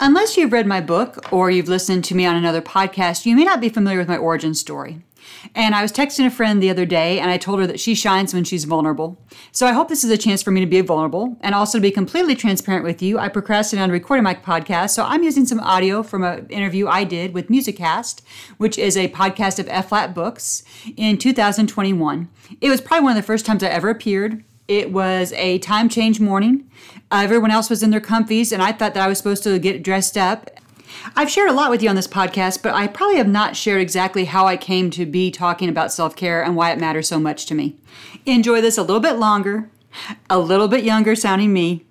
Unless 0.00 0.36
you've 0.36 0.52
read 0.52 0.66
my 0.66 0.80
book 0.80 1.32
or 1.32 1.50
you've 1.50 1.68
listened 1.68 2.04
to 2.04 2.14
me 2.14 2.24
on 2.24 2.36
another 2.36 2.62
podcast, 2.62 3.26
you 3.26 3.34
may 3.34 3.42
not 3.42 3.60
be 3.60 3.68
familiar 3.68 3.98
with 3.98 4.06
my 4.06 4.16
origin 4.16 4.54
story. 4.54 5.00
And 5.56 5.74
I 5.74 5.82
was 5.82 5.92
texting 5.92 6.24
a 6.24 6.30
friend 6.30 6.62
the 6.62 6.70
other 6.70 6.86
day 6.86 7.18
and 7.18 7.30
I 7.30 7.36
told 7.36 7.58
her 7.58 7.66
that 7.66 7.80
she 7.80 7.96
shines 7.96 8.32
when 8.32 8.44
she's 8.44 8.64
vulnerable. 8.64 9.20
So 9.50 9.66
I 9.66 9.72
hope 9.72 9.88
this 9.88 10.04
is 10.04 10.10
a 10.10 10.16
chance 10.16 10.40
for 10.40 10.52
me 10.52 10.60
to 10.60 10.66
be 10.66 10.80
vulnerable 10.82 11.36
and 11.40 11.52
also 11.52 11.78
to 11.78 11.82
be 11.82 11.90
completely 11.90 12.36
transparent 12.36 12.84
with 12.84 13.02
you. 13.02 13.18
I 13.18 13.28
procrastinated 13.28 13.82
on 13.82 13.90
recording 13.90 14.22
my 14.22 14.34
podcast, 14.34 14.90
so 14.90 15.02
I'm 15.02 15.24
using 15.24 15.46
some 15.46 15.60
audio 15.60 16.04
from 16.04 16.22
an 16.22 16.46
interview 16.48 16.86
I 16.86 17.02
did 17.02 17.34
with 17.34 17.48
Musicast, 17.48 18.22
which 18.56 18.78
is 18.78 18.96
a 18.96 19.08
podcast 19.08 19.58
of 19.58 19.68
F-Flat 19.68 20.14
Books 20.14 20.62
in 20.96 21.18
2021. 21.18 22.28
It 22.60 22.70
was 22.70 22.80
probably 22.80 23.04
one 23.04 23.16
of 23.16 23.22
the 23.22 23.26
first 23.26 23.44
times 23.44 23.64
I 23.64 23.68
ever 23.68 23.90
appeared. 23.90 24.44
It 24.68 24.92
was 24.92 25.32
a 25.32 25.58
time 25.60 25.88
change 25.88 26.20
morning. 26.20 26.70
Uh, 27.10 27.22
everyone 27.24 27.50
else 27.50 27.70
was 27.70 27.82
in 27.82 27.88
their 27.88 28.02
comfies, 28.02 28.52
and 28.52 28.62
I 28.62 28.70
thought 28.70 28.92
that 28.92 29.02
I 29.02 29.08
was 29.08 29.16
supposed 29.16 29.42
to 29.44 29.58
get 29.58 29.82
dressed 29.82 30.18
up. 30.18 30.50
I've 31.16 31.30
shared 31.30 31.48
a 31.48 31.54
lot 31.54 31.70
with 31.70 31.82
you 31.82 31.88
on 31.88 31.96
this 31.96 32.06
podcast, 32.06 32.62
but 32.62 32.74
I 32.74 32.86
probably 32.86 33.16
have 33.16 33.28
not 33.28 33.56
shared 33.56 33.80
exactly 33.80 34.26
how 34.26 34.46
I 34.46 34.58
came 34.58 34.90
to 34.90 35.06
be 35.06 35.30
talking 35.30 35.70
about 35.70 35.90
self 35.90 36.14
care 36.14 36.42
and 36.44 36.54
why 36.54 36.70
it 36.70 36.78
matters 36.78 37.08
so 37.08 37.18
much 37.18 37.46
to 37.46 37.54
me. 37.54 37.76
Enjoy 38.26 38.60
this 38.60 38.76
a 38.76 38.82
little 38.82 39.00
bit 39.00 39.14
longer, 39.14 39.70
a 40.28 40.38
little 40.38 40.68
bit 40.68 40.84
younger 40.84 41.16
sounding 41.16 41.54
me 41.54 41.86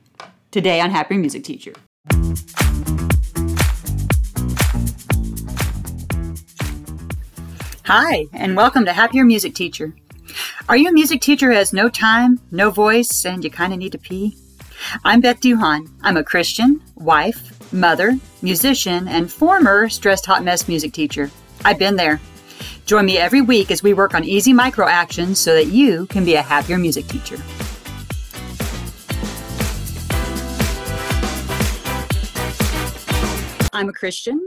today 0.52 0.80
on 0.80 0.91
Happy 0.91 1.17
Music 1.17 1.44
Teacher. 1.44 1.73
Hi, 7.86 8.25
and 8.34 8.55
welcome 8.55 8.86
to 8.86 8.94
Happier 8.94 9.25
Music 9.25 9.55
Teacher. 9.55 9.95
Are 10.70 10.77
you 10.77 10.90
a 10.90 10.94
music 10.94 11.22
teacher 11.22 11.52
who 11.52 11.58
has 11.58 11.73
no 11.73 11.90
time, 11.90 12.40
no 12.52 12.70
voice, 12.70 13.26
and 13.26 13.44
you 13.44 13.49
kind 13.49 13.73
of 13.73 13.80
need 13.80 13.94
to 13.94 13.98
pee? 13.98 14.38
I'm 15.03 15.22
Beth 15.22 15.40
Duhon. 15.40 15.90
I'm 16.02 16.17
a 16.17 16.23
Christian, 16.23 16.81
wife, 16.95 17.72
mother, 17.73 18.17
musician, 18.41 19.08
and 19.08 19.31
former 19.31 19.90
stressed 19.90 20.26
hot 20.26 20.44
mess 20.44 20.67
music 20.67 20.94
teacher. 20.94 21.31
I've 21.66 21.80
been 21.80 21.95
there. 21.95 22.20
Join 22.86 23.05
me 23.05 23.17
every 23.17 23.42
week 23.42 23.72
as 23.72 23.83
we 23.83 23.94
work 23.94 24.14
on 24.14 24.23
easy 24.23 24.53
micro 24.53 24.88
actions 24.88 25.39
so 25.39 25.53
that 25.53 25.67
you 25.67 26.05
can 26.08 26.25
be 26.25 26.36
a 26.36 26.42
happier 26.42 26.78
music 26.78 27.08
teacher. 27.08 27.38
I'm 33.73 33.89
a 33.89 33.94
Christian. 33.94 34.42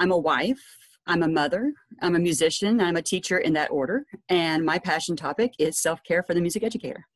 I'm 0.00 0.10
a 0.10 0.18
wife. 0.18 0.85
I'm 1.06 1.22
a 1.22 1.28
mother, 1.28 1.72
I'm 2.02 2.16
a 2.16 2.18
musician, 2.18 2.80
I'm 2.80 2.96
a 2.96 3.02
teacher 3.02 3.38
in 3.38 3.52
that 3.52 3.70
order, 3.70 4.04
and 4.28 4.64
my 4.64 4.78
passion 4.78 5.16
topic 5.16 5.52
is 5.58 5.80
self 5.80 6.02
care 6.02 6.22
for 6.22 6.34
the 6.34 6.40
music 6.40 6.62
educator. 6.62 7.06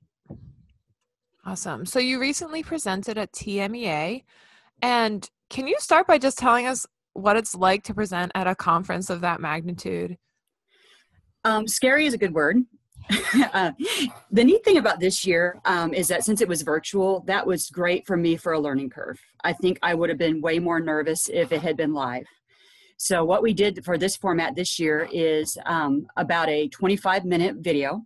Awesome. 1.45 1.87
So 1.87 1.99
you 1.99 2.21
recently 2.21 2.63
presented 2.63 3.19
at 3.19 3.33
TMEA, 3.33 4.25
and 4.83 5.29
can 5.49 5.67
you 5.67 5.77
start 5.79 6.07
by 6.07 6.19
just 6.19 6.39
telling 6.39 6.67
us 6.67 6.87
what 7.15 7.37
it's 7.37 7.55
like 7.55 7.83
to 7.85 7.95
present 7.95 8.31
at 8.35 8.47
a 8.47 8.55
conference 8.55 9.11
of 9.11 9.23
that 9.23 9.41
magnitude? 9.41 10.17
Um, 11.45 11.67
scary 11.67 12.07
is 12.07 12.15
a 12.15 12.19
good 12.19 12.35
word. 12.35 12.59
uh, 13.53 13.73
the 14.31 14.45
neat 14.45 14.65
thing 14.65 14.77
about 14.77 15.01
this 15.01 15.27
year 15.27 15.61
um, 15.65 15.93
is 15.93 16.07
that 16.09 16.23
since 16.23 16.41
it 16.41 16.49
was 16.49 16.63
virtual, 16.63 17.25
that 17.27 17.45
was 17.45 17.71
great 17.71 18.07
for 18.07 18.17
me 18.17 18.37
for 18.37 18.53
a 18.53 18.61
learning 18.61 18.91
curve. 18.91 19.19
I 19.43 19.53
think 19.55 19.79
I 19.83 19.95
would 19.95 20.11
have 20.11 20.19
been 20.19 20.41
way 20.41 20.59
more 20.59 20.79
nervous 20.79 21.29
if 21.29 21.51
it 21.51 21.63
had 21.63 21.77
been 21.77 21.93
live. 21.93 22.27
So 23.03 23.25
what 23.25 23.43
we 23.43 23.55
did 23.55 23.83
for 23.83 23.97
this 23.97 24.15
format 24.15 24.55
this 24.55 24.79
year 24.79 25.09
is 25.11 25.56
um, 25.65 26.06
about 26.19 26.51
a 26.51 26.69
25 26.69 27.25
minute 27.25 27.56
video. 27.61 28.03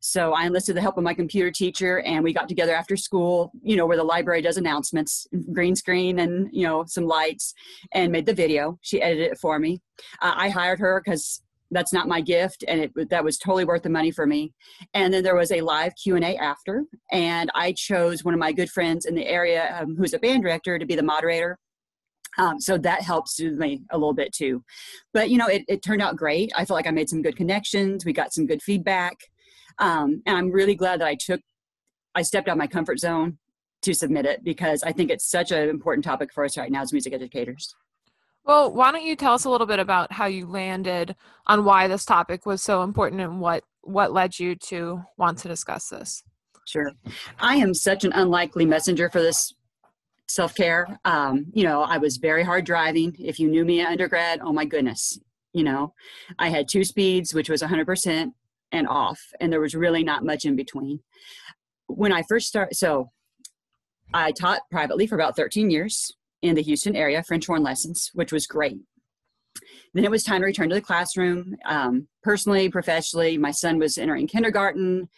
So 0.00 0.32
I 0.32 0.46
enlisted 0.46 0.76
the 0.76 0.80
help 0.80 0.96
of 0.96 1.04
my 1.04 1.12
computer 1.12 1.50
teacher 1.50 2.00
and 2.00 2.24
we 2.24 2.32
got 2.32 2.48
together 2.48 2.74
after 2.74 2.96
school, 2.96 3.52
you 3.62 3.76
know, 3.76 3.84
where 3.84 3.98
the 3.98 4.04
library 4.04 4.40
does 4.40 4.56
announcements, 4.56 5.26
green 5.52 5.76
screen 5.76 6.20
and, 6.20 6.48
you 6.52 6.66
know, 6.66 6.86
some 6.86 7.04
lights 7.04 7.52
and 7.92 8.10
made 8.10 8.24
the 8.24 8.32
video. 8.32 8.78
She 8.80 9.02
edited 9.02 9.32
it 9.32 9.38
for 9.38 9.58
me. 9.58 9.82
Uh, 10.22 10.32
I 10.34 10.48
hired 10.48 10.78
her 10.78 11.02
because 11.04 11.42
that's 11.70 11.92
not 11.92 12.08
my 12.08 12.22
gift 12.22 12.64
and 12.66 12.80
it 12.80 13.10
that 13.10 13.22
was 13.22 13.36
totally 13.36 13.66
worth 13.66 13.82
the 13.82 13.90
money 13.90 14.10
for 14.10 14.26
me 14.26 14.54
and 14.94 15.12
then 15.12 15.22
there 15.22 15.36
was 15.36 15.52
a 15.52 15.60
live 15.60 15.92
q&a 16.02 16.34
after 16.38 16.84
and 17.12 17.50
i 17.54 17.72
chose 17.72 18.24
one 18.24 18.32
of 18.32 18.40
my 18.40 18.52
good 18.52 18.70
friends 18.70 19.04
in 19.04 19.14
the 19.14 19.26
area 19.26 19.78
um, 19.78 19.94
who's 19.94 20.14
a 20.14 20.18
band 20.18 20.42
director 20.42 20.78
to 20.78 20.86
be 20.86 20.94
the 20.94 21.02
moderator 21.02 21.58
um, 22.38 22.60
so 22.60 22.78
that 22.78 23.02
helps 23.02 23.40
me 23.40 23.82
a 23.90 23.98
little 23.98 24.14
bit 24.14 24.32
too. 24.32 24.64
But 25.12 25.30
you 25.30 25.36
know, 25.36 25.48
it, 25.48 25.64
it, 25.68 25.82
turned 25.82 26.02
out 26.02 26.16
great. 26.16 26.52
I 26.56 26.64
felt 26.64 26.76
like 26.76 26.86
I 26.86 26.92
made 26.92 27.08
some 27.08 27.22
good 27.22 27.36
connections. 27.36 28.04
We 28.04 28.12
got 28.12 28.32
some 28.32 28.46
good 28.46 28.62
feedback, 28.62 29.16
um, 29.78 30.22
and 30.24 30.36
I'm 30.36 30.50
really 30.50 30.74
glad 30.74 31.00
that 31.00 31.08
I 31.08 31.16
took, 31.16 31.40
I 32.14 32.22
stepped 32.22 32.48
out 32.48 32.52
of 32.52 32.58
my 32.58 32.66
comfort 32.66 32.98
zone 33.00 33.38
to 33.82 33.94
submit 33.94 34.26
it 34.26 34.42
because 34.42 34.82
I 34.82 34.92
think 34.92 35.10
it's 35.10 35.28
such 35.28 35.52
an 35.52 35.68
important 35.68 36.04
topic 36.04 36.32
for 36.32 36.44
us 36.44 36.56
right 36.56 36.70
now 36.70 36.82
as 36.82 36.92
music 36.92 37.12
educators. 37.12 37.74
Well, 38.44 38.72
why 38.72 38.92
don't 38.92 39.04
you 39.04 39.14
tell 39.14 39.34
us 39.34 39.44
a 39.44 39.50
little 39.50 39.66
bit 39.66 39.78
about 39.78 40.10
how 40.12 40.26
you 40.26 40.46
landed 40.46 41.14
on 41.46 41.64
why 41.64 41.86
this 41.86 42.04
topic 42.04 42.46
was 42.46 42.62
so 42.62 42.82
important 42.82 43.20
and 43.20 43.40
what 43.40 43.64
what 43.82 44.12
led 44.12 44.38
you 44.38 44.54
to 44.54 45.02
want 45.16 45.38
to 45.38 45.48
discuss 45.48 45.88
this? 45.88 46.22
Sure. 46.66 46.92
I 47.40 47.56
am 47.56 47.72
such 47.72 48.04
an 48.04 48.12
unlikely 48.12 48.66
messenger 48.66 49.08
for 49.08 49.22
this 49.22 49.54
self 50.28 50.54
care. 50.54 50.98
Um, 51.04 51.46
you 51.52 51.64
know, 51.64 51.82
I 51.82 51.98
was 51.98 52.18
very 52.18 52.44
hard 52.44 52.64
driving. 52.64 53.16
If 53.18 53.38
you 53.40 53.48
knew 53.48 53.64
me 53.64 53.80
at 53.80 53.88
undergrad, 53.88 54.40
oh 54.42 54.52
my 54.52 54.64
goodness, 54.64 55.18
you 55.52 55.64
know, 55.64 55.94
I 56.38 56.50
had 56.50 56.68
two 56.68 56.84
speeds, 56.84 57.34
which 57.34 57.48
was 57.48 57.62
100% 57.62 58.32
and 58.70 58.88
off, 58.88 59.20
and 59.40 59.52
there 59.52 59.60
was 59.60 59.74
really 59.74 60.04
not 60.04 60.24
much 60.24 60.44
in 60.44 60.56
between. 60.56 61.00
When 61.86 62.12
I 62.12 62.22
first 62.28 62.48
started, 62.48 62.76
so 62.76 63.10
I 64.12 64.32
taught 64.32 64.60
privately 64.70 65.06
for 65.06 65.14
about 65.14 65.36
13 65.36 65.70
years 65.70 66.12
in 66.42 66.54
the 66.54 66.62
Houston 66.62 66.94
area, 66.94 67.22
French 67.22 67.46
horn 67.46 67.62
lessons, 67.62 68.10
which 68.14 68.32
was 68.32 68.46
great. 68.46 68.78
Then 69.94 70.04
it 70.04 70.10
was 70.10 70.22
time 70.22 70.42
to 70.42 70.46
return 70.46 70.68
to 70.68 70.74
the 70.74 70.80
classroom. 70.80 71.56
Um, 71.64 72.08
personally, 72.22 72.68
professionally, 72.68 73.38
my 73.38 73.50
son 73.50 73.78
was 73.78 73.98
entering 73.98 74.26
kindergarten. 74.26 75.08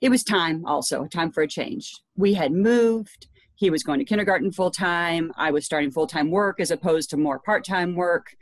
It 0.00 0.08
was 0.08 0.22
time 0.22 0.64
also, 0.64 1.06
time 1.06 1.32
for 1.32 1.42
a 1.42 1.48
change. 1.48 1.92
We 2.16 2.34
had 2.34 2.52
moved 2.52 3.26
he 3.60 3.68
was 3.68 3.82
going 3.82 3.98
to 3.98 4.06
kindergarten 4.06 4.50
full 4.50 4.70
time. 4.70 5.30
I 5.36 5.50
was 5.50 5.66
starting 5.66 5.90
full 5.90 6.06
time 6.06 6.30
work 6.30 6.60
as 6.60 6.70
opposed 6.70 7.10
to 7.10 7.18
more 7.18 7.38
part 7.38 7.62
time 7.62 7.94
work. 7.94 8.34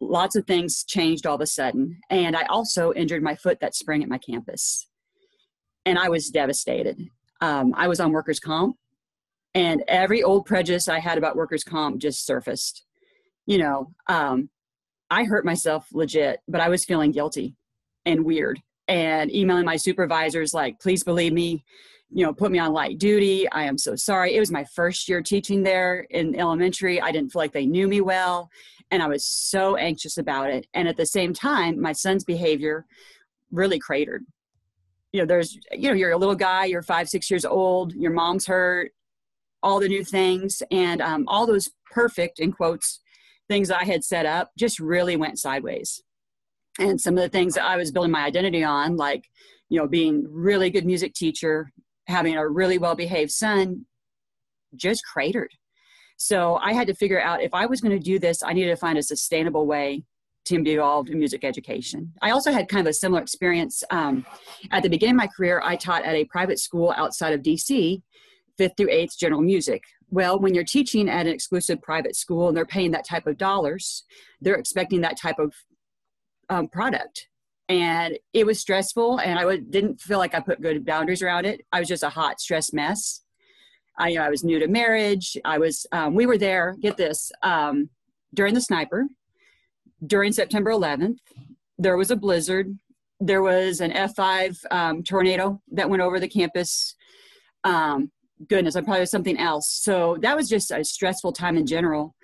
Lots 0.00 0.34
of 0.34 0.44
things 0.44 0.82
changed 0.82 1.24
all 1.24 1.36
of 1.36 1.40
a 1.40 1.46
sudden. 1.46 2.00
And 2.10 2.36
I 2.36 2.42
also 2.46 2.92
injured 2.92 3.22
my 3.22 3.36
foot 3.36 3.60
that 3.60 3.76
spring 3.76 4.02
at 4.02 4.08
my 4.08 4.18
campus. 4.18 4.88
And 5.86 6.00
I 6.00 6.08
was 6.08 6.30
devastated. 6.30 7.00
Um, 7.40 7.74
I 7.76 7.86
was 7.86 8.00
on 8.00 8.10
workers' 8.10 8.40
comp, 8.40 8.76
and 9.54 9.84
every 9.86 10.24
old 10.24 10.46
prejudice 10.46 10.88
I 10.88 10.98
had 10.98 11.16
about 11.16 11.36
workers' 11.36 11.62
comp 11.62 11.98
just 11.98 12.26
surfaced. 12.26 12.84
You 13.46 13.58
know, 13.58 13.92
um, 14.08 14.48
I 15.10 15.24
hurt 15.24 15.44
myself 15.44 15.86
legit, 15.92 16.40
but 16.48 16.60
I 16.60 16.70
was 16.70 16.84
feeling 16.84 17.12
guilty 17.12 17.54
and 18.04 18.24
weird 18.24 18.60
and 18.88 19.32
emailing 19.32 19.64
my 19.64 19.76
supervisors 19.76 20.52
like, 20.52 20.80
please 20.80 21.04
believe 21.04 21.32
me, 21.32 21.64
you 22.14 22.24
know, 22.24 22.32
put 22.32 22.52
me 22.52 22.60
on 22.60 22.72
light 22.72 22.98
duty. 22.98 23.50
I 23.50 23.64
am 23.64 23.76
so 23.76 23.96
sorry. 23.96 24.36
It 24.36 24.40
was 24.40 24.52
my 24.52 24.64
first 24.64 25.08
year 25.08 25.20
teaching 25.20 25.64
there 25.64 26.06
in 26.10 26.38
elementary. 26.38 27.00
I 27.00 27.10
didn't 27.10 27.32
feel 27.32 27.42
like 27.42 27.52
they 27.52 27.66
knew 27.66 27.88
me 27.88 28.00
well. 28.00 28.48
And 28.92 29.02
I 29.02 29.08
was 29.08 29.24
so 29.24 29.74
anxious 29.74 30.16
about 30.16 30.48
it. 30.50 30.68
And 30.74 30.86
at 30.86 30.96
the 30.96 31.06
same 31.06 31.34
time, 31.34 31.80
my 31.80 31.92
son's 31.92 32.22
behavior 32.22 32.86
really 33.50 33.80
cratered. 33.80 34.24
You 35.12 35.20
know, 35.20 35.26
there's, 35.26 35.58
you 35.72 35.88
know, 35.88 35.94
you're 35.94 36.12
a 36.12 36.16
little 36.16 36.36
guy, 36.36 36.66
you're 36.66 36.82
five, 36.82 37.08
six 37.08 37.28
years 37.30 37.44
old, 37.44 37.92
your 37.94 38.12
mom's 38.12 38.46
hurt, 38.46 38.92
all 39.60 39.80
the 39.80 39.88
new 39.88 40.04
things, 40.04 40.62
and 40.70 41.02
um, 41.02 41.24
all 41.26 41.46
those 41.46 41.68
perfect, 41.90 42.38
in 42.38 42.52
quotes, 42.52 43.00
things 43.48 43.72
I 43.72 43.84
had 43.84 44.04
set 44.04 44.24
up 44.24 44.52
just 44.56 44.78
really 44.78 45.16
went 45.16 45.40
sideways. 45.40 46.00
And 46.78 47.00
some 47.00 47.16
of 47.16 47.22
the 47.22 47.28
things 47.28 47.54
that 47.54 47.64
I 47.64 47.76
was 47.76 47.90
building 47.90 48.12
my 48.12 48.24
identity 48.24 48.62
on, 48.62 48.96
like, 48.96 49.28
you 49.68 49.80
know, 49.80 49.88
being 49.88 50.26
really 50.30 50.70
good 50.70 50.86
music 50.86 51.14
teacher, 51.14 51.72
having 52.06 52.36
a 52.36 52.48
really 52.48 52.78
well 52.78 52.94
behaved 52.94 53.30
son 53.30 53.86
just 54.76 55.02
cratered. 55.04 55.50
So 56.16 56.56
I 56.56 56.72
had 56.72 56.86
to 56.86 56.94
figure 56.94 57.20
out 57.20 57.42
if 57.42 57.54
I 57.54 57.66
was 57.66 57.80
going 57.80 57.96
to 57.98 58.02
do 58.04 58.18
this, 58.18 58.42
I 58.42 58.52
needed 58.52 58.70
to 58.70 58.76
find 58.76 58.98
a 58.98 59.02
sustainable 59.02 59.66
way 59.66 60.04
to 60.46 60.62
be 60.62 60.72
involved 60.72 61.08
in 61.08 61.18
music 61.18 61.44
education. 61.44 62.12
I 62.20 62.30
also 62.30 62.52
had 62.52 62.68
kind 62.68 62.86
of 62.86 62.90
a 62.90 62.94
similar 62.94 63.22
experience. 63.22 63.82
Um, 63.90 64.26
at 64.70 64.82
the 64.82 64.90
beginning 64.90 65.14
of 65.14 65.18
my 65.18 65.26
career, 65.26 65.60
I 65.64 65.76
taught 65.76 66.04
at 66.04 66.14
a 66.14 66.24
private 66.26 66.58
school 66.58 66.92
outside 66.96 67.32
of 67.32 67.40
DC, 67.40 68.02
fifth 68.58 68.72
through 68.76 68.90
eighth 68.90 69.18
general 69.18 69.40
music. 69.40 69.82
Well, 70.10 70.38
when 70.38 70.54
you're 70.54 70.64
teaching 70.64 71.08
at 71.08 71.26
an 71.26 71.32
exclusive 71.32 71.80
private 71.82 72.14
school 72.14 72.48
and 72.48 72.56
they're 72.56 72.66
paying 72.66 72.90
that 72.92 73.06
type 73.06 73.26
of 73.26 73.38
dollars, 73.38 74.04
they're 74.40 74.54
expecting 74.54 75.00
that 75.00 75.18
type 75.20 75.38
of 75.38 75.54
um, 76.50 76.68
product 76.68 77.28
and 77.68 78.18
it 78.32 78.44
was 78.44 78.60
stressful 78.60 79.18
and 79.20 79.38
i 79.38 79.56
didn't 79.56 80.00
feel 80.00 80.18
like 80.18 80.34
i 80.34 80.40
put 80.40 80.60
good 80.60 80.84
boundaries 80.84 81.22
around 81.22 81.46
it. 81.46 81.62
I 81.72 81.80
was 81.80 81.88
just 81.88 82.02
a 82.02 82.10
hot 82.10 82.40
stress 82.40 82.72
mess. 82.72 83.22
I 83.98 84.08
you 84.08 84.18
know 84.18 84.24
i 84.24 84.30
was 84.30 84.44
new 84.44 84.58
to 84.58 84.68
marriage. 84.68 85.36
I 85.44 85.58
was 85.58 85.86
um, 85.92 86.14
we 86.14 86.26
were 86.26 86.38
there 86.38 86.76
get 86.80 86.96
this 86.96 87.30
um, 87.42 87.90
during 88.32 88.54
the 88.54 88.60
sniper 88.60 89.06
during 90.06 90.32
september 90.32 90.70
11th 90.70 91.18
there 91.78 91.96
was 91.96 92.10
a 92.10 92.16
blizzard. 92.16 92.76
There 93.20 93.42
was 93.42 93.80
an 93.80 93.92
f5 93.92 94.56
um, 94.70 95.02
tornado 95.02 95.60
that 95.72 95.88
went 95.88 96.02
over 96.02 96.20
the 96.20 96.28
campus. 96.28 96.94
Um, 97.64 98.10
goodness, 98.48 98.74
I'm 98.74 98.84
probably 98.84 99.06
something 99.06 99.38
else. 99.38 99.68
So 99.82 100.16
that 100.20 100.36
was 100.36 100.48
just 100.48 100.70
a 100.70 100.84
stressful 100.84 101.32
time 101.32 101.56
in 101.56 101.66
general. 101.66 102.14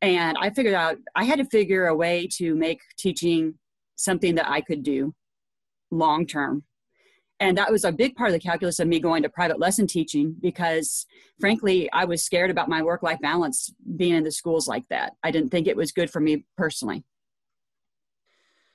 And 0.00 0.36
I 0.40 0.50
figured 0.50 0.74
out 0.74 0.96
I 1.14 1.24
had 1.24 1.38
to 1.38 1.44
figure 1.44 1.86
a 1.86 1.96
way 1.96 2.28
to 2.36 2.54
make 2.54 2.80
teaching 2.98 3.54
something 3.98 4.36
that 4.36 4.48
I 4.48 4.62
could 4.62 4.82
do 4.82 5.14
long 5.90 6.26
term. 6.26 6.64
And 7.40 7.56
that 7.56 7.70
was 7.70 7.84
a 7.84 7.92
big 7.92 8.16
part 8.16 8.30
of 8.30 8.32
the 8.32 8.40
calculus 8.40 8.80
of 8.80 8.88
me 8.88 8.98
going 8.98 9.22
to 9.22 9.28
private 9.28 9.60
lesson 9.60 9.86
teaching 9.86 10.34
because, 10.40 11.06
frankly, 11.38 11.88
I 11.92 12.04
was 12.04 12.24
scared 12.24 12.50
about 12.50 12.68
my 12.68 12.82
work 12.82 13.02
life 13.02 13.18
balance 13.20 13.72
being 13.96 14.14
in 14.14 14.24
the 14.24 14.32
schools 14.32 14.66
like 14.66 14.88
that. 14.88 15.12
I 15.22 15.30
didn't 15.30 15.50
think 15.50 15.68
it 15.68 15.76
was 15.76 15.92
good 15.92 16.10
for 16.10 16.18
me 16.18 16.44
personally. 16.56 17.04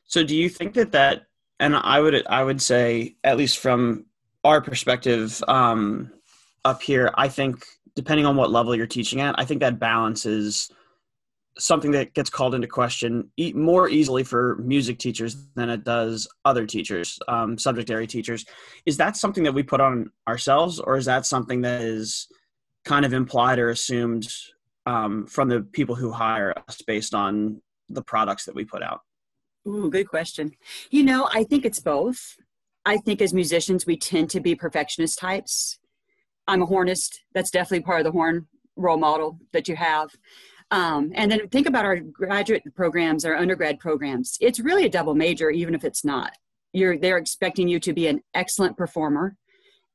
So, 0.05 0.23
do 0.23 0.35
you 0.35 0.47
think 0.47 0.75
that 0.75 0.93
that, 0.93 1.23
and 1.59 1.75
I 1.75 1.99
would, 1.99 2.25
I 2.27 2.43
would 2.43 2.61
say, 2.61 3.17
at 3.23 3.37
least 3.37 3.59
from 3.59 4.05
our 4.45 4.61
perspective 4.61 5.43
um, 5.47 6.11
up 6.63 6.81
here, 6.81 7.11
I 7.15 7.27
think 7.27 7.65
depending 7.95 8.25
on 8.25 8.37
what 8.37 8.51
level 8.51 8.75
you're 8.75 8.87
teaching 8.87 9.19
at, 9.19 9.35
I 9.37 9.43
think 9.43 9.59
that 9.59 9.79
balance 9.79 10.25
is 10.25 10.71
something 11.57 11.91
that 11.91 12.13
gets 12.13 12.29
called 12.29 12.55
into 12.55 12.67
question 12.67 13.29
more 13.53 13.87
easily 13.89 14.23
for 14.23 14.55
music 14.57 14.97
teachers 14.97 15.35
than 15.55 15.69
it 15.69 15.83
does 15.83 16.27
other 16.45 16.65
teachers, 16.65 17.19
um, 17.27 17.57
subject 17.57 17.89
area 17.91 18.07
teachers. 18.07 18.45
Is 18.85 18.97
that 18.97 19.15
something 19.15 19.43
that 19.43 19.53
we 19.53 19.63
put 19.63 19.81
on 19.81 20.11
ourselves, 20.27 20.79
or 20.79 20.97
is 20.97 21.05
that 21.05 21.25
something 21.25 21.61
that 21.61 21.81
is 21.81 22.27
kind 22.85 23.05
of 23.05 23.13
implied 23.13 23.59
or 23.59 23.69
assumed 23.69 24.27
um, 24.85 25.25
from 25.27 25.47
the 25.49 25.61
people 25.61 25.95
who 25.95 26.11
hire 26.11 26.53
us 26.67 26.81
based 26.81 27.13
on 27.13 27.61
the 27.89 28.01
products 28.01 28.45
that 28.45 28.55
we 28.55 28.65
put 28.65 28.83
out? 28.83 29.01
Ooh, 29.67 29.89
good 29.89 30.09
question. 30.09 30.51
You 30.89 31.03
know, 31.03 31.29
I 31.31 31.43
think 31.43 31.65
it's 31.65 31.79
both. 31.79 32.37
I 32.85 32.97
think 32.97 33.21
as 33.21 33.33
musicians, 33.33 33.85
we 33.85 33.95
tend 33.95 34.29
to 34.31 34.41
be 34.41 34.55
perfectionist 34.55 35.19
types. 35.19 35.79
I'm 36.47 36.61
a 36.61 36.65
hornist. 36.65 37.21
That's 37.33 37.51
definitely 37.51 37.85
part 37.85 38.01
of 38.01 38.05
the 38.05 38.11
horn 38.11 38.47
role 38.75 38.97
model 38.97 39.39
that 39.53 39.67
you 39.67 39.75
have. 39.75 40.09
Um, 40.73 41.11
and 41.13 41.31
then 41.31 41.47
think 41.49 41.67
about 41.67 41.85
our 41.85 41.99
graduate 41.99 42.63
programs, 42.75 43.25
our 43.25 43.35
undergrad 43.35 43.77
programs. 43.77 44.37
It's 44.41 44.59
really 44.59 44.85
a 44.85 44.89
double 44.89 45.13
major, 45.13 45.51
even 45.51 45.75
if 45.75 45.83
it's 45.83 46.03
not. 46.03 46.35
You're 46.71 46.97
they're 46.97 47.19
expecting 47.19 47.67
you 47.67 47.79
to 47.81 47.93
be 47.93 48.07
an 48.07 48.21
excellent 48.33 48.75
performer 48.75 49.37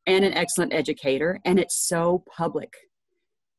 and 0.07 0.25
an 0.25 0.35
excellent 0.35 0.73
educator, 0.73 1.41
and 1.45 1.59
it's 1.59 1.75
so 1.75 2.23
public. 2.31 2.73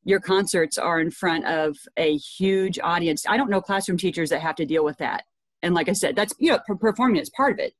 Your 0.05 0.21
concerts 0.21 0.77
are 0.77 1.01
in 1.01 1.11
front 1.11 1.45
of 1.45 1.75
a 1.97 2.15
huge 2.15 2.79
audience. 2.81 3.25
I 3.27 3.35
don't 3.35 3.49
know 3.49 3.59
classroom 3.59 3.97
teachers 3.97 4.29
that 4.29 4.39
have 4.39 4.55
to 4.55 4.65
deal 4.65 4.85
with 4.85 4.97
that. 4.99 5.25
And 5.61 5.75
like 5.75 5.89
I 5.89 5.93
said, 5.93 6.15
that's 6.15 6.33
you 6.39 6.53
know 6.53 6.59
performing 6.79 7.21
is 7.21 7.29
part 7.29 7.51
of 7.51 7.59
it, 7.59 7.73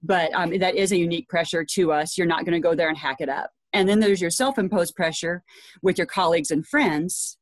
but 0.00 0.32
um, 0.32 0.56
that 0.58 0.76
is 0.76 0.92
a 0.92 0.96
unique 0.96 1.28
pressure 1.28 1.66
to 1.72 1.90
us. 1.90 2.16
You're 2.16 2.28
not 2.28 2.44
going 2.44 2.52
to 2.52 2.60
go 2.60 2.76
there 2.76 2.88
and 2.88 2.96
hack 2.96 3.16
it 3.18 3.28
up. 3.28 3.50
And 3.72 3.88
then 3.88 3.98
there's 3.98 4.20
your 4.20 4.30
self-imposed 4.30 4.94
pressure 4.94 5.42
with 5.82 5.98
your 5.98 6.06
colleagues 6.06 6.52
and 6.52 6.64
friends 6.64 7.36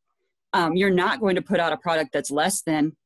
um, 0.55 0.77
you're 0.77 0.89
not 0.89 1.21
going 1.21 1.35
to 1.35 1.43
put 1.43 1.61
out 1.61 1.73
a 1.73 1.77
product 1.77 2.13
that's 2.13 2.31
less 2.31 2.63
than 2.63 2.97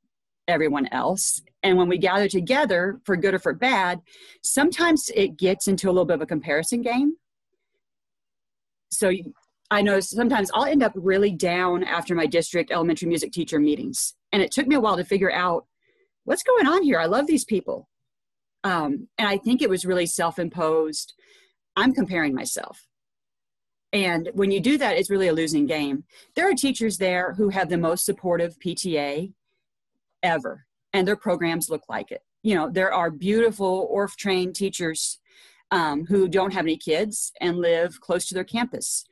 everyone 0.47 0.87
else. 0.93 1.43
And 1.62 1.77
when 1.77 1.89
we 1.89 1.99
gather 1.99 2.29
together, 2.29 3.00
for 3.05 3.17
good 3.17 3.35
or 3.35 3.39
for 3.39 3.55
bad, 3.55 4.00
sometimes 4.43 5.11
it 5.15 5.37
gets 5.37 5.67
into 5.67 5.89
a 5.89 5.91
little 5.91 6.05
bit 6.05 6.15
of 6.15 6.23
a 6.23 6.27
comparison 6.27 6.83
game. 6.83 7.15
So 8.91 9.11
I 9.71 9.83
know 9.83 9.99
sometimes 10.00 10.50
I'll 10.55 10.65
end 10.65 10.83
up 10.83 10.93
really 10.95 11.33
down 11.33 11.85
after 11.85 12.15
my 12.15 12.27
district 12.27 12.71
elementary 12.71 13.09
music 13.09 13.33
teacher 13.33 13.59
meetings. 13.59 14.15
And 14.33 14.43
it 14.43 14.50
took 14.50 14.67
me 14.67 14.77
a 14.77 14.81
while 14.81 14.97
to 14.97 15.05
figure 15.05 15.33
out 15.33 15.67
what's 16.25 16.43
going 16.43 16.67
on 16.67 16.83
here. 16.83 17.00
I 17.00 17.06
love 17.06 17.27
these 17.27 17.45
people. 17.45 17.89
Um, 18.62 19.09
and 19.19 19.29
I 19.29 19.39
think 19.39 19.62
it 19.62 19.71
was 19.71 19.87
really 19.87 20.06
self 20.06 20.39
imposed. 20.39 21.15
I'm 21.77 21.95
comparing 21.95 22.35
myself. 22.35 22.88
And 23.93 24.31
when 24.35 24.50
you 24.50 24.61
do 24.61 24.76
that, 24.79 24.96
it's 24.96 25.11
really 25.11 25.29
a 25.29 25.32
losing 25.32 25.67
game. 25.67 26.05
There 26.35 26.49
are 26.49 26.55
teachers 26.55 26.99
there 26.99 27.32
who 27.35 27.49
have 27.49 27.69
the 27.69 27.79
most 27.79 28.05
supportive 28.05 28.58
PTA 28.58 29.32
ever, 30.23 30.67
and 30.93 31.08
their 31.08 31.17
programs 31.17 31.70
look 31.70 31.85
like 31.88 32.11
it. 32.11 32.23
You 32.43 32.55
know, 32.55 32.70
there 32.70 32.93
are 32.93 33.11
beautiful 33.11 33.90
Orff 33.94 34.17
trained 34.17 34.55
teachers 34.55 35.19
um, 35.70 36.06
who 36.06 36.29
don't 36.29 36.52
have 36.52 36.64
any 36.64 36.76
kids 36.76 37.32
and 37.40 37.58
live 37.58 38.00
close 38.00 38.26
to 38.26 38.35
their 38.35 38.44
campus. 38.44 39.05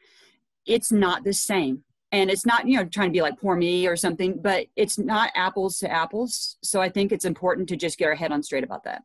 It's 0.67 0.93
not 0.93 1.25
the 1.25 1.33
same. 1.33 1.83
And 2.13 2.31
it's 2.31 2.47
not, 2.47 2.67
you 2.67 2.77
know, 2.77 2.85
trying 2.85 3.09
to 3.09 3.13
be 3.13 3.21
like 3.21 3.39
poor 3.39 3.57
me 3.57 3.87
or 3.87 3.97
something, 3.97 4.41
but 4.41 4.67
it's 4.77 4.99
not 4.99 5.33
apples 5.35 5.79
to 5.81 5.91
apples. 5.91 6.57
So 6.63 6.81
I 6.81 6.89
think 6.89 7.13
it's 7.13 7.25
important 7.25 7.69
to 7.71 7.77
just 7.77 7.99
get 7.99 8.07
our 8.07 8.15
head 8.15 8.33
on 8.33 8.43
straight 8.43 8.65
about 8.65 8.85
that. 8.85 9.03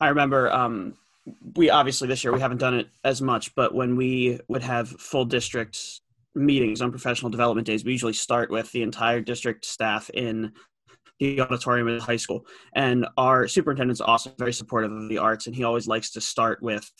I 0.00 0.08
remember 0.08 0.50
um, 0.52 0.94
we 1.54 1.70
obviously 1.70 2.08
this 2.08 2.24
year 2.24 2.32
we 2.32 2.40
haven't 2.40 2.58
done 2.58 2.74
it 2.74 2.88
as 3.04 3.22
much, 3.22 3.54
but 3.54 3.74
when 3.74 3.96
we 3.96 4.40
would 4.48 4.62
have 4.62 4.88
full 4.88 5.24
district 5.24 5.78
meetings 6.34 6.80
on 6.80 6.90
professional 6.90 7.30
development 7.30 7.66
days, 7.66 7.84
we 7.84 7.92
usually 7.92 8.12
start 8.12 8.50
with 8.50 8.70
the 8.72 8.82
entire 8.82 9.20
district 9.20 9.64
staff 9.64 10.10
in 10.10 10.52
the 11.20 11.40
auditorium 11.40 11.88
at 11.88 12.00
high 12.00 12.16
school. 12.16 12.44
And 12.74 13.06
our 13.16 13.46
superintendent's 13.46 14.00
also 14.00 14.32
very 14.38 14.52
supportive 14.52 14.90
of 14.90 15.08
the 15.08 15.18
arts, 15.18 15.46
and 15.46 15.54
he 15.54 15.64
always 15.64 15.86
likes 15.86 16.10
to 16.12 16.20
start 16.20 16.62
with 16.62 16.90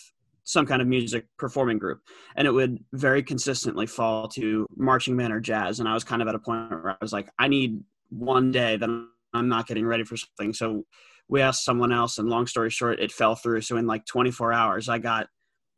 some 0.45 0.67
kind 0.67 0.83
of 0.83 0.89
music 0.89 1.27
performing 1.39 1.79
group. 1.79 2.01
And 2.37 2.47
it 2.47 2.51
would 2.53 2.79
very 2.93 3.23
consistently 3.23 3.87
fall 3.87 4.29
to 4.29 4.67
marching 4.77 5.17
band 5.17 5.33
or 5.33 5.41
jazz. 5.41 5.81
And 5.81 5.89
I 5.89 5.95
was 5.95 6.05
kind 6.05 6.21
of 6.21 6.29
at 6.29 6.35
a 6.35 6.39
point 6.39 6.71
where 6.71 6.91
I 6.91 6.97
was 7.01 7.13
like, 7.13 7.31
I 7.39 7.49
need 7.49 7.81
one 8.11 8.53
day 8.53 8.77
that 8.77 8.89
I'm 9.35 9.49
not 9.49 9.67
getting 9.67 9.87
ready 9.87 10.05
for 10.05 10.17
something. 10.17 10.53
So 10.53 10.85
we 11.32 11.40
asked 11.40 11.64
someone 11.64 11.93
else 11.93 12.19
and 12.19 12.29
long 12.29 12.46
story 12.46 12.69
short 12.69 13.00
it 13.00 13.11
fell 13.11 13.34
through. 13.34 13.62
So 13.62 13.79
in 13.79 13.87
like 13.87 14.05
24 14.05 14.52
hours 14.52 14.88
i 14.88 14.99
got 14.99 15.26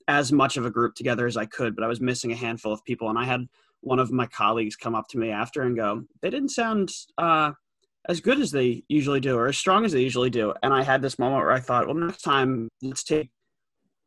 as 0.08 0.32
much 0.32 0.56
of 0.58 0.66
a 0.66 0.70
group 0.70 0.94
together 0.94 1.26
as 1.26 1.36
i 1.36 1.46
could 1.46 1.74
but 1.74 1.84
i 1.84 1.86
was 1.86 2.00
missing 2.00 2.32
a 2.32 2.36
handful 2.36 2.72
of 2.72 2.84
people 2.84 3.08
and 3.08 3.18
i 3.18 3.24
had 3.24 3.46
one 3.80 3.98
of 3.98 4.10
my 4.10 4.26
colleagues 4.26 4.76
come 4.76 4.94
up 4.94 5.06
to 5.08 5.18
me 5.18 5.30
after 5.30 5.62
and 5.62 5.76
go 5.76 6.02
they 6.20 6.28
didn't 6.28 6.50
sound 6.50 6.90
uh, 7.18 7.52
as 8.08 8.20
good 8.20 8.40
as 8.40 8.50
they 8.50 8.82
usually 8.88 9.20
do 9.20 9.36
or 9.36 9.46
as 9.46 9.56
strong 9.56 9.84
as 9.84 9.92
they 9.92 10.02
usually 10.02 10.28
do. 10.28 10.52
And 10.62 10.74
i 10.74 10.82
had 10.82 11.00
this 11.00 11.18
moment 11.18 11.40
where 11.40 11.52
i 11.52 11.60
thought 11.60 11.86
well 11.86 11.94
next 11.94 12.22
time 12.22 12.68
let's 12.82 13.04
take 13.04 13.30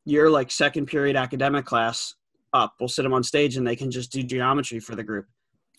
your 0.05 0.29
like 0.29 0.51
second 0.51 0.85
period 0.87 1.15
academic 1.15 1.65
class 1.65 2.13
up. 2.53 2.73
We'll 2.79 2.89
sit 2.89 3.03
them 3.03 3.13
on 3.13 3.23
stage 3.23 3.57
and 3.57 3.67
they 3.67 3.75
can 3.75 3.91
just 3.91 4.11
do 4.11 4.23
geometry 4.23 4.79
for 4.79 4.95
the 4.95 5.03
group. 5.03 5.25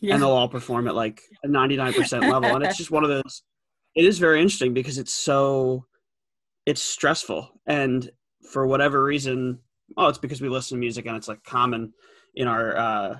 Yeah. 0.00 0.14
and 0.14 0.22
they'll 0.22 0.30
all 0.30 0.48
perform 0.48 0.86
at 0.86 0.94
like 0.94 1.20
a 1.44 1.48
99% 1.48 2.30
level. 2.30 2.54
And 2.54 2.62
it's 2.64 2.76
just 2.76 2.92
one 2.92 3.02
of 3.02 3.10
those 3.10 3.42
it 3.98 4.04
is 4.04 4.18
very 4.18 4.40
interesting 4.40 4.72
because 4.72 4.96
it's 4.98 5.12
so 5.12 5.84
it's 6.66 6.82
stressful. 6.82 7.50
And 7.66 8.10
for 8.50 8.66
whatever 8.66 9.02
reason 9.04 9.58
oh 9.96 10.08
it's 10.08 10.18
because 10.18 10.40
we 10.40 10.48
listen 10.48 10.76
to 10.76 10.80
music 10.80 11.06
and 11.06 11.16
it's 11.16 11.28
like 11.28 11.42
common 11.44 11.92
in 12.34 12.46
our 12.46 12.76
uh, 12.76 13.16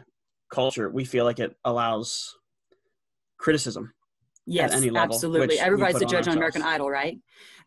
culture 0.52 0.90
we 0.90 1.04
feel 1.04 1.25
like 1.25 1.38
it 1.38 1.54
allows 1.64 2.34
criticism 3.38 3.93
yes 4.46 4.72
level, 4.72 4.98
absolutely. 4.98 5.58
everybody's 5.58 6.00
a 6.00 6.06
judge 6.06 6.26
on, 6.26 6.32
on 6.32 6.38
american 6.38 6.62
idol 6.62 6.91
right? 6.91 7.19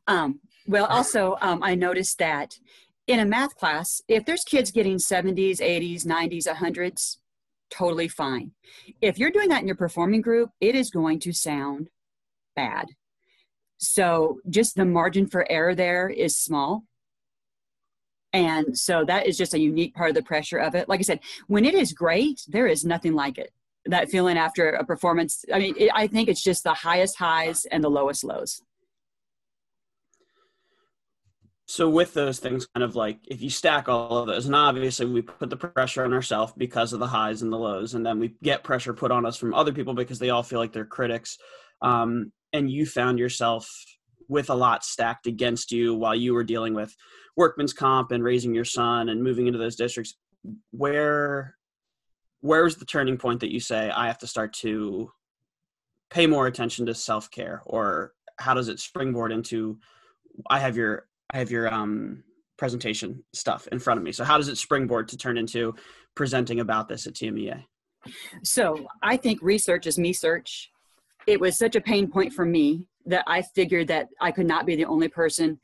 Um, 0.08 0.40
well 0.68 0.86
also 0.86 1.38
um, 1.42 1.64
i 1.64 1.76
noticed 1.76 2.18
that 2.20 2.58
in 3.08 3.20
a 3.20 3.26
math 3.26 3.56
class 3.56 4.02
if 4.08 4.26
there's 4.26 4.44
kids 4.44 4.72
getting 4.72 4.98
70s 4.98 5.60
80s 5.60 6.06
90s 6.06 6.48
100s 6.48 7.18
totally 7.70 8.10
fine. 8.10 8.52
If 9.00 9.18
you're 9.18 9.32
doing 9.32 9.48
that 9.48 9.62
in 9.62 9.68
your 9.68 9.78
performing 9.78 10.22
group 10.22 10.50
it 10.60 10.76
is 10.76 10.90
going 10.90 11.20
to 11.20 11.34
sound 11.34 11.90
bad 12.56 12.88
so 13.82 14.40
just 14.48 14.76
the 14.76 14.86
margin 14.86 15.26
for 15.26 15.50
error 15.52 15.74
there 15.74 16.08
is 16.08 16.38
small. 16.38 16.84
And 18.32 18.78
so 18.78 19.04
that 19.06 19.26
is 19.26 19.38
just 19.38 19.56
a 19.56 19.60
unique 19.60 19.96
part 19.96 20.10
of 20.10 20.16
the 20.16 20.22
pressure 20.22 20.60
of 20.60 20.76
it. 20.76 20.88
Like 20.88 21.00
I 21.00 21.04
said, 21.04 21.20
when 21.48 21.66
it 21.66 21.74
is 21.74 21.92
great, 21.92 22.42
there 22.48 22.68
is 22.68 22.86
nothing 22.86 23.14
like 23.14 23.38
it. 23.38 23.52
That 23.86 24.12
feeling 24.12 24.38
after 24.38 24.70
a 24.70 24.86
performance. 24.86 25.44
I 25.52 25.58
mean, 25.58 25.74
it, 25.78 25.90
I 25.94 26.06
think 26.06 26.30
it's 26.30 26.44
just 26.44 26.64
the 26.64 26.76
highest 26.76 27.18
highs 27.18 27.66
and 27.66 27.84
the 27.84 27.90
lowest 27.90 28.24
lows. 28.24 28.62
So 31.66 31.90
with 31.90 32.14
those 32.14 32.38
things, 32.38 32.68
kind 32.68 32.84
of 32.84 32.96
like 32.96 33.18
if 33.28 33.42
you 33.42 33.50
stack 33.50 33.90
all 33.90 34.20
of 34.20 34.28
those, 34.28 34.46
and 34.46 34.56
obviously 34.56 35.08
we 35.08 35.22
put 35.24 35.50
the 35.50 35.58
pressure 35.58 36.06
on 36.06 36.14
ourselves 36.14 36.54
because 36.56 36.94
of 36.94 37.00
the 37.00 37.08
highs 37.08 37.42
and 37.42 37.52
the 37.52 37.58
lows, 37.58 37.96
and 37.96 38.06
then 38.06 38.20
we 38.20 38.36
get 38.44 38.64
pressure 38.64 38.94
put 38.94 39.10
on 39.10 39.26
us 39.26 39.38
from 39.38 39.54
other 39.54 39.74
people 39.74 39.96
because 39.96 40.20
they 40.20 40.30
all 40.30 40.44
feel 40.44 40.60
like 40.60 40.74
they're 40.74 40.86
critics. 40.86 41.40
Um, 41.82 42.32
and 42.54 42.72
you 42.72 42.86
found 42.86 43.20
yourself 43.20 43.70
with 44.28 44.50
a 44.50 44.56
lot 44.56 44.84
stacked 44.84 45.28
against 45.28 45.72
you 45.72 45.94
while 45.94 46.16
you 46.16 46.34
were 46.34 46.44
dealing 46.44 46.74
with 46.74 46.96
workman's 47.36 47.74
comp 47.74 48.12
and 48.12 48.24
raising 48.24 48.54
your 48.54 48.66
son 48.66 49.10
and 49.10 49.24
moving 49.24 49.48
into 49.48 49.60
those 49.60 49.76
districts 49.76 50.16
where 50.72 51.56
where's 52.42 52.76
the 52.76 52.86
turning 52.86 53.18
point 53.18 53.40
that 53.40 53.52
you 53.52 53.60
say 53.60 53.90
i 53.92 54.08
have 54.08 54.18
to 54.18 54.28
start 54.28 54.54
to 54.54 55.12
pay 56.10 56.28
more 56.28 56.48
attention 56.48 56.86
to 56.86 56.94
self-care 56.94 57.62
or 57.66 58.14
how 58.38 58.54
does 58.54 58.68
it 58.70 58.80
springboard 58.80 59.32
into 59.32 59.78
i 60.50 60.60
have 60.60 60.76
your 60.76 61.08
i 61.32 61.38
have 61.38 61.52
your 61.52 61.72
um 61.74 62.24
presentation 62.58 63.24
stuff 63.34 63.68
in 63.72 63.80
front 63.80 63.98
of 63.98 64.04
me. 64.04 64.12
So 64.12 64.24
how 64.24 64.38
does 64.38 64.48
it 64.48 64.56
springboard 64.56 65.08
to 65.08 65.18
turn 65.18 65.36
into 65.36 65.74
presenting 66.14 66.60
about 66.60 66.88
this 66.88 67.08
at 67.08 67.14
tmea 67.14 67.64
so 68.44 68.88
i 69.02 69.16
think 69.16 69.40
research 69.42 69.88
is 69.88 69.98
me 69.98 70.12
search 70.12 70.71
it 71.28 71.40
was 71.40 71.58
such 71.58 71.76
a 71.76 71.82
pain 71.82 72.10
point 72.10 72.34
for 72.34 72.46
me 72.46 72.88
that 73.06 73.24
I 73.28 73.42
figured 73.42 73.88
that 73.88 74.10
I 74.20 74.32
could 74.32 74.48
not 74.48 74.66
be 74.66 74.76
the 74.76 74.86
only 74.86 75.08
person 75.08 75.60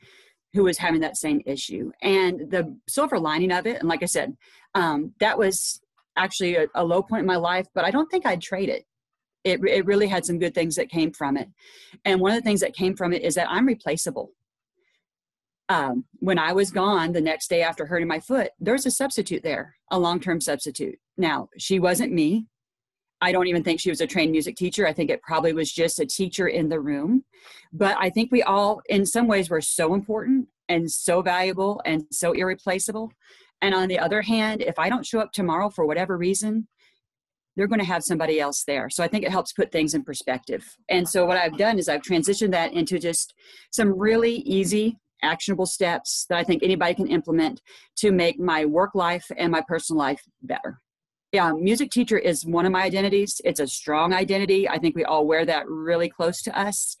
who 0.54 0.64
was 0.64 0.78
having 0.78 1.00
that 1.00 1.16
same 1.16 1.42
issue. 1.46 1.92
And 2.02 2.50
the 2.50 2.76
silver 2.88 3.18
lining 3.18 3.52
of 3.52 3.66
it, 3.66 3.78
and 3.80 3.88
like 3.88 4.02
I 4.02 4.06
said, 4.06 4.36
Um, 4.74 5.14
that 5.20 5.38
was 5.38 5.80
actually 6.16 6.56
a, 6.56 6.66
a 6.74 6.84
low 6.84 7.02
point 7.02 7.20
in 7.20 7.26
my 7.26 7.36
life, 7.36 7.66
but 7.74 7.84
I 7.84 7.90
don't 7.90 8.10
think 8.10 8.26
I'd 8.26 8.42
trade 8.42 8.68
it. 8.68 8.84
It, 9.44 9.60
it 9.64 9.86
really 9.86 10.08
had 10.08 10.24
some 10.24 10.38
good 10.38 10.54
things 10.54 10.74
that 10.76 10.90
came 10.90 11.12
from 11.12 11.36
it. 11.36 11.48
And 12.04 12.20
one 12.20 12.32
of 12.32 12.38
the 12.38 12.42
things 12.48 12.60
that 12.60 12.74
came 12.74 12.94
from 12.96 13.12
it 13.12 13.22
is 13.22 13.34
that 13.36 13.48
I'm 13.48 13.66
replaceable. 13.66 14.32
Um, 15.68 16.04
when 16.14 16.38
I 16.38 16.52
was 16.52 16.70
gone 16.70 17.12
the 17.12 17.20
next 17.20 17.48
day 17.48 17.62
after 17.62 17.86
hurting 17.86 18.08
my 18.08 18.20
foot, 18.20 18.50
there's 18.58 18.86
a 18.86 18.90
substitute 18.90 19.42
there, 19.42 19.76
a 19.90 19.98
long 19.98 20.18
term 20.20 20.40
substitute. 20.40 20.98
Now, 21.16 21.48
she 21.58 21.78
wasn't 21.78 22.12
me. 22.12 22.46
I 23.20 23.32
don't 23.32 23.48
even 23.48 23.64
think 23.64 23.80
she 23.80 23.90
was 23.90 24.00
a 24.00 24.06
trained 24.06 24.32
music 24.32 24.56
teacher. 24.56 24.86
I 24.86 24.92
think 24.92 25.10
it 25.10 25.22
probably 25.22 25.52
was 25.52 25.72
just 25.72 25.98
a 25.98 26.06
teacher 26.06 26.48
in 26.48 26.68
the 26.68 26.80
room. 26.80 27.24
But 27.72 27.96
I 27.98 28.10
think 28.10 28.30
we 28.30 28.42
all, 28.42 28.80
in 28.88 29.04
some 29.04 29.26
ways, 29.26 29.50
were 29.50 29.60
so 29.60 29.94
important 29.94 30.48
and 30.68 30.90
so 30.90 31.22
valuable 31.22 31.80
and 31.84 32.04
so 32.12 32.32
irreplaceable. 32.32 33.10
And 33.60 33.74
on 33.74 33.88
the 33.88 33.98
other 33.98 34.22
hand, 34.22 34.62
if 34.62 34.78
I 34.78 34.88
don't 34.88 35.06
show 35.06 35.18
up 35.18 35.32
tomorrow 35.32 35.68
for 35.68 35.84
whatever 35.84 36.16
reason, 36.16 36.68
they're 37.56 37.66
going 37.66 37.80
to 37.80 37.84
have 37.84 38.04
somebody 38.04 38.38
else 38.38 38.62
there. 38.64 38.88
So 38.88 39.02
I 39.02 39.08
think 39.08 39.24
it 39.24 39.32
helps 39.32 39.52
put 39.52 39.72
things 39.72 39.94
in 39.94 40.04
perspective. 40.04 40.64
And 40.88 41.08
so 41.08 41.24
what 41.24 41.36
I've 41.36 41.58
done 41.58 41.76
is 41.76 41.88
I've 41.88 42.02
transitioned 42.02 42.52
that 42.52 42.72
into 42.72 43.00
just 43.00 43.34
some 43.72 43.98
really 43.98 44.36
easy, 44.36 44.96
actionable 45.24 45.66
steps 45.66 46.24
that 46.28 46.38
I 46.38 46.44
think 46.44 46.62
anybody 46.62 46.94
can 46.94 47.08
implement 47.08 47.60
to 47.96 48.12
make 48.12 48.38
my 48.38 48.64
work 48.64 48.94
life 48.94 49.26
and 49.36 49.50
my 49.50 49.62
personal 49.66 49.98
life 49.98 50.22
better 50.40 50.80
yeah, 51.32 51.52
music 51.52 51.90
teacher 51.90 52.18
is 52.18 52.46
one 52.46 52.64
of 52.64 52.72
my 52.72 52.82
identities. 52.82 53.40
It's 53.44 53.60
a 53.60 53.66
strong 53.66 54.14
identity. 54.14 54.68
I 54.68 54.78
think 54.78 54.96
we 54.96 55.04
all 55.04 55.26
wear 55.26 55.44
that 55.44 55.68
really 55.68 56.08
close 56.08 56.40
to 56.42 56.58
us. 56.58 56.96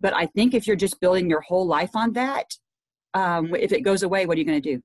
But 0.00 0.14
I 0.14 0.26
think 0.26 0.54
if 0.54 0.66
you're 0.66 0.76
just 0.76 1.00
building 1.00 1.28
your 1.28 1.40
whole 1.40 1.66
life 1.66 1.90
on 1.94 2.12
that, 2.12 2.56
um, 3.14 3.54
if 3.54 3.72
it 3.72 3.82
goes 3.82 4.02
away, 4.02 4.26
what 4.26 4.36
are 4.36 4.40
you 4.40 4.46
going 4.46 4.60
to 4.60 4.76
do? 4.76 4.82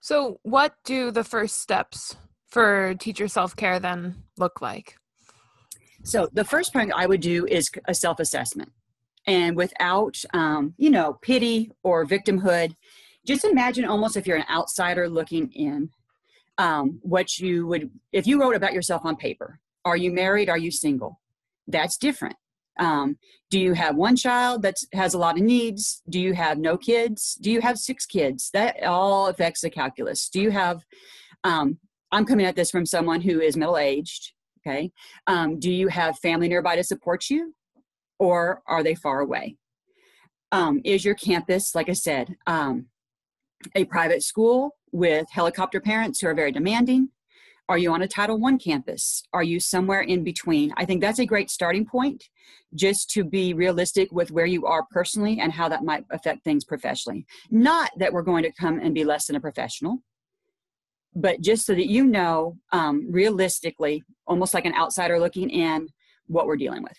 So, 0.00 0.40
what 0.42 0.74
do 0.84 1.10
the 1.10 1.24
first 1.24 1.60
steps 1.60 2.16
for 2.48 2.94
teacher 2.94 3.28
self 3.28 3.54
care 3.54 3.78
then 3.78 4.24
look 4.38 4.62
like? 4.62 4.96
So, 6.04 6.28
the 6.32 6.44
first 6.44 6.72
thing 6.72 6.90
I 6.92 7.06
would 7.06 7.20
do 7.20 7.46
is 7.46 7.70
a 7.86 7.94
self 7.94 8.18
assessment. 8.20 8.72
And 9.26 9.56
without, 9.56 10.16
um, 10.32 10.74
you 10.78 10.90
know, 10.90 11.18
pity 11.20 11.70
or 11.82 12.06
victimhood, 12.06 12.74
just 13.26 13.44
imagine 13.44 13.84
almost 13.84 14.16
if 14.16 14.26
you're 14.26 14.38
an 14.38 14.46
outsider 14.50 15.08
looking 15.08 15.52
in 15.52 15.90
um, 16.58 16.98
what 17.02 17.38
you 17.38 17.66
would 17.66 17.90
if 18.12 18.26
you 18.26 18.40
wrote 18.40 18.56
about 18.56 18.72
yourself 18.72 19.02
on 19.04 19.16
paper 19.16 19.60
are 19.84 19.96
you 19.96 20.12
married? 20.12 20.48
Are 20.48 20.58
you 20.58 20.70
single? 20.70 21.20
That's 21.66 21.96
different. 21.96 22.36
Um, 22.78 23.18
do 23.50 23.58
you 23.58 23.74
have 23.74 23.96
one 23.96 24.16
child 24.16 24.62
that 24.62 24.76
has 24.94 25.14
a 25.14 25.18
lot 25.18 25.36
of 25.36 25.42
needs? 25.42 26.02
Do 26.08 26.20
you 26.20 26.34
have 26.34 26.58
no 26.58 26.76
kids? 26.76 27.36
Do 27.40 27.50
you 27.50 27.60
have 27.60 27.78
six 27.78 28.06
kids? 28.06 28.50
That 28.52 28.82
all 28.84 29.26
affects 29.26 29.60
the 29.60 29.70
calculus. 29.70 30.28
Do 30.28 30.40
you 30.40 30.50
have 30.50 30.84
um, 31.44 31.78
i'm 32.12 32.26
coming 32.26 32.44
at 32.44 32.56
this 32.56 32.70
from 32.70 32.84
someone 32.84 33.22
who 33.22 33.40
is 33.40 33.56
middle 33.56 33.78
aged 33.78 34.32
okay? 34.58 34.92
Um, 35.26 35.58
do 35.58 35.70
you 35.70 35.88
have 35.88 36.18
family 36.18 36.48
nearby 36.48 36.76
to 36.76 36.84
support 36.84 37.30
you 37.30 37.54
or 38.18 38.62
are 38.66 38.82
they 38.82 38.94
far 38.94 39.20
away? 39.20 39.56
Um, 40.52 40.80
is 40.84 41.04
your 41.04 41.14
campus 41.14 41.74
like 41.74 41.88
i 41.88 41.94
said 41.94 42.34
um, 42.46 42.86
a 43.74 43.84
private 43.84 44.22
school 44.22 44.76
with 44.92 45.26
helicopter 45.30 45.80
parents 45.80 46.20
who 46.20 46.28
are 46.28 46.34
very 46.34 46.52
demanding? 46.52 47.10
Are 47.68 47.78
you 47.78 47.92
on 47.92 48.02
a 48.02 48.08
Title 48.08 48.44
I 48.44 48.56
campus? 48.56 49.22
Are 49.32 49.44
you 49.44 49.60
somewhere 49.60 50.00
in 50.00 50.24
between? 50.24 50.74
I 50.76 50.84
think 50.84 51.00
that's 51.00 51.20
a 51.20 51.24
great 51.24 51.50
starting 51.50 51.86
point 51.86 52.24
just 52.74 53.10
to 53.10 53.22
be 53.22 53.54
realistic 53.54 54.10
with 54.10 54.32
where 54.32 54.46
you 54.46 54.66
are 54.66 54.84
personally 54.90 55.38
and 55.38 55.52
how 55.52 55.68
that 55.68 55.84
might 55.84 56.04
affect 56.10 56.42
things 56.42 56.64
professionally. 56.64 57.26
Not 57.48 57.92
that 57.98 58.12
we're 58.12 58.22
going 58.22 58.42
to 58.42 58.52
come 58.52 58.80
and 58.80 58.92
be 58.92 59.04
less 59.04 59.28
than 59.28 59.36
a 59.36 59.40
professional, 59.40 60.02
but 61.14 61.40
just 61.40 61.64
so 61.64 61.74
that 61.74 61.86
you 61.86 62.04
know 62.04 62.56
um, 62.72 63.06
realistically, 63.08 64.02
almost 64.26 64.52
like 64.52 64.64
an 64.64 64.74
outsider 64.74 65.20
looking 65.20 65.48
in, 65.50 65.88
what 66.26 66.46
we're 66.46 66.56
dealing 66.56 66.82
with. 66.82 66.96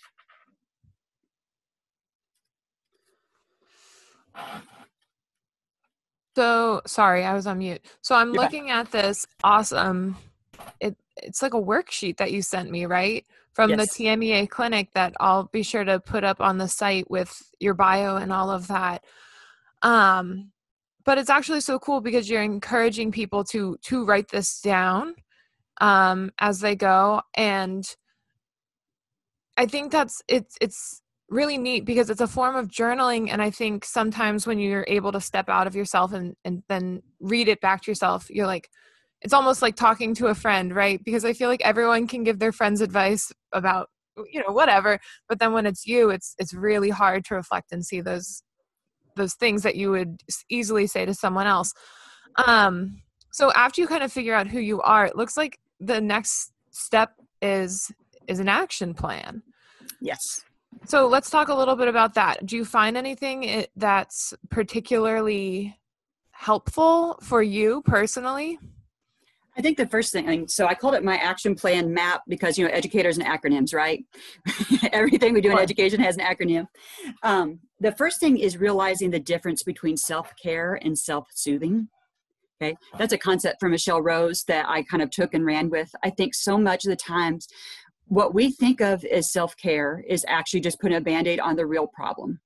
So 6.34 6.80
sorry, 6.86 7.24
I 7.24 7.34
was 7.34 7.46
on 7.46 7.58
mute. 7.58 7.82
So 8.00 8.14
I'm 8.14 8.32
You're 8.32 8.42
looking 8.42 8.70
at 8.70 8.90
this 8.90 9.26
awesome. 9.44 10.16
It 10.80 10.96
it's 11.16 11.42
like 11.42 11.54
a 11.54 11.60
worksheet 11.60 12.16
that 12.18 12.32
you 12.32 12.42
sent 12.42 12.70
me, 12.70 12.86
right? 12.86 13.26
From 13.52 13.70
yes. 13.70 13.94
the 13.96 14.04
TMEA 14.04 14.48
clinic 14.48 14.92
that 14.94 15.12
I'll 15.20 15.44
be 15.44 15.62
sure 15.62 15.84
to 15.84 16.00
put 16.00 16.24
up 16.24 16.40
on 16.40 16.56
the 16.56 16.68
site 16.68 17.10
with 17.10 17.42
your 17.60 17.74
bio 17.74 18.16
and 18.16 18.32
all 18.32 18.50
of 18.50 18.68
that. 18.68 19.04
Um, 19.82 20.52
but 21.04 21.18
it's 21.18 21.28
actually 21.28 21.60
so 21.60 21.78
cool 21.78 22.00
because 22.00 22.30
you're 22.30 22.42
encouraging 22.42 23.12
people 23.12 23.44
to 23.44 23.76
to 23.82 24.04
write 24.04 24.28
this 24.28 24.60
down 24.60 25.14
um, 25.80 26.30
as 26.38 26.60
they 26.60 26.76
go, 26.76 27.20
and 27.34 27.84
I 29.56 29.66
think 29.66 29.92
that's 29.92 30.22
it's 30.28 30.56
it's 30.60 31.01
really 31.32 31.56
neat 31.56 31.86
because 31.86 32.10
it's 32.10 32.20
a 32.20 32.26
form 32.26 32.54
of 32.54 32.68
journaling 32.68 33.30
and 33.30 33.40
i 33.40 33.50
think 33.50 33.84
sometimes 33.84 34.46
when 34.46 34.58
you're 34.58 34.84
able 34.86 35.10
to 35.10 35.20
step 35.20 35.48
out 35.48 35.66
of 35.66 35.74
yourself 35.74 36.12
and, 36.12 36.36
and 36.44 36.62
then 36.68 37.02
read 37.20 37.48
it 37.48 37.60
back 37.60 37.82
to 37.82 37.90
yourself 37.90 38.28
you're 38.30 38.46
like 38.46 38.68
it's 39.22 39.32
almost 39.32 39.62
like 39.62 39.76
talking 39.76 40.14
to 40.14 40.26
a 40.26 40.34
friend 40.34 40.74
right? 40.74 41.02
Because 41.04 41.24
i 41.24 41.32
feel 41.32 41.48
like 41.48 41.62
everyone 41.64 42.06
can 42.06 42.22
give 42.22 42.38
their 42.38 42.52
friends 42.52 42.80
advice 42.80 43.32
about 43.52 43.88
you 44.30 44.40
know 44.40 44.52
whatever 44.52 44.98
but 45.26 45.38
then 45.38 45.54
when 45.54 45.64
it's 45.64 45.86
you 45.86 46.10
it's 46.10 46.34
it's 46.38 46.52
really 46.52 46.90
hard 46.90 47.24
to 47.24 47.34
reflect 47.34 47.72
and 47.72 47.84
see 47.84 48.02
those 48.02 48.42
those 49.16 49.34
things 49.34 49.62
that 49.62 49.76
you 49.76 49.90
would 49.90 50.22
easily 50.48 50.86
say 50.86 51.04
to 51.04 51.14
someone 51.14 51.46
else. 51.46 51.72
Um 52.46 53.02
so 53.30 53.52
after 53.52 53.80
you 53.80 53.86
kind 53.86 54.02
of 54.02 54.12
figure 54.12 54.34
out 54.34 54.48
who 54.48 54.60
you 54.60 54.82
are 54.82 55.06
it 55.06 55.16
looks 55.16 55.36
like 55.36 55.58
the 55.80 56.00
next 56.00 56.52
step 56.70 57.12
is 57.40 57.90
is 58.28 58.38
an 58.38 58.48
action 58.48 58.92
plan. 58.92 59.42
Yes 60.00 60.44
so 60.84 61.06
let's 61.06 61.30
talk 61.30 61.48
a 61.48 61.54
little 61.54 61.76
bit 61.76 61.88
about 61.88 62.14
that. 62.14 62.44
Do 62.46 62.56
you 62.56 62.64
find 62.64 62.96
anything 62.96 63.66
that's 63.76 64.34
particularly 64.50 65.76
helpful 66.32 67.18
for 67.22 67.42
you 67.42 67.82
personally? 67.82 68.58
I 69.56 69.60
think 69.60 69.76
the 69.76 69.86
first 69.86 70.12
thing, 70.12 70.48
so 70.48 70.66
I 70.66 70.74
called 70.74 70.94
it 70.94 71.04
my 71.04 71.16
action 71.16 71.54
plan 71.54 71.92
map 71.92 72.22
because, 72.26 72.56
you 72.56 72.66
know, 72.66 72.72
educators 72.72 73.18
and 73.18 73.26
acronyms, 73.26 73.74
right? 73.74 74.02
Everything 74.92 75.34
we 75.34 75.42
do 75.42 75.50
in 75.50 75.58
education 75.58 76.00
has 76.00 76.16
an 76.16 76.24
acronym. 76.24 76.66
Um, 77.22 77.60
the 77.78 77.92
first 77.92 78.18
thing 78.18 78.38
is 78.38 78.56
realizing 78.56 79.10
the 79.10 79.20
difference 79.20 79.62
between 79.62 79.96
self 79.96 80.32
care 80.42 80.78
and 80.82 80.98
self 80.98 81.28
soothing. 81.32 81.88
Okay, 82.62 82.76
that's 82.96 83.12
a 83.12 83.18
concept 83.18 83.58
from 83.60 83.72
Michelle 83.72 84.00
Rose 84.00 84.44
that 84.44 84.66
I 84.68 84.84
kind 84.84 85.02
of 85.02 85.10
took 85.10 85.34
and 85.34 85.44
ran 85.44 85.68
with. 85.68 85.92
I 86.02 86.10
think 86.10 86.34
so 86.34 86.56
much 86.56 86.84
of 86.84 86.90
the 86.90 86.96
times 86.96 87.48
what 88.06 88.34
we 88.34 88.50
think 88.50 88.80
of 88.80 89.04
as 89.04 89.32
self 89.32 89.56
care 89.56 90.04
is 90.06 90.24
actually 90.28 90.60
just 90.60 90.80
putting 90.80 90.96
a 90.96 91.00
band 91.00 91.26
aid 91.26 91.40
on 91.40 91.56
the 91.56 91.66
real 91.66 91.86
problem. 91.86 92.40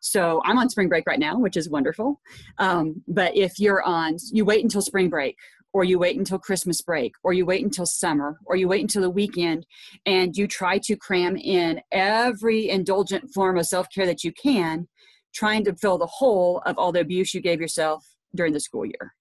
So 0.00 0.42
I'm 0.44 0.58
on 0.58 0.68
spring 0.68 0.88
break 0.88 1.06
right 1.06 1.18
now, 1.18 1.38
which 1.38 1.56
is 1.56 1.70
wonderful. 1.70 2.20
Um, 2.58 3.02
but 3.06 3.36
if 3.36 3.60
you're 3.60 3.82
on, 3.82 4.16
you 4.32 4.44
wait 4.44 4.64
until 4.64 4.82
spring 4.82 5.08
break, 5.08 5.36
or 5.72 5.84
you 5.84 5.98
wait 5.98 6.18
until 6.18 6.38
Christmas 6.38 6.80
break, 6.82 7.12
or 7.22 7.32
you 7.32 7.46
wait 7.46 7.64
until 7.64 7.86
summer, 7.86 8.38
or 8.44 8.56
you 8.56 8.66
wait 8.66 8.82
until 8.82 9.02
the 9.02 9.10
weekend, 9.10 9.64
and 10.04 10.36
you 10.36 10.48
try 10.48 10.78
to 10.78 10.96
cram 10.96 11.36
in 11.36 11.80
every 11.92 12.68
indulgent 12.68 13.32
form 13.32 13.56
of 13.56 13.66
self 13.66 13.86
care 13.94 14.06
that 14.06 14.24
you 14.24 14.32
can, 14.32 14.88
trying 15.32 15.64
to 15.64 15.74
fill 15.76 15.98
the 15.98 16.06
hole 16.06 16.62
of 16.66 16.76
all 16.78 16.90
the 16.90 17.00
abuse 17.00 17.32
you 17.32 17.40
gave 17.40 17.60
yourself 17.60 18.04
during 18.34 18.52
the 18.52 18.60
school 18.60 18.84
year. 18.84 19.14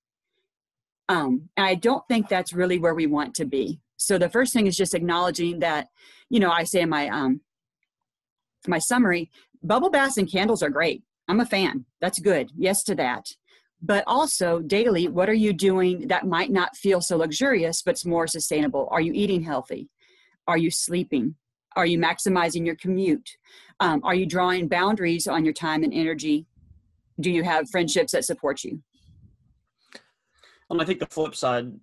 Um, 1.09 1.49
and 1.57 1.65
I 1.65 1.75
don't 1.75 2.03
think 2.07 2.27
that's 2.27 2.53
really 2.53 2.79
where 2.79 2.95
we 2.95 3.05
want 3.05 3.35
to 3.35 3.45
be 3.45 3.79
so 4.01 4.17
the 4.17 4.29
first 4.29 4.53
thing 4.53 4.67
is 4.67 4.75
just 4.75 4.95
acknowledging 4.95 5.59
that 5.59 5.87
you 6.29 6.39
know 6.39 6.51
i 6.51 6.63
say 6.63 6.81
in 6.81 6.89
my 6.89 7.07
um 7.09 7.41
my 8.67 8.79
summary 8.79 9.29
bubble 9.63 9.89
baths 9.89 10.17
and 10.17 10.31
candles 10.31 10.63
are 10.63 10.69
great. 10.69 11.03
I'm 11.27 11.39
a 11.39 11.45
fan. 11.45 11.85
That's 11.99 12.19
good. 12.19 12.51
Yes 12.57 12.83
to 12.83 12.95
that. 12.95 13.27
But 13.81 14.03
also 14.05 14.59
daily 14.59 15.07
what 15.07 15.29
are 15.29 15.33
you 15.33 15.53
doing 15.53 16.07
that 16.07 16.27
might 16.27 16.51
not 16.51 16.75
feel 16.75 17.01
so 17.01 17.17
luxurious 17.17 17.81
but 17.81 17.91
it's 17.91 18.05
more 18.05 18.27
sustainable? 18.27 18.87
Are 18.91 19.01
you 19.01 19.13
eating 19.13 19.43
healthy? 19.43 19.89
Are 20.47 20.57
you 20.57 20.71
sleeping? 20.71 21.35
Are 21.75 21.85
you 21.85 21.97
maximizing 21.97 22.65
your 22.65 22.75
commute? 22.75 23.37
Um, 23.79 24.01
are 24.03 24.15
you 24.15 24.25
drawing 24.25 24.67
boundaries 24.67 25.25
on 25.25 25.45
your 25.45 25.53
time 25.53 25.83
and 25.83 25.93
energy? 25.93 26.45
Do 27.19 27.31
you 27.31 27.43
have 27.43 27.69
friendships 27.69 28.11
that 28.11 28.25
support 28.25 28.63
you? 28.63 28.81
And 30.69 30.81
i 30.81 30.85
think 30.85 30.99
the 30.99 31.05
flip 31.05 31.35
side 31.35 31.73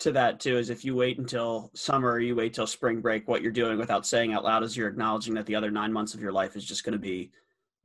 to 0.00 0.12
that 0.12 0.38
too 0.38 0.56
is 0.56 0.70
if 0.70 0.84
you 0.84 0.94
wait 0.94 1.18
until 1.18 1.70
summer 1.74 2.20
you 2.20 2.36
wait 2.36 2.54
till 2.54 2.66
spring 2.66 3.00
break 3.00 3.26
what 3.26 3.42
you're 3.42 3.50
doing 3.50 3.78
without 3.78 4.06
saying 4.06 4.32
out 4.32 4.44
loud 4.44 4.62
is 4.62 4.76
you're 4.76 4.88
acknowledging 4.88 5.34
that 5.34 5.46
the 5.46 5.54
other 5.54 5.70
nine 5.70 5.92
months 5.92 6.14
of 6.14 6.20
your 6.20 6.32
life 6.32 6.56
is 6.56 6.64
just 6.64 6.84
going 6.84 6.92
to 6.92 6.98
be 6.98 7.30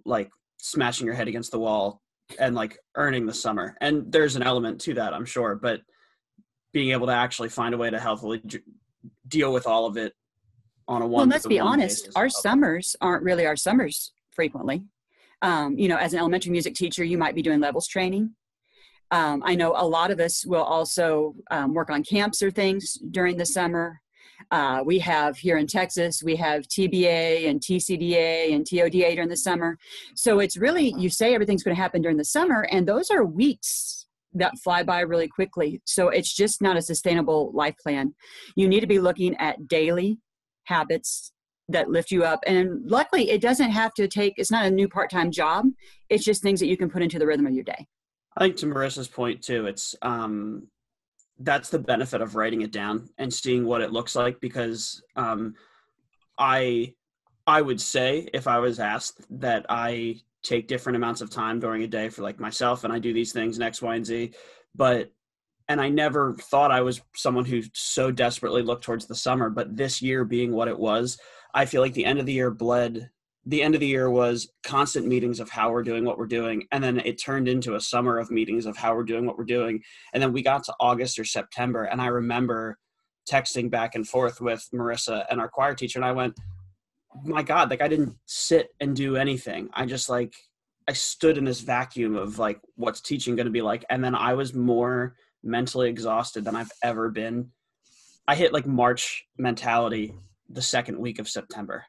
like 0.05 0.29
smashing 0.58 1.05
your 1.05 1.15
head 1.15 1.27
against 1.27 1.51
the 1.51 1.60
wall 1.60 2.01
and 2.39 2.55
like 2.55 2.77
earning 2.96 3.25
the 3.25 3.34
summer. 3.34 3.75
And 3.82 4.12
there's 4.12 4.36
an 4.36 4.43
element 4.43 4.79
to 4.82 4.93
that 4.96 5.13
i'm 5.13 5.25
sure 5.25 5.55
but 5.55 5.82
being 6.72 6.91
able 6.91 7.08
to 7.08 7.13
actually 7.13 7.50
find 7.50 7.74
a 7.74 7.77
way 7.77 7.89
to 7.89 8.00
healthily 8.00 8.41
deal 9.27 9.53
with 9.53 9.67
all 9.67 9.86
of 9.86 9.98
it 9.98 10.13
on 10.88 11.01
a 11.01 11.05
one 11.05 11.12
well 11.12 11.27
let's 11.27 11.48
be 11.48 11.60
honest 11.60 12.10
our 12.15 12.29
summers 12.29 12.96
aren't 13.01 13.24
really 13.24 13.46
our 13.46 13.55
summers 13.55 14.12
frequently. 14.32 14.84
Um, 15.41 15.77
you 15.77 15.88
know 15.88 15.98
as 15.98 16.13
an 16.13 16.20
elementary 16.20 16.51
music 16.51 16.75
teacher 16.75 17.03
you 17.03 17.17
might 17.17 17.36
be 17.36 17.41
doing 17.41 17.60
levels 17.60 17.88
training 17.88 18.36
Um, 19.13 19.43
I 19.46 19.53
know 19.53 19.75
a 19.77 19.86
lot 19.86 20.10
of 20.10 20.20
us 20.20 20.43
will 20.43 20.63
also 20.63 21.36
um, 21.51 21.75
work 21.75 21.91
on 21.91 22.01
camps 22.03 22.41
or 22.41 22.50
things 22.50 22.96
during 23.12 23.38
the 23.38 23.46
summer. 23.46 24.01
Uh, 24.50 24.82
we 24.84 24.98
have 24.98 25.38
here 25.38 25.58
in 25.58 25.67
Texas, 25.67 26.24
we 26.24 26.36
have 26.38 26.63
TBA 26.63 27.48
and 27.48 27.62
TCDA 27.62 28.55
and 28.55 28.65
TODA 28.65 29.13
during 29.13 29.29
the 29.29 29.38
summer. 29.38 29.77
So 30.15 30.39
it's 30.39 30.58
really, 30.58 30.96
you 30.98 31.10
say 31.10 31.36
everything's 31.36 31.62
going 31.62 31.75
to 31.75 31.82
happen 31.82 32.01
during 32.01 32.17
the 32.17 32.25
summer, 32.25 32.67
and 32.72 32.88
those 32.88 33.12
are 33.12 33.24
weeks 33.24 34.08
that 34.34 34.58
fly 34.58 34.82
by 34.82 35.01
really 35.01 35.27
quickly. 35.27 35.79
So 35.86 36.10
it's 36.10 36.34
just 36.34 36.60
not 36.60 36.75
a 36.75 36.82
sustainable 36.82 37.51
life 37.53 37.75
plan. 37.84 38.15
You 38.55 38.67
need 38.67 38.79
to 38.79 38.88
be 38.88 39.00
looking 39.00 39.38
at 39.38 39.67
daily 39.67 40.17
habits 40.63 41.32
that 41.70 41.91
lift 41.91 42.10
you 42.10 42.24
up. 42.24 42.39
And 42.48 42.82
luckily, 42.89 43.29
it 43.29 43.41
doesn't 43.41 43.70
have 43.70 43.93
to 43.93 44.08
take, 44.08 44.34
it's 44.38 44.51
not 44.51 44.65
a 44.65 44.72
new 44.72 44.89
part 44.89 45.12
time 45.12 45.29
job. 45.29 45.67
It's 46.10 46.25
just 46.25 46.41
things 46.41 46.60
that 46.62 46.67
you 46.67 46.77
can 46.77 46.89
put 46.89 47.03
into 47.03 47.20
the 47.20 47.27
rhythm 47.27 47.46
of 47.46 47.53
your 47.53 47.63
day. 47.63 47.86
I 48.35 48.43
think 48.43 48.57
to 48.57 48.65
Marissa's 48.65 49.07
point 49.07 49.41
too, 49.41 49.67
it's 49.67 49.95
um, 50.01 50.67
that's 51.39 51.69
the 51.69 51.79
benefit 51.79 52.21
of 52.21 52.35
writing 52.35 52.61
it 52.61 52.71
down 52.71 53.09
and 53.17 53.33
seeing 53.33 53.65
what 53.65 53.81
it 53.81 53.91
looks 53.91 54.15
like 54.15 54.39
because 54.39 55.01
um, 55.15 55.55
I 56.37 56.93
I 57.45 57.61
would 57.61 57.81
say 57.81 58.27
if 58.33 58.47
I 58.47 58.59
was 58.59 58.79
asked 58.79 59.25
that 59.41 59.65
I 59.69 60.21
take 60.43 60.67
different 60.67 60.95
amounts 60.97 61.21
of 61.21 61.29
time 61.29 61.59
during 61.59 61.83
a 61.83 61.87
day 61.87 62.09
for 62.09 62.21
like 62.21 62.39
myself 62.39 62.83
and 62.83 62.93
I 62.93 62.99
do 62.99 63.13
these 63.13 63.31
things 63.31 63.57
in 63.57 63.63
X, 63.63 63.81
Y, 63.81 63.95
and 63.95 64.05
Z, 64.05 64.33
but 64.75 65.11
and 65.69 65.79
I 65.79 65.89
never 65.89 66.35
thought 66.35 66.71
I 66.71 66.81
was 66.81 67.01
someone 67.15 67.45
who 67.45 67.61
so 67.73 68.11
desperately 68.11 68.61
looked 68.61 68.83
towards 68.83 69.05
the 69.05 69.15
summer, 69.15 69.49
but 69.49 69.77
this 69.77 70.01
year 70.01 70.25
being 70.25 70.51
what 70.51 70.67
it 70.67 70.77
was, 70.77 71.17
I 71.53 71.65
feel 71.65 71.81
like 71.81 71.93
the 71.93 72.05
end 72.05 72.19
of 72.19 72.25
the 72.25 72.33
year 72.33 72.51
bled. 72.51 73.09
The 73.45 73.62
end 73.62 73.75
of 73.75 73.81
the 73.81 73.88
year 73.88 74.09
was 74.09 74.50
constant 74.63 75.05
meetings 75.05 75.39
of 75.39 75.50
how 75.50 75.71
we're 75.71 75.83
doing 75.83 76.05
what 76.05 76.17
we're 76.17 76.27
doing. 76.27 76.65
And 76.71 76.83
then 76.83 77.00
it 77.00 77.21
turned 77.21 77.47
into 77.47 77.75
a 77.75 77.81
summer 77.81 78.17
of 78.17 78.31
meetings 78.31 78.65
of 78.65 78.77
how 78.77 78.95
we're 78.95 79.03
doing 79.03 79.25
what 79.25 79.38
we're 79.38 79.43
doing. 79.43 79.81
And 80.13 80.23
then 80.23 80.31
we 80.31 80.41
got 80.41 80.63
to 80.65 80.75
August 80.79 81.19
or 81.19 81.25
September. 81.25 81.83
And 81.83 82.01
I 82.01 82.07
remember 82.07 82.77
texting 83.29 83.69
back 83.69 83.95
and 83.95 84.07
forth 84.07 84.39
with 84.39 84.65
Marissa 84.73 85.25
and 85.29 85.41
our 85.41 85.50
choir 85.50 85.73
teacher. 85.73 86.00
And 86.00 86.05
I 86.05 86.13
went, 86.13 86.39
my 87.23 87.43
God, 87.43 87.69
like 87.69 87.81
I 87.81 87.88
didn't 87.88 88.15
sit 88.25 88.69
and 88.79 88.95
do 88.95 89.17
anything. 89.17 89.69
I 89.73 89.85
just 89.85 90.09
like, 90.09 90.33
I 90.88 90.93
stood 90.93 91.38
in 91.38 91.45
this 91.45 91.62
vacuum 91.62 92.15
of 92.15 92.39
like, 92.39 92.59
what's 92.75 93.01
teaching 93.01 93.35
going 93.35 93.45
to 93.45 93.51
be 93.51 93.62
like? 93.62 93.85
And 93.89 94.03
then 94.03 94.15
I 94.15 94.33
was 94.33 94.53
more 94.53 95.15
mentally 95.43 95.89
exhausted 95.89 96.43
than 96.45 96.55
I've 96.55 96.71
ever 96.81 97.09
been. 97.09 97.51
I 98.27 98.35
hit 98.35 98.53
like 98.53 98.65
March 98.65 99.25
mentality 99.38 100.13
the 100.50 100.62
second 100.62 100.97
week 100.97 101.19
of 101.19 101.27
September. 101.29 101.85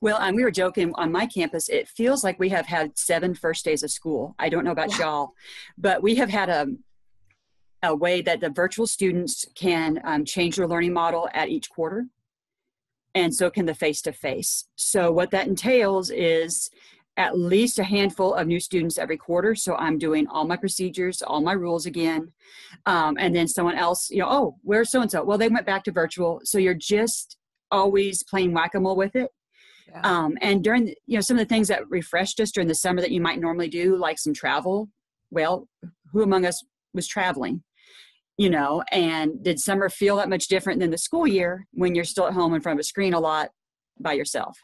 Well, 0.00 0.18
and 0.18 0.36
we 0.36 0.44
were 0.44 0.50
joking 0.50 0.92
on 0.96 1.12
my 1.12 1.26
campus. 1.26 1.68
It 1.68 1.88
feels 1.88 2.24
like 2.24 2.38
we 2.38 2.48
have 2.50 2.66
had 2.66 2.98
seven 2.98 3.34
first 3.34 3.64
days 3.64 3.82
of 3.82 3.90
school. 3.90 4.34
I 4.38 4.48
don't 4.48 4.64
know 4.64 4.70
about 4.70 4.98
y'all, 4.98 5.32
but 5.78 6.02
we 6.02 6.14
have 6.16 6.30
had 6.30 6.48
a 6.48 6.66
a 7.82 7.94
way 7.94 8.20
that 8.20 8.40
the 8.40 8.50
virtual 8.50 8.86
students 8.86 9.46
can 9.54 10.00
um, 10.04 10.22
change 10.24 10.56
their 10.56 10.68
learning 10.68 10.92
model 10.92 11.30
at 11.32 11.48
each 11.48 11.70
quarter, 11.70 12.04
and 13.14 13.34
so 13.34 13.48
can 13.50 13.64
the 13.64 13.74
face 13.74 14.02
to 14.02 14.12
face. 14.12 14.66
So 14.76 15.10
what 15.10 15.30
that 15.30 15.46
entails 15.46 16.10
is 16.10 16.70
at 17.16 17.38
least 17.38 17.78
a 17.78 17.84
handful 17.84 18.34
of 18.34 18.46
new 18.46 18.60
students 18.60 18.98
every 18.98 19.16
quarter. 19.16 19.54
So 19.54 19.74
I'm 19.76 19.98
doing 19.98 20.26
all 20.28 20.46
my 20.46 20.56
procedures, 20.56 21.22
all 21.22 21.40
my 21.40 21.52
rules 21.52 21.84
again. 21.84 22.32
Um, 22.86 23.16
and 23.18 23.34
then 23.34 23.48
someone 23.48 23.76
else, 23.76 24.10
you 24.10 24.20
know, 24.20 24.28
oh, 24.30 24.56
where's 24.62 24.90
so 24.90 25.02
and 25.02 25.10
so? 25.10 25.22
Well, 25.22 25.36
they 25.36 25.48
went 25.48 25.66
back 25.66 25.84
to 25.84 25.92
virtual. 25.92 26.40
So 26.44 26.58
you're 26.58 26.72
just 26.72 27.36
always 27.70 28.22
playing 28.22 28.52
whack-a-mole 28.54 28.96
with 28.96 29.16
it 29.16 29.30
yeah. 29.90 30.00
um, 30.02 30.36
and 30.40 30.62
during 30.62 30.86
the, 30.86 30.96
you 31.06 31.16
know 31.16 31.20
some 31.20 31.36
of 31.36 31.46
the 31.46 31.52
things 31.52 31.68
that 31.68 31.88
refreshed 31.88 32.40
us 32.40 32.50
during 32.50 32.68
the 32.68 32.74
summer 32.74 33.00
that 33.00 33.10
you 33.10 33.20
might 33.20 33.40
normally 33.40 33.68
do 33.68 33.96
like 33.96 34.18
some 34.18 34.34
travel 34.34 34.88
well 35.30 35.68
who 36.12 36.22
among 36.22 36.44
us 36.44 36.62
was 36.94 37.06
traveling 37.06 37.62
you 38.36 38.50
know 38.50 38.82
and 38.90 39.42
did 39.42 39.58
summer 39.58 39.88
feel 39.88 40.16
that 40.16 40.28
much 40.28 40.48
different 40.48 40.80
than 40.80 40.90
the 40.90 40.98
school 40.98 41.26
year 41.26 41.66
when 41.72 41.94
you're 41.94 42.04
still 42.04 42.26
at 42.26 42.34
home 42.34 42.54
in 42.54 42.60
front 42.60 42.78
of 42.78 42.80
a 42.80 42.84
screen 42.84 43.14
a 43.14 43.20
lot 43.20 43.50
by 43.98 44.12
yourself 44.12 44.58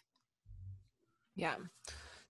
yeah 1.35 1.55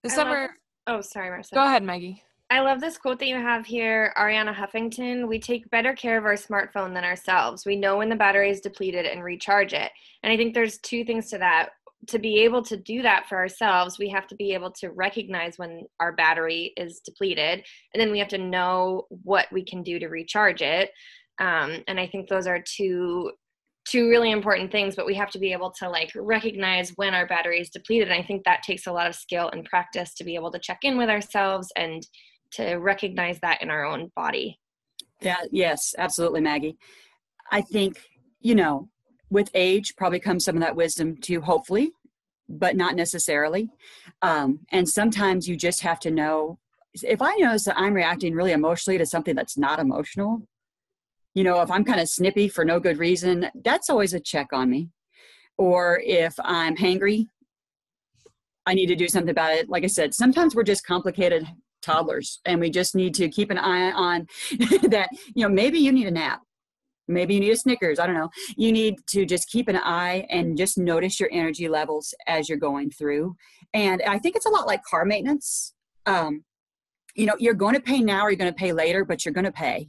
the 0.03 0.11
summer 0.11 0.51
oh 0.87 1.01
sorry 1.01 1.31
Marissa. 1.31 1.55
go 1.55 1.65
ahead 1.65 1.83
maggie 1.83 2.23
I 2.49 2.61
love 2.61 2.81
this 2.81 2.97
quote 2.97 3.19
that 3.19 3.27
you 3.27 3.35
have 3.35 3.67
here, 3.67 4.15
Arianna 4.17 4.55
Huffington. 4.55 5.27
We 5.27 5.41
take 5.41 5.69
better 5.71 5.93
care 5.95 6.17
of 6.17 6.25
our 6.25 6.35
smartphone 6.35 6.95
than 6.95 7.03
ourselves. 7.03 7.67
We 7.67 7.75
know 7.75 7.97
when 7.97 8.09
the 8.09 8.15
battery 8.15 8.51
is 8.51 8.61
depleted 8.61 9.05
and 9.05 9.25
recharge 9.25 9.73
it. 9.73 9.91
And 10.23 10.33
I 10.33 10.37
think 10.37 10.55
there's 10.55 10.79
two 10.79 11.05
things 11.05 11.29
to 11.31 11.39
that. 11.39 11.71
To 12.09 12.19
be 12.19 12.41
able 12.41 12.63
to 12.63 12.77
do 12.77 13.03
that 13.03 13.27
for 13.29 13.37
ourselves, 13.37 13.99
we 13.99 14.09
have 14.11 14.27
to 14.29 14.37
be 14.37 14.53
able 14.55 14.71
to 14.73 14.91
recognize 14.91 15.59
when 15.59 15.83
our 15.99 16.13
battery 16.13 16.73
is 16.77 17.01
depleted, 17.05 17.65
and 17.93 18.01
then 18.01 18.13
we 18.13 18.19
have 18.19 18.29
to 18.29 18.39
know 18.39 19.07
what 19.09 19.47
we 19.51 19.65
can 19.65 19.83
do 19.83 19.99
to 19.99 20.07
recharge 20.07 20.63
it. 20.63 20.91
Um, 21.39 21.83
and 21.89 21.99
I 21.99 22.07
think 22.07 22.29
those 22.29 22.47
are 22.47 22.63
two 22.63 23.33
two 23.89 24.09
really 24.09 24.33
important 24.33 24.73
things 24.73 24.97
but 24.97 25.07
we 25.07 25.15
have 25.15 25.31
to 25.31 25.39
be 25.39 25.53
able 25.53 25.71
to 25.71 25.89
like 25.89 26.11
recognize 26.17 26.91
when 26.97 27.15
our 27.15 27.25
battery 27.25 27.61
is 27.61 27.71
depleted 27.71 28.09
and 28.09 28.21
i 28.21 28.27
think 28.27 28.43
that 28.43 28.61
takes 28.65 28.89
a 28.89 28.93
lot 28.93 29.07
of 29.07 29.15
skill 29.15 29.49
and 29.51 29.65
practice 29.65 30.13
to 30.13 30.25
be 30.25 30.35
able 30.35 30.51
to 30.51 30.59
check 30.59 30.79
in 30.83 30.99
with 30.99 31.09
ourselves 31.09 31.69
and 31.77 32.05
to 32.53 32.75
recognize 32.77 33.39
that 33.41 33.63
in 33.63 33.71
our 33.71 33.85
own 33.85 34.11
body. 34.15 34.59
Yeah, 35.21 35.41
yes, 35.51 35.95
absolutely, 35.99 36.41
Maggie. 36.41 36.77
I 37.51 37.61
think, 37.61 38.01
you 38.41 38.55
know, 38.55 38.89
with 39.31 39.51
age 39.55 39.95
probably 39.97 40.21
comes 40.21 40.45
some 40.45 40.57
of 40.57 40.63
that 40.63 40.77
wisdom 40.77 41.17
too, 41.17 41.41
hopefully, 41.41 41.93
but 42.49 42.77
not 42.77 42.95
necessarily. 42.95 43.71
Um, 44.23 44.61
and 44.71 44.89
sometimes 44.89 45.49
you 45.49 45.57
just 45.57 45.81
have 45.81 46.01
to 46.01 46.11
know 46.11 46.59
if 47.03 47.21
I 47.21 47.37
notice 47.37 47.65
that 47.65 47.79
I'm 47.79 47.93
reacting 47.93 48.35
really 48.35 48.53
emotionally 48.53 48.99
to 48.99 49.07
something 49.07 49.35
that's 49.35 49.59
not 49.59 49.79
emotional, 49.79 50.43
you 51.35 51.45
know, 51.45 51.61
if 51.61 51.71
I'm 51.71 51.85
kind 51.85 52.01
of 52.01 52.09
snippy 52.09 52.49
for 52.49 52.65
no 52.65 52.81
good 52.81 52.99
reason, 52.99 53.51
that's 53.63 53.91
always 53.91 54.15
a 54.15 54.21
check 54.21 54.49
on 54.53 54.71
me. 54.71 54.89
Or 55.59 56.01
if 56.05 56.35
I'm 56.39 56.77
hangry, 56.77 57.29
I 58.65 58.75
need 58.75 58.87
to 58.87 58.97
do 58.97 59.09
something 59.09 59.31
about 59.31 59.53
it. 59.53 59.69
Like 59.69 59.85
I 59.85 59.89
said, 59.89 60.15
sometimes 60.15 60.55
we're 60.55 60.63
just 60.63 60.87
complicated 60.87 61.47
toddlers 61.83 62.41
and 62.45 62.61
we 62.61 62.71
just 62.71 62.95
need 62.95 63.15
to 63.15 63.29
keep 63.29 63.51
an 63.51 63.59
eye 63.59 63.93
on 63.93 64.27
that 64.89 65.09
you 65.35 65.47
know 65.47 65.49
maybe 65.49 65.79
you 65.79 65.93
need 65.93 66.07
a 66.07 66.11
nap 66.11 66.43
maybe 67.09 67.35
you 67.35 67.41
need 67.41 67.51
a 67.51 67.57
snickers 67.57 67.99
i 67.99 68.07
don't 68.07 68.17
know 68.17 68.31
you 68.57 68.73
need 68.73 68.95
to 69.07 69.25
just 69.25 69.49
keep 69.49 69.69
an 69.69 69.77
eye 69.77 70.27
and 70.31 70.57
just 70.57 70.79
notice 70.79 71.19
your 71.21 71.29
energy 71.33 71.69
levels 71.69 72.15
as 72.27 72.49
you're 72.49 72.59
going 72.59 72.91
through 72.91 73.35
and 73.75 74.03
i 74.07 74.19
think 74.19 74.37
it's 74.37 74.47
a 74.47 74.51
lot 74.51 74.67
like 74.67 74.83
car 74.85 75.05
maintenance 75.05 75.75
um, 76.07 76.45
you 77.15 77.27
know 77.27 77.35
you're 77.39 77.55
going 77.55 77.75
to 77.75 77.81
pay 77.81 78.01
now 78.01 78.23
or 78.23 78.31
you're 78.31 78.37
going 78.37 78.53
to 78.53 78.59
pay 78.59 78.73
later 78.73 79.05
but 79.05 79.25
you're 79.25 79.35
going 79.35 79.45
to 79.45 79.53
pay 79.53 79.89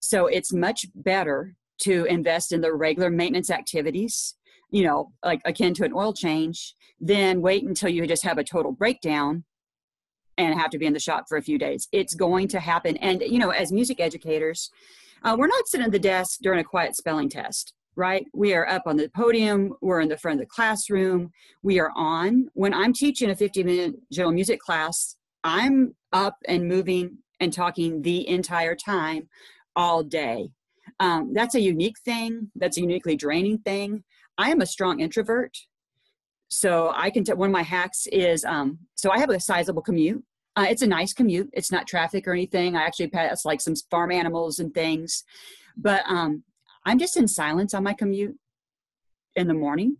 so 0.00 0.26
it's 0.26 0.52
much 0.52 0.86
better 0.94 1.54
to 1.78 2.04
invest 2.04 2.52
in 2.52 2.60
the 2.60 2.72
regular 2.72 3.10
maintenance 3.10 3.50
activities 3.50 4.34
you 4.70 4.84
know 4.84 5.12
like 5.24 5.40
akin 5.44 5.74
to 5.74 5.84
an 5.84 5.92
oil 5.92 6.12
change 6.12 6.74
than 7.00 7.40
wait 7.40 7.64
until 7.64 7.88
you 7.88 8.06
just 8.06 8.24
have 8.24 8.38
a 8.38 8.44
total 8.44 8.72
breakdown 8.72 9.44
and 10.38 10.58
have 10.58 10.70
to 10.70 10.78
be 10.78 10.86
in 10.86 10.92
the 10.92 11.00
shop 11.00 11.24
for 11.28 11.36
a 11.36 11.42
few 11.42 11.58
days. 11.58 11.88
It's 11.92 12.14
going 12.14 12.48
to 12.48 12.60
happen. 12.60 12.96
And, 12.98 13.20
you 13.20 13.38
know, 13.38 13.50
as 13.50 13.72
music 13.72 14.00
educators, 14.00 14.70
uh, 15.24 15.36
we're 15.38 15.46
not 15.46 15.68
sitting 15.68 15.86
at 15.86 15.92
the 15.92 15.98
desk 15.98 16.40
during 16.42 16.60
a 16.60 16.64
quiet 16.64 16.96
spelling 16.96 17.28
test, 17.28 17.74
right? 17.96 18.26
We 18.32 18.54
are 18.54 18.68
up 18.68 18.82
on 18.86 18.96
the 18.96 19.08
podium, 19.08 19.74
we're 19.80 20.00
in 20.00 20.08
the 20.08 20.18
front 20.18 20.40
of 20.40 20.46
the 20.46 20.50
classroom, 20.50 21.30
we 21.62 21.78
are 21.80 21.92
on. 21.96 22.48
When 22.54 22.72
I'm 22.72 22.92
teaching 22.92 23.30
a 23.30 23.36
50 23.36 23.64
minute 23.64 23.94
general 24.12 24.32
music 24.32 24.60
class, 24.60 25.16
I'm 25.44 25.94
up 26.12 26.36
and 26.46 26.68
moving 26.68 27.18
and 27.40 27.52
talking 27.52 28.02
the 28.02 28.28
entire 28.28 28.74
time 28.74 29.28
all 29.76 30.02
day. 30.02 30.50
Um, 31.00 31.32
that's 31.32 31.54
a 31.54 31.60
unique 31.60 31.98
thing, 32.04 32.50
that's 32.56 32.76
a 32.76 32.80
uniquely 32.80 33.16
draining 33.16 33.58
thing. 33.58 34.04
I 34.36 34.50
am 34.50 34.60
a 34.60 34.66
strong 34.66 35.00
introvert. 35.00 35.56
So 36.48 36.92
I 36.94 37.10
can 37.10 37.24
tell 37.24 37.36
one 37.36 37.50
of 37.50 37.52
my 37.52 37.62
hacks 37.62 38.06
is 38.10 38.44
um, 38.44 38.78
so 38.94 39.10
I 39.10 39.18
have 39.18 39.30
a 39.30 39.38
sizable 39.38 39.82
commute. 39.82 40.24
Uh, 40.58 40.66
it's 40.68 40.82
a 40.82 40.86
nice 40.88 41.12
commute. 41.12 41.48
It's 41.52 41.70
not 41.70 41.86
traffic 41.86 42.26
or 42.26 42.32
anything. 42.32 42.74
I 42.74 42.82
actually 42.82 43.06
pass 43.06 43.44
like 43.44 43.60
some 43.60 43.76
farm 43.92 44.10
animals 44.10 44.58
and 44.58 44.74
things, 44.74 45.22
but 45.76 46.02
um, 46.08 46.42
I'm 46.84 46.98
just 46.98 47.16
in 47.16 47.28
silence 47.28 47.74
on 47.74 47.84
my 47.84 47.94
commute 47.94 48.36
in 49.36 49.46
the 49.46 49.54
morning. 49.54 49.98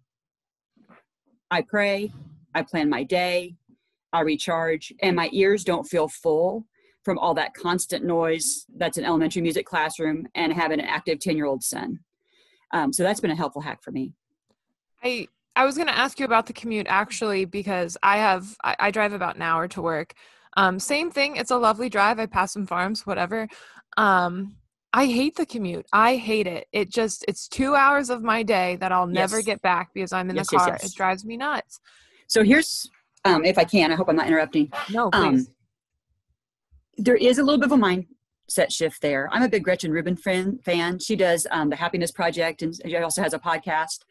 I 1.48 1.62
pray. 1.62 2.12
I 2.56 2.62
plan 2.62 2.90
my 2.90 3.04
day. 3.04 3.54
I 4.12 4.22
recharge, 4.22 4.92
and 5.00 5.14
my 5.14 5.28
ears 5.32 5.62
don't 5.62 5.84
feel 5.84 6.08
full 6.08 6.66
from 7.04 7.18
all 7.18 7.34
that 7.34 7.54
constant 7.54 8.04
noise 8.04 8.66
that's 8.78 8.98
an 8.98 9.04
elementary 9.04 9.42
music 9.42 9.64
classroom 9.64 10.26
and 10.34 10.52
having 10.52 10.80
an 10.80 10.86
active 10.86 11.20
10 11.20 11.36
year 11.36 11.46
old 11.46 11.62
son. 11.62 12.00
Um, 12.72 12.92
so 12.92 13.04
that's 13.04 13.20
been 13.20 13.30
a 13.30 13.36
helpful 13.36 13.62
hack 13.62 13.80
for 13.80 13.92
me. 13.92 14.12
I 15.04 15.28
I 15.54 15.64
was 15.64 15.76
going 15.76 15.88
to 15.88 15.96
ask 15.96 16.18
you 16.18 16.24
about 16.24 16.46
the 16.46 16.52
commute 16.52 16.86
actually 16.88 17.44
because 17.44 17.96
I 18.02 18.18
have 18.18 18.56
I, 18.64 18.74
I 18.80 18.90
drive 18.90 19.12
about 19.12 19.36
an 19.36 19.42
hour 19.42 19.68
to 19.68 19.82
work. 19.82 20.14
Um, 20.56 20.78
same 20.78 21.11
thing. 21.11 21.37
It's 21.37 21.50
a 21.50 21.56
lovely 21.56 21.88
drive. 21.88 22.18
I 22.18 22.26
pass 22.26 22.52
some 22.52 22.66
farms, 22.66 23.06
whatever. 23.06 23.48
Um, 23.96 24.56
I 24.92 25.06
hate 25.06 25.37
the 25.37 25.46
commute. 25.46 25.87
I 25.92 26.16
hate 26.16 26.46
it. 26.46 26.66
It 26.72 26.90
just 26.90 27.24
it's 27.28 27.46
two 27.46 27.74
hours 27.74 28.11
of 28.11 28.22
my 28.22 28.42
day 28.42 28.76
that 28.76 28.90
I'll 28.90 29.06
never 29.06 29.37
yes. 29.37 29.44
get 29.44 29.62
back 29.62 29.90
because 29.92 30.12
I'm 30.12 30.30
in 30.30 30.37
yes, 30.37 30.48
the 30.48 30.56
car. 30.56 30.68
Yes, 30.68 30.87
it 30.87 30.96
drives 30.96 31.24
me 31.24 31.37
nuts. 31.37 31.80
So 32.26 32.42
here's 32.42 32.88
um, 33.24 33.44
if 33.44 33.58
I 33.58 33.64
can. 33.64 33.92
I 33.92 33.96
hope 33.96 34.08
I'm 34.08 34.16
not 34.16 34.26
interrupting. 34.26 34.72
No, 34.90 35.11
um, 35.12 35.34
please. 35.34 35.50
there 36.96 37.16
is 37.16 37.38
a 37.38 37.42
little 37.42 37.58
bit 37.58 37.70
of 37.70 37.72
a 37.72 37.82
mindset 37.82 38.72
shift 38.72 39.02
there. 39.02 39.28
I'm 39.30 39.42
a 39.42 39.48
big 39.48 39.64
Gretchen 39.64 39.92
Rubin 39.92 40.16
fan. 40.16 40.58
fan. 40.64 40.98
She 40.98 41.16
does 41.16 41.46
um, 41.50 41.68
the 41.68 41.76
Happiness 41.76 42.11
Project 42.11 42.62
and 42.62 42.74
she 42.84 42.96
also 42.96 43.22
has 43.22 43.34
a 43.34 43.38
podcast. 43.38 44.04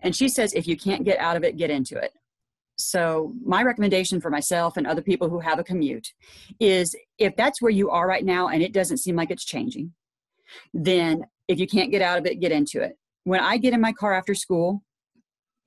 And 0.00 0.16
she 0.16 0.28
says 0.28 0.52
if 0.54 0.66
you 0.66 0.76
can't 0.76 1.04
get 1.04 1.18
out 1.18 1.36
of 1.36 1.44
it, 1.44 1.56
get 1.56 1.70
into 1.70 1.96
it. 1.96 2.12
So, 2.76 3.32
my 3.44 3.62
recommendation 3.62 4.20
for 4.20 4.30
myself 4.30 4.76
and 4.76 4.86
other 4.86 5.02
people 5.02 5.28
who 5.28 5.40
have 5.40 5.58
a 5.58 5.64
commute 5.64 6.08
is 6.58 6.96
if 7.18 7.36
that's 7.36 7.62
where 7.62 7.70
you 7.70 7.90
are 7.90 8.06
right 8.08 8.24
now 8.24 8.48
and 8.48 8.62
it 8.62 8.72
doesn't 8.72 8.98
seem 8.98 9.14
like 9.16 9.30
it's 9.30 9.44
changing, 9.44 9.92
then 10.72 11.24
if 11.48 11.58
you 11.58 11.66
can't 11.66 11.90
get 11.90 12.02
out 12.02 12.18
of 12.18 12.26
it, 12.26 12.40
get 12.40 12.52
into 12.52 12.80
it. 12.82 12.96
When 13.24 13.40
I 13.40 13.58
get 13.58 13.74
in 13.74 13.80
my 13.80 13.92
car 13.92 14.12
after 14.12 14.34
school, 14.34 14.82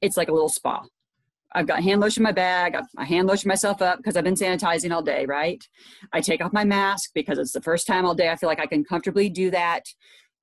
it's 0.02 0.18
like 0.18 0.30
a 0.30 0.34
little 0.34 0.50
spa. 0.50 0.84
I've 1.54 1.68
got 1.68 1.82
hand 1.82 2.02
lotion 2.02 2.22
in 2.22 2.26
my 2.26 2.34
bag. 2.34 2.76
I 2.98 3.06
hand 3.06 3.28
lotion 3.28 3.48
myself 3.48 3.82
up 3.82 3.98
because 3.98 4.18
I've 4.18 4.24
been 4.24 4.36
sanitizing 4.36 4.94
all 4.94 5.02
day, 5.02 5.26
right? 5.26 5.64
I 6.12 6.22
take 6.22 6.44
off 6.44 6.54
my 6.54 6.66
mask 6.66 7.12
because 7.16 7.38
it's 7.38 7.54
the 7.54 7.62
first 7.62 7.88
time 7.88 8.06
all 8.06 8.14
day 8.14 8.30
I 8.30 8.36
feel 8.36 8.50
like 8.50 8.60
I 8.60 8.68
can 8.68 8.84
comfortably 8.84 9.30
do 9.30 9.50
that. 9.52 9.84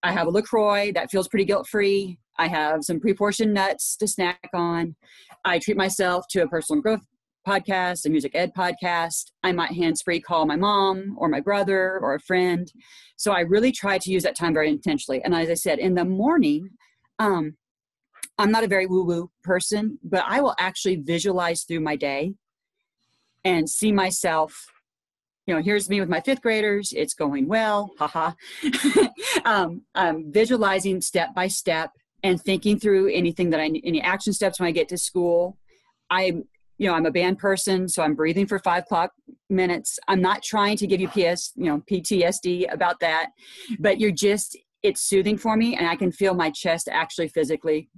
I 0.03 0.13
have 0.13 0.27
a 0.27 0.31
LaCroix 0.31 0.93
that 0.93 1.11
feels 1.11 1.29
pretty 1.29 1.45
guilt 1.45 1.67
free. 1.69 2.19
I 2.39 2.49
have 2.49 2.85
some 2.85 3.01
pre 3.01 3.15
portioned 3.15 3.55
nuts 3.55 3.97
to 3.97 4.09
snack 4.09 4.51
on. 4.53 4.97
I 5.45 5.59
treat 5.59 5.77
myself 5.77 6.27
to 6.31 6.43
a 6.43 6.49
personal 6.49 6.83
growth 6.83 7.03
podcast, 7.47 8.07
a 8.07 8.11
music 8.11 8.33
ed 8.35 8.53
podcast. 8.57 9.31
I 9.43 9.53
might 9.53 9.73
hands 9.73 10.03
free 10.03 10.21
call 10.21 10.47
my 10.47 10.57
mom 10.57 11.15
or 11.19 11.29
my 11.29 11.41
brother 11.41 11.99
or 12.01 12.15
a 12.15 12.21
friend. 12.21 12.71
So 13.17 13.33
I 13.33 13.41
really 13.41 13.73
try 13.73 13.99
to 13.99 14.11
use 14.11 14.23
that 14.23 14.37
time 14.37 14.55
very 14.55 14.69
intentionally. 14.69 15.23
And 15.23 15.35
as 15.35 15.51
I 15.51 15.55
said, 15.55 15.79
in 15.79 15.95
the 15.95 16.05
morning, 16.05 16.71
um, 17.19 17.57
I'm 18.39 18.51
not 18.51 18.65
a 18.65 18.69
very 18.69 18.87
woo 18.87 19.05
woo 19.05 19.31
person, 19.43 19.99
but 20.03 20.25
I 20.27 20.41
will 20.41 20.55
actually 20.59 20.97
visualize 20.97 21.63
through 21.63 21.81
my 21.81 21.97
day 21.97 22.35
and 23.45 23.69
see 23.69 23.93
myself. 23.93 24.67
You 25.47 25.55
know, 25.55 25.63
here's 25.63 25.91
me 25.91 26.01
with 26.01 26.09
my 26.09 26.23
fifth 26.23 26.41
graders. 26.41 26.95
It's 26.97 27.13
going 27.13 27.47
well. 27.47 27.91
Haha. 27.99 28.33
um, 29.45 29.83
I'm 29.95 30.33
visualizing 30.33 31.03
step 31.03 31.35
by 31.35 31.49
step 31.49 31.91
and 32.25 32.41
thinking 32.41 32.81
through 32.81 33.13
anything 33.13 33.51
that 33.51 33.61
I 33.61 33.69
need 33.69 33.85
any 33.85 34.01
action 34.01 34.33
steps 34.33 34.59
when 34.59 34.67
I 34.67 34.73
get 34.73 34.89
to 34.89 34.99
school. 34.99 35.59
I'm 36.11 36.45
you 36.79 36.89
know 36.89 36.95
I'm 36.95 37.07
a 37.07 37.13
band 37.13 37.39
person, 37.39 37.89
so 37.89 38.03
I'm 38.03 38.15
breathing 38.15 38.47
for 38.47 38.59
five 38.59 38.87
clock 38.87 39.13
minutes. 39.49 39.99
I'm 40.09 40.21
not 40.21 40.43
trying 40.43 40.77
to 40.79 40.89
give 40.89 41.01
you 41.01 41.09
PS 41.09 41.53
you 41.55 41.67
know 41.67 41.83
PTSD 41.89 42.73
about 42.73 42.99
that, 43.01 43.29
but 43.79 44.01
you're 44.01 44.11
just 44.11 44.59
it's 44.83 45.03
soothing 45.03 45.39
for 45.39 45.57
me, 45.57 45.77
and 45.77 45.87
I 45.87 45.95
can 45.95 46.11
feel 46.11 46.35
my 46.35 46.51
chest 46.51 46.89
actually 46.91 47.29
physically 47.29 47.89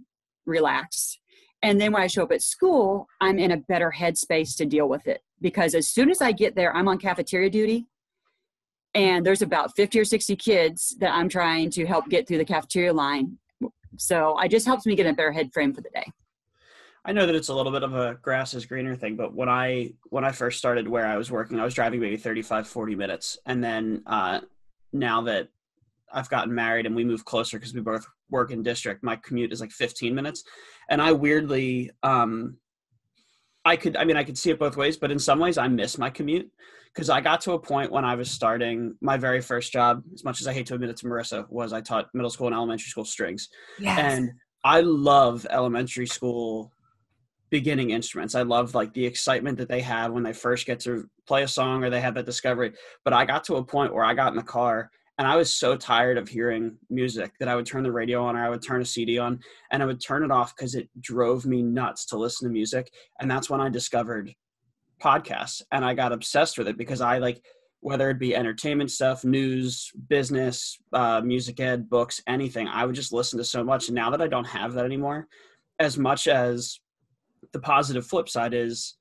relax. 0.45 1.19
And 1.63 1.81
then 1.81 1.93
when 1.93 2.03
I 2.03 2.07
show 2.07 2.25
up 2.25 2.33
at 2.33 2.43
school, 2.43 3.07
I'm 3.21 3.39
in 3.39 3.51
a 3.51 3.57
better 3.57 3.93
headspace 3.97 4.57
to 4.59 4.67
deal 4.67 4.89
with 4.89 5.07
it 5.09 5.23
because 5.41 5.75
as 5.75 5.89
soon 5.89 6.11
as 6.11 6.21
I 6.21 6.33
get 6.33 6.55
there, 6.55 6.75
I'm 6.77 6.87
on 6.87 6.99
cafeteria 6.99 7.49
duty 7.49 7.87
and 8.95 9.25
there's 9.25 9.43
about 9.43 9.75
50 9.75 9.99
or 9.99 10.05
60 10.05 10.37
kids 10.37 10.97
that 11.01 11.13
I'm 11.13 11.29
trying 11.29 11.71
to 11.71 11.87
help 11.87 12.09
get 12.09 12.29
through 12.29 12.39
the 12.39 12.45
cafeteria 12.45 12.93
line 12.93 13.39
so 13.97 14.39
it 14.41 14.51
just 14.51 14.67
helps 14.67 14.87
me 14.87 14.95
get 14.95 15.07
a 15.07 15.13
better 15.13 15.33
head 15.33 15.53
frame 15.53 15.73
for 15.73 15.81
the 15.81 15.91
day. 15.91 16.07
I 17.05 17.13
know 17.13 17.25
that 17.25 17.37
it's 17.37 17.49
a 17.49 17.55
little 17.55 17.71
bit 17.71 17.85
of 17.85 17.95
a 17.95 18.19
grass 18.21 18.53
is 18.53 18.67
greener 18.67 18.97
thing, 18.97 19.15
but 19.15 19.33
when 19.33 19.49
I 19.49 19.93
when 20.11 20.25
I 20.25 20.33
first 20.33 20.59
started 20.59 20.89
where 20.89 21.07
I 21.07 21.17
was 21.17 21.31
working, 21.31 21.61
I 21.61 21.65
was 21.65 21.73
driving 21.73 22.01
maybe 22.01 22.17
35, 22.17 22.67
40 22.67 22.97
minutes. 22.97 23.39
And 23.47 23.63
then 23.63 24.03
uh, 24.07 24.41
now 24.93 25.23
that 25.23 25.49
I've 26.13 26.29
gotten 26.29 26.53
married 26.53 26.85
and 26.85 26.97
we 26.97 27.05
move 27.05 27.25
closer 27.25 27.59
because 27.59 27.75
we 27.75 27.81
both 27.81 28.05
work 28.29 28.51
in 28.51 28.65
district, 28.65 29.05
my 29.05 29.15
commute 29.15 29.53
is 29.53 29.61
like 29.61 29.71
15 29.71 30.17
minutes. 30.17 30.43
And 30.91 31.01
I 31.01 31.13
weirdly 31.13 31.93
um, 32.03 32.57
I 33.65 33.77
could 33.77 33.97
I 33.97 34.05
mean 34.05 34.17
I 34.17 34.25
could 34.25 34.37
see 34.37 34.51
it 34.51 34.59
both 34.59 34.77
ways, 34.77 34.97
but 34.97 35.13
in 35.13 35.19
some 35.21 35.39
ways 35.39 35.59
I 35.59 35.69
miss 35.69 35.99
my 35.99 36.11
commute 36.11 36.51
because 36.97 37.11
I 37.11 37.21
got 37.21 37.43
to 37.43 37.53
a 37.53 37.59
point 37.59 37.93
when 37.93 38.07
I 38.07 38.15
was 38.15 38.31
starting 38.31 38.95
my 39.03 39.19
very 39.19 39.43
first 39.43 39.71
job, 39.71 40.03
as 40.15 40.25
much 40.25 40.41
as 40.41 40.47
I 40.47 40.55
hate 40.55 40.65
to 40.69 40.75
admit 40.75 40.89
it 40.89 40.97
to 40.99 41.07
Marissa, 41.07 41.47
was 41.51 41.75
I 41.75 41.83
taught 41.83 42.09
middle 42.15 42.31
school 42.31 42.47
and 42.47 42.57
elementary 42.57 42.89
school 42.89 43.05
strings. 43.05 43.51
Yes. 43.79 43.99
And 43.99 44.31
I 44.65 44.81
love 44.81 45.47
elementary 45.51 46.07
school 46.07 46.73
beginning 47.51 47.91
instruments. 47.91 48.35
I 48.35 48.43
love 48.43 48.75
like 48.75 48.95
the 48.95 49.05
excitement 49.05 49.59
that 49.59 49.69
they 49.69 49.83
have 49.83 50.13
when 50.13 50.23
they 50.23 50.33
first 50.33 50.65
get 50.65 50.81
to 50.81 51.07
play 51.29 51.43
a 51.43 51.49
song 51.49 51.85
or 51.85 51.91
they 51.91 52.01
have 52.01 52.15
that 52.15 52.25
discovery. 52.25 52.73
But 53.05 53.13
I 53.13 53.27
got 53.27 53.45
to 53.45 53.57
a 53.57 53.65
point 53.65 53.93
where 53.93 54.05
I 54.05 54.15
got 54.15 54.33
in 54.33 54.37
the 54.37 54.43
car 54.43 54.91
and 55.19 55.29
I 55.29 55.37
was 55.37 55.53
so 55.53 55.77
tired 55.77 56.17
of 56.17 56.29
hearing 56.29 56.79
music 56.89 57.33
that 57.41 57.49
I 57.49 57.57
would 57.57 57.67
turn 57.67 57.83
the 57.83 57.93
radio 57.93 58.25
on 58.25 58.37
or 58.37 58.45
I 58.45 58.49
would 58.49 58.63
turn 58.63 58.81
a 58.81 58.87
CD 58.87 59.19
on 59.19 59.41
and 59.71 59.83
I 59.83 59.87
would 59.87 60.01
turn 60.01 60.25
it 60.25 60.31
off 60.31 60.57
because 60.57 60.75
it 60.75 60.89
drove 60.99 61.45
me 61.45 61.63
nuts 61.63 62.07
to 62.07 62.17
listen 62.17 62.49
to 62.49 62.53
music. 62.53 62.91
And 63.21 63.31
that's 63.31 63.51
when 63.51 63.61
I 63.61 63.69
discovered 63.69 64.33
podcasts 65.07 65.63
and 65.71 65.85
I 65.85 65.95
got 65.95 66.13
obsessed 66.13 66.59
with 66.59 66.67
it 66.67 66.77
because 66.77 67.01
I 67.01 67.19
like 67.19 67.43
whether 67.81 68.11
it 68.11 68.19
be 68.19 68.35
entertainment 68.35 68.91
stuff, 68.91 69.25
news, 69.25 69.93
business, 70.09 70.79
uh, 70.93 71.21
music 71.21 71.61
ed, 71.61 71.89
books, 71.89 72.21
anything. 72.27 72.67
I 72.67 72.85
would 72.85 72.97
just 72.97 73.13
listen 73.13 73.39
to 73.39 73.45
so 73.45 73.63
much. 73.63 73.89
And 73.89 73.95
now 73.95 74.11
that 74.11 74.21
I 74.21 74.27
don't 74.27 74.47
have 74.47 74.73
that 74.75 74.85
anymore, 74.85 75.29
as 75.79 75.97
much 75.97 76.27
as 76.27 76.81
the 77.53 77.61
positive 77.61 78.05
flip 78.05 78.29
side 78.29 78.55
is, 78.55 78.97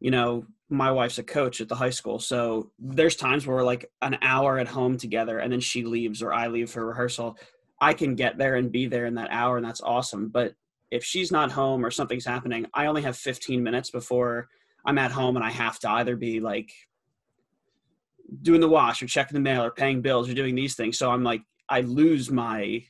you 0.00 0.10
know, 0.10 0.44
my 0.68 0.92
wife's 0.92 1.18
a 1.18 1.22
coach 1.22 1.62
at 1.62 1.68
the 1.68 1.74
high 1.74 1.90
school. 1.90 2.18
So 2.18 2.70
there's 2.78 3.16
times 3.16 3.46
where 3.46 3.56
we're 3.56 3.64
like 3.64 3.90
an 4.02 4.18
hour 4.20 4.58
at 4.58 4.68
home 4.68 4.98
together 4.98 5.38
and 5.38 5.50
then 5.50 5.60
she 5.60 5.84
leaves 5.84 6.22
or 6.22 6.32
I 6.32 6.48
leave 6.48 6.70
for 6.70 6.84
rehearsal. 6.84 7.38
I 7.80 7.94
can 7.94 8.14
get 8.14 8.36
there 8.36 8.56
and 8.56 8.70
be 8.70 8.86
there 8.86 9.06
in 9.06 9.14
that 9.14 9.30
hour 9.30 9.56
and 9.56 9.64
that's 9.64 9.80
awesome. 9.80 10.28
But 10.28 10.52
if 10.90 11.02
she's 11.02 11.32
not 11.32 11.52
home 11.52 11.84
or 11.86 11.90
something's 11.90 12.26
happening, 12.26 12.66
I 12.74 12.86
only 12.86 13.02
have 13.02 13.16
15 13.16 13.62
minutes 13.62 13.90
before 13.90 14.48
I'm 14.88 14.96
at 14.96 15.12
home 15.12 15.36
and 15.36 15.44
I 15.44 15.50
have 15.50 15.78
to 15.80 15.90
either 15.90 16.16
be 16.16 16.40
like 16.40 16.72
doing 18.40 18.62
the 18.62 18.68
wash 18.70 19.02
or 19.02 19.06
checking 19.06 19.34
the 19.34 19.40
mail 19.40 19.62
or 19.62 19.70
paying 19.70 20.00
bills 20.00 20.30
or 20.30 20.34
doing 20.34 20.54
these 20.54 20.76
things. 20.76 20.96
So 20.96 21.10
I'm 21.10 21.22
like, 21.22 21.42
I 21.68 21.82
lose 21.82 22.30
my 22.30 22.82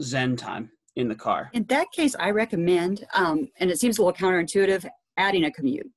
Zen 0.00 0.34
time 0.34 0.72
in 0.96 1.06
the 1.08 1.14
car. 1.14 1.50
In 1.52 1.64
that 1.68 1.86
case, 1.92 2.16
I 2.18 2.30
recommend, 2.32 3.06
um, 3.14 3.48
and 3.60 3.70
it 3.70 3.78
seems 3.78 3.98
a 3.98 4.02
little 4.02 4.12
counterintuitive, 4.12 4.84
adding 5.16 5.44
a 5.44 5.52
commute. 5.52 5.88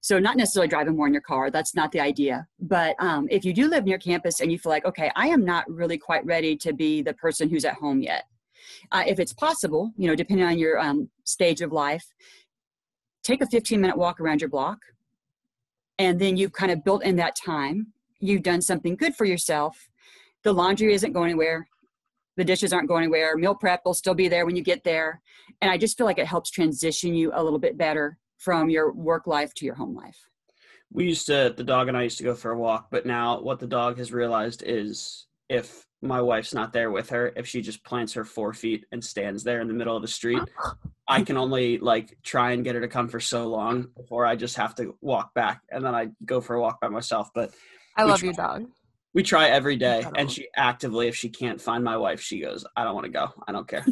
So 0.00 0.18
not 0.18 0.38
necessarily 0.38 0.68
driving 0.68 0.96
more 0.96 1.06
in 1.06 1.12
your 1.12 1.20
car. 1.20 1.50
That's 1.50 1.74
not 1.74 1.92
the 1.92 2.00
idea. 2.00 2.46
But 2.58 2.96
um, 2.98 3.28
if 3.30 3.44
you 3.44 3.52
do 3.52 3.68
live 3.68 3.84
near 3.84 3.98
campus 3.98 4.40
and 4.40 4.50
you 4.50 4.58
feel 4.58 4.70
like, 4.70 4.86
okay, 4.86 5.10
I 5.14 5.26
am 5.28 5.44
not 5.44 5.70
really 5.70 5.98
quite 5.98 6.24
ready 6.24 6.56
to 6.56 6.72
be 6.72 7.02
the 7.02 7.12
person 7.14 7.50
who's 7.50 7.66
at 7.66 7.74
home 7.74 8.00
yet. 8.00 8.24
Uh, 8.92 9.04
if 9.06 9.20
it's 9.20 9.34
possible, 9.34 9.92
you 9.98 10.08
know, 10.08 10.14
depending 10.14 10.46
on 10.46 10.58
your 10.58 10.78
um, 10.78 11.10
stage 11.24 11.60
of 11.60 11.70
life, 11.70 12.06
take 13.26 13.42
a 13.42 13.46
15 13.46 13.80
minute 13.80 13.98
walk 13.98 14.20
around 14.20 14.40
your 14.40 14.50
block 14.50 14.78
and 15.98 16.18
then 16.18 16.36
you've 16.36 16.52
kind 16.52 16.70
of 16.70 16.84
built 16.84 17.02
in 17.04 17.16
that 17.16 17.36
time. 17.36 17.88
You've 18.20 18.42
done 18.42 18.62
something 18.62 18.96
good 18.96 19.14
for 19.14 19.24
yourself. 19.24 19.88
The 20.44 20.52
laundry 20.52 20.94
isn't 20.94 21.12
going 21.12 21.30
anywhere. 21.30 21.68
The 22.36 22.44
dishes 22.44 22.72
aren't 22.72 22.88
going 22.88 23.04
anywhere. 23.04 23.36
Meal 23.36 23.54
prep 23.54 23.82
will 23.84 23.94
still 23.94 24.14
be 24.14 24.28
there 24.28 24.46
when 24.46 24.56
you 24.56 24.62
get 24.62 24.84
there. 24.84 25.20
And 25.60 25.70
i 25.70 25.78
just 25.78 25.96
feel 25.96 26.06
like 26.06 26.18
it 26.18 26.26
helps 26.26 26.50
transition 26.50 27.14
you 27.14 27.32
a 27.34 27.42
little 27.42 27.58
bit 27.58 27.76
better 27.76 28.18
from 28.38 28.68
your 28.70 28.92
work 28.92 29.26
life 29.26 29.54
to 29.54 29.64
your 29.64 29.74
home 29.74 29.94
life. 29.94 30.18
We 30.92 31.06
used 31.06 31.26
to 31.26 31.52
the 31.56 31.64
dog 31.64 31.88
and 31.88 31.96
i 31.96 32.02
used 32.02 32.18
to 32.18 32.24
go 32.24 32.34
for 32.34 32.52
a 32.52 32.58
walk 32.58 32.88
but 32.90 33.06
now 33.06 33.40
what 33.40 33.58
the 33.58 33.66
dog 33.66 33.98
has 33.98 34.12
realized 34.12 34.62
is 34.64 35.26
if 35.48 35.84
my 36.00 36.20
wife's 36.20 36.54
not 36.54 36.72
there 36.72 36.92
with 36.92 37.10
her 37.10 37.32
if 37.36 37.46
she 37.46 37.60
just 37.60 37.82
plants 37.82 38.12
her 38.12 38.24
four 38.24 38.52
feet 38.52 38.86
and 38.92 39.02
stands 39.02 39.42
there 39.42 39.60
in 39.60 39.66
the 39.66 39.74
middle 39.74 39.96
of 39.96 40.02
the 40.02 40.08
street 40.08 40.42
I 41.08 41.22
can 41.22 41.36
only 41.36 41.78
like 41.78 42.16
try 42.22 42.52
and 42.52 42.64
get 42.64 42.74
her 42.74 42.80
to 42.80 42.88
come 42.88 43.08
for 43.08 43.20
so 43.20 43.46
long 43.46 43.88
before 43.96 44.26
I 44.26 44.36
just 44.36 44.56
have 44.56 44.74
to 44.76 44.96
walk 45.00 45.34
back 45.34 45.62
and 45.70 45.84
then 45.84 45.94
I 45.94 46.08
go 46.24 46.40
for 46.40 46.56
a 46.56 46.60
walk 46.60 46.80
by 46.80 46.88
myself. 46.88 47.30
But 47.34 47.52
I 47.96 48.02
love 48.02 48.18
try, 48.20 48.26
your 48.26 48.34
dog. 48.34 48.66
We 49.14 49.22
try 49.22 49.48
every 49.48 49.76
day 49.76 50.04
and 50.16 50.30
she 50.30 50.48
actively, 50.56 51.08
if 51.08 51.14
she 51.14 51.28
can't 51.28 51.60
find 51.60 51.84
my 51.84 51.96
wife, 51.96 52.20
she 52.20 52.40
goes, 52.40 52.66
I 52.76 52.84
don't 52.84 52.94
want 52.94 53.04
to 53.06 53.12
go. 53.12 53.28
I 53.46 53.52
don't 53.52 53.68
care. 53.68 53.86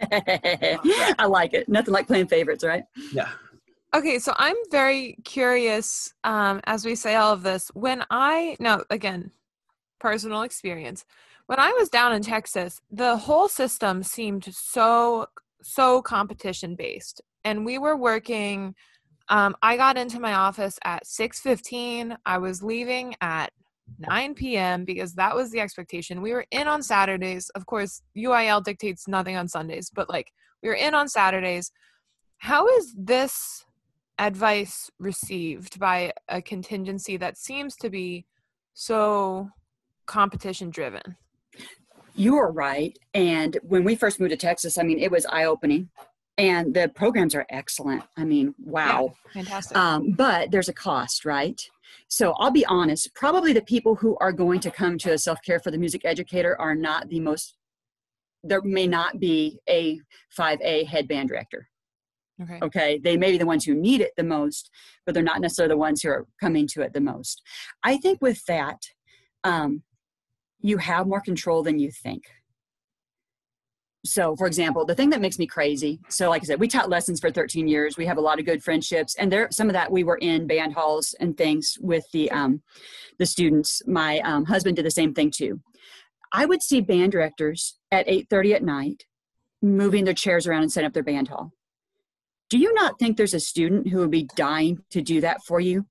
I 1.18 1.26
like 1.26 1.54
it. 1.54 1.68
Nothing 1.68 1.92
like 1.92 2.06
playing 2.06 2.28
favorites, 2.28 2.64
right? 2.64 2.84
Yeah. 3.12 3.30
Okay, 3.94 4.18
so 4.18 4.32
I'm 4.36 4.56
very 4.70 5.16
curious 5.24 6.14
um, 6.24 6.60
as 6.64 6.84
we 6.84 6.94
say 6.94 7.14
all 7.14 7.32
of 7.32 7.42
this. 7.42 7.70
When 7.74 8.04
I, 8.10 8.56
now 8.58 8.84
again, 8.90 9.32
personal 10.00 10.42
experience, 10.42 11.04
when 11.46 11.58
I 11.58 11.72
was 11.72 11.90
down 11.90 12.14
in 12.14 12.22
Texas, 12.22 12.80
the 12.90 13.16
whole 13.16 13.48
system 13.48 14.02
seemed 14.02 14.44
so 14.54 15.26
so 15.62 16.02
competition 16.02 16.74
based 16.74 17.20
and 17.44 17.64
we 17.64 17.78
were 17.78 17.96
working 17.96 18.74
um, 19.28 19.54
i 19.62 19.76
got 19.76 19.96
into 19.96 20.20
my 20.20 20.34
office 20.34 20.78
at 20.84 21.04
6.15 21.04 22.16
i 22.26 22.38
was 22.38 22.62
leaving 22.62 23.14
at 23.20 23.52
9 23.98 24.34
p.m 24.34 24.84
because 24.84 25.14
that 25.14 25.34
was 25.34 25.50
the 25.50 25.60
expectation. 25.60 26.22
We 26.22 26.32
were 26.32 26.46
in 26.50 26.68
on 26.68 26.82
saturdays. 26.82 27.50
Of 27.50 27.66
course 27.66 28.02
uil 28.16 28.62
dictates 28.62 29.08
nothing 29.08 29.36
on 29.36 29.48
sundays 29.48 29.90
but 29.90 30.08
like 30.08 30.32
we 30.62 30.68
were 30.68 30.74
in 30.74 30.94
on 30.94 31.08
saturdays. 31.08 31.70
How 32.38 32.66
is 32.66 32.94
this 32.96 33.64
advice 34.18 34.90
received 34.98 35.78
by 35.78 36.12
a 36.28 36.42
contingency 36.42 37.16
that 37.16 37.36
seems 37.36 37.76
to 37.76 37.90
be 37.90 38.26
so 38.74 39.48
competition 40.06 40.70
driven 40.70 41.16
you 42.22 42.36
are 42.36 42.52
right. 42.52 42.96
And 43.14 43.58
when 43.62 43.82
we 43.82 43.96
first 43.96 44.20
moved 44.20 44.30
to 44.30 44.36
Texas, 44.36 44.78
I 44.78 44.84
mean, 44.84 44.98
it 44.98 45.10
was 45.10 45.26
eye 45.26 45.44
opening. 45.44 45.90
And 46.38 46.72
the 46.72 46.90
programs 46.94 47.34
are 47.34 47.44
excellent. 47.50 48.04
I 48.16 48.24
mean, 48.24 48.54
wow. 48.58 49.14
Yeah, 49.34 49.42
fantastic. 49.42 49.76
Um, 49.76 50.12
but 50.12 50.50
there's 50.50 50.68
a 50.68 50.72
cost, 50.72 51.24
right? 51.24 51.60
So 52.08 52.32
I'll 52.38 52.50
be 52.50 52.64
honest, 52.66 53.14
probably 53.14 53.52
the 53.52 53.62
people 53.62 53.96
who 53.96 54.16
are 54.20 54.32
going 54.32 54.60
to 54.60 54.70
come 54.70 54.96
to 54.98 55.12
a 55.12 55.18
self 55.18 55.38
care 55.44 55.60
for 55.60 55.70
the 55.70 55.78
music 55.78 56.02
educator 56.04 56.58
are 56.60 56.74
not 56.74 57.08
the 57.10 57.20
most, 57.20 57.56
there 58.42 58.62
may 58.62 58.86
not 58.86 59.20
be 59.20 59.58
a 59.68 60.00
5A 60.38 60.86
head 60.86 61.06
band 61.06 61.28
director. 61.28 61.68
Okay. 62.42 62.58
okay. 62.62 62.98
They 62.98 63.16
may 63.16 63.32
be 63.32 63.38
the 63.38 63.46
ones 63.46 63.64
who 63.64 63.74
need 63.74 64.00
it 64.00 64.12
the 64.16 64.24
most, 64.24 64.70
but 65.04 65.14
they're 65.14 65.22
not 65.22 65.40
necessarily 65.40 65.74
the 65.74 65.78
ones 65.78 66.02
who 66.02 66.08
are 66.08 66.26
coming 66.40 66.66
to 66.68 66.82
it 66.82 66.94
the 66.94 67.00
most. 67.00 67.42
I 67.84 67.98
think 67.98 68.22
with 68.22 68.44
that, 68.46 68.80
um, 69.44 69.82
you 70.62 70.78
have 70.78 71.06
more 71.06 71.20
control 71.20 71.62
than 71.62 71.78
you 71.78 71.90
think. 71.90 72.24
So, 74.04 74.34
for 74.34 74.48
example, 74.48 74.84
the 74.84 74.96
thing 74.96 75.10
that 75.10 75.20
makes 75.20 75.38
me 75.38 75.46
crazy. 75.46 76.00
So, 76.08 76.28
like 76.28 76.42
I 76.42 76.46
said, 76.46 76.58
we 76.58 76.66
taught 76.66 76.88
lessons 76.88 77.20
for 77.20 77.30
13 77.30 77.68
years. 77.68 77.96
We 77.96 78.06
have 78.06 78.16
a 78.16 78.20
lot 78.20 78.40
of 78.40 78.46
good 78.46 78.62
friendships, 78.62 79.14
and 79.14 79.30
there 79.30 79.48
some 79.52 79.68
of 79.68 79.74
that 79.74 79.92
we 79.92 80.02
were 80.02 80.16
in 80.16 80.48
band 80.48 80.74
halls 80.74 81.14
and 81.20 81.36
things 81.36 81.76
with 81.80 82.04
the 82.12 82.30
um, 82.32 82.62
the 83.18 83.26
students. 83.26 83.80
My 83.86 84.18
um, 84.20 84.44
husband 84.44 84.76
did 84.76 84.86
the 84.86 84.90
same 84.90 85.14
thing 85.14 85.30
too. 85.30 85.60
I 86.32 86.46
would 86.46 86.62
see 86.62 86.80
band 86.80 87.12
directors 87.12 87.78
at 87.92 88.08
8:30 88.08 88.54
at 88.54 88.64
night 88.64 89.04
moving 89.62 90.04
their 90.04 90.14
chairs 90.14 90.48
around 90.48 90.62
and 90.62 90.72
setting 90.72 90.88
up 90.88 90.92
their 90.92 91.04
band 91.04 91.28
hall 91.28 91.52
do 92.52 92.58
you 92.58 92.74
not 92.74 92.98
think 92.98 93.16
there's 93.16 93.32
a 93.32 93.40
student 93.40 93.88
who 93.88 94.00
would 94.00 94.10
be 94.10 94.28
dying 94.36 94.78
to 94.90 95.00
do 95.00 95.22
that 95.22 95.42
for 95.42 95.58
you 95.58 95.86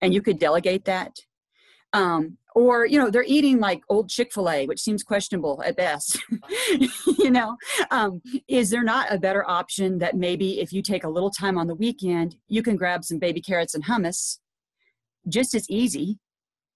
and 0.00 0.14
you 0.14 0.22
could 0.22 0.38
delegate 0.38 0.84
that 0.84 1.10
um, 1.94 2.36
or 2.54 2.84
you 2.84 2.98
know 2.98 3.08
they're 3.08 3.24
eating 3.26 3.58
like 3.60 3.82
old 3.88 4.10
chick-fil-a 4.10 4.66
which 4.66 4.80
seems 4.80 5.02
questionable 5.02 5.62
at 5.64 5.76
best 5.76 6.18
you 7.18 7.30
know? 7.30 7.56
Um, 7.90 8.20
is 8.48 8.68
there 8.68 8.82
not 8.82 9.12
a 9.12 9.18
better 9.18 9.48
option 9.48 9.98
that 9.98 10.16
maybe 10.16 10.60
if 10.60 10.72
you 10.72 10.82
take 10.82 11.04
a 11.04 11.08
little 11.08 11.30
time 11.30 11.56
on 11.56 11.66
the 11.66 11.74
weekend 11.74 12.36
you 12.48 12.62
can 12.62 12.76
grab 12.76 13.04
some 13.04 13.18
baby 13.18 13.40
carrots 13.40 13.74
and 13.74 13.84
hummus? 13.84 14.38
Just 15.28 15.54
as 15.54 15.70
easy 15.70 16.18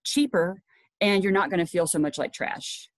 cheaper 0.05 0.63
and 1.01 1.23
you're 1.23 1.33
not 1.33 1.51
going 1.51 1.65
to 1.65 1.71
feel 1.71 1.87
so 1.87 1.99
much 1.99 2.17
like 2.17 2.33
trash. 2.33 2.89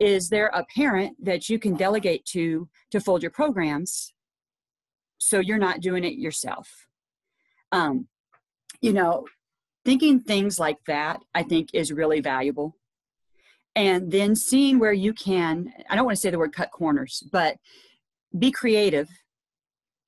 Is 0.00 0.28
there 0.28 0.48
a 0.48 0.64
parent 0.74 1.16
that 1.22 1.48
you 1.48 1.58
can 1.58 1.74
delegate 1.74 2.24
to 2.32 2.68
to 2.90 3.00
fold 3.00 3.22
your 3.22 3.30
programs 3.30 4.12
so 5.18 5.38
you're 5.38 5.58
not 5.58 5.80
doing 5.80 6.04
it 6.04 6.14
yourself? 6.14 6.86
Um, 7.72 8.08
you 8.80 8.92
know 8.92 9.26
thinking 9.88 10.20
things 10.20 10.58
like 10.58 10.76
that 10.86 11.18
i 11.34 11.42
think 11.42 11.70
is 11.72 11.90
really 11.90 12.20
valuable. 12.20 12.76
And 13.74 14.10
then 14.10 14.34
seeing 14.36 14.78
where 14.78 14.92
you 14.92 15.14
can 15.14 15.72
i 15.88 15.96
don't 15.96 16.04
want 16.04 16.16
to 16.16 16.20
say 16.20 16.28
the 16.28 16.38
word 16.38 16.52
cut 16.54 16.70
corners 16.70 17.22
but 17.32 17.56
be 18.38 18.50
creative 18.50 19.08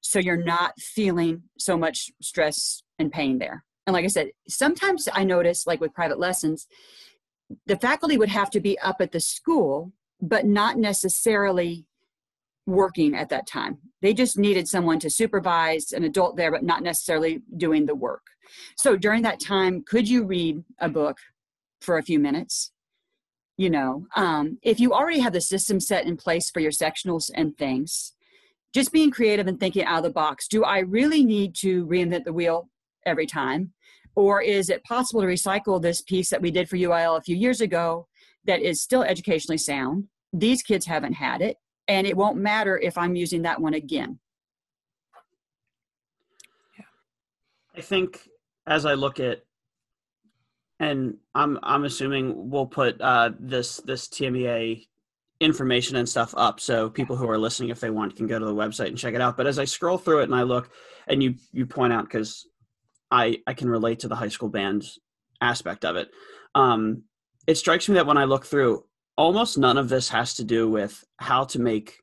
so 0.03 0.19
you're 0.19 0.45
not 0.57 0.79
feeling 0.79 1.45
so 1.59 1.79
much 1.79 2.11
stress 2.21 2.83
and 2.99 3.11
pain 3.11 3.39
there. 3.39 3.65
And 3.87 3.95
like 3.95 4.05
i 4.05 4.09
said 4.09 4.29
sometimes 4.49 5.09
i 5.15 5.25
notice 5.25 5.67
like 5.67 5.81
with 5.81 5.95
private 5.95 6.19
lessons 6.19 6.67
the 7.65 7.79
faculty 7.79 8.19
would 8.19 8.29
have 8.41 8.51
to 8.51 8.61
be 8.61 8.79
up 8.81 9.01
at 9.01 9.13
the 9.13 9.21
school 9.21 9.93
but 10.21 10.45
not 10.45 10.77
necessarily 10.77 11.87
working 12.71 13.15
at 13.15 13.29
that 13.29 13.47
time. 13.47 13.79
They 14.03 14.15
just 14.15 14.39
needed 14.39 14.69
someone 14.69 14.99
to 15.01 15.11
supervise 15.11 15.93
an 15.93 16.05
adult 16.05 16.37
there, 16.37 16.51
but 16.51 16.63
not 16.63 16.83
necessarily 16.83 17.43
doing 17.57 17.87
the 17.87 17.95
work. 17.95 18.23
So 18.77 18.97
during 18.97 19.23
that 19.23 19.41
time, 19.41 19.83
could 19.87 20.09
you 20.09 20.25
read 20.25 20.65
a 20.79 20.89
book 20.89 21.19
for 21.81 21.99
a 21.99 22.03
few 22.03 22.19
minutes? 22.19 22.73
You 23.57 23.71
know, 23.71 24.07
um, 24.17 24.59
if 24.63 24.81
you 24.81 24.93
already 24.93 25.21
have 25.21 25.35
the 25.35 25.41
system 25.41 25.81
set 25.81 26.07
in 26.07 26.17
place 26.17 26.51
for 26.51 26.61
your 26.61 26.73
sectionals 26.73 27.31
and 27.35 27.57
things, 27.59 28.15
just 28.73 28.93
being 28.93 29.11
creative 29.11 29.47
and 29.47 29.59
thinking 29.59 29.85
out 29.85 29.99
of 29.99 30.05
the 30.05 30.11
box. 30.11 30.47
Do 30.47 30.65
I 30.65 30.79
really 30.79 31.25
need 31.25 31.55
to 31.57 31.87
reinvent 31.87 32.25
the 32.25 32.33
wheel 32.33 32.69
every 33.05 33.27
time? 33.27 33.73
Or 34.15 34.43
is 34.43 34.71
it 34.71 34.85
possible 34.85 35.21
to 35.23 35.27
recycle 35.27 35.81
this 35.81 36.03
piece 36.03 36.31
that 36.31 36.43
we 36.43 36.51
did 36.51 36.69
for 36.69 36.77
UIL 36.77 37.19
a 37.19 37.23
few 37.23 37.37
years 37.37 37.61
ago 37.61 38.07
that 38.45 38.61
is 38.61 38.83
still 38.83 39.03
educationally 39.03 39.59
sound? 39.59 40.05
These 40.33 40.63
kids 40.63 40.87
haven't 40.87 41.15
had 41.15 41.43
it 41.43 41.57
and 41.91 42.07
it 42.07 42.17
won't 42.17 42.37
matter 42.37 42.79
if 42.79 42.97
I'm 42.97 43.17
using 43.17 43.43
that 43.43 43.61
one 43.61 43.75
again. 43.75 44.21
Yeah. 46.79 46.85
I 47.77 47.81
think 47.81 48.29
as 48.65 48.87
I 48.87 48.95
look 48.95 49.19
at 49.19 49.43
and 50.79 51.17
I'm 51.35 51.59
I'm 51.65 51.85
assuming 51.85 52.49
we'll 52.49 52.67
put 52.67 53.01
uh, 53.01 53.33
this 53.41 53.79
this 53.79 54.07
TMEA 54.07 54.87
information 55.41 55.97
and 55.97 56.09
stuff 56.09 56.33
up 56.37 56.61
so 56.61 56.91
people 56.91 57.17
who 57.17 57.29
are 57.29 57.39
listening 57.39 57.71
if 57.71 57.81
they 57.81 57.89
want 57.89 58.15
can 58.15 58.27
go 58.27 58.39
to 58.39 58.45
the 58.45 58.55
website 58.55 58.89
and 58.89 58.99
check 58.99 59.15
it 59.15 59.23
out 59.23 59.39
but 59.39 59.47
as 59.47 59.59
i 59.59 59.65
scroll 59.65 59.97
through 59.97 60.21
it 60.21 60.25
and 60.25 60.35
i 60.35 60.43
look 60.43 60.69
and 61.09 61.23
you 61.23 61.35
you 61.51 61.65
point 61.65 61.95
out 61.95 62.05
because 62.05 62.47
i 63.11 63.39
i 63.47 63.55
can 63.55 63.67
relate 63.67 64.01
to 64.01 64.07
the 64.07 64.15
high 64.15 64.29
school 64.29 64.51
band 64.51 64.85
aspect 65.41 65.87
of 65.87 65.97
it 65.97 66.11
um 66.55 67.05
it 67.47 67.55
strikes 67.55 67.89
me 67.89 67.95
that 67.95 68.05
when 68.05 68.19
i 68.19 68.25
look 68.25 68.45
through 68.45 68.85
almost 69.21 69.59
none 69.59 69.77
of 69.77 69.91
this 69.91 70.09
has 70.09 70.33
to 70.33 70.43
do 70.43 70.67
with 70.67 71.05
how 71.19 71.45
to 71.45 71.59
make 71.59 71.99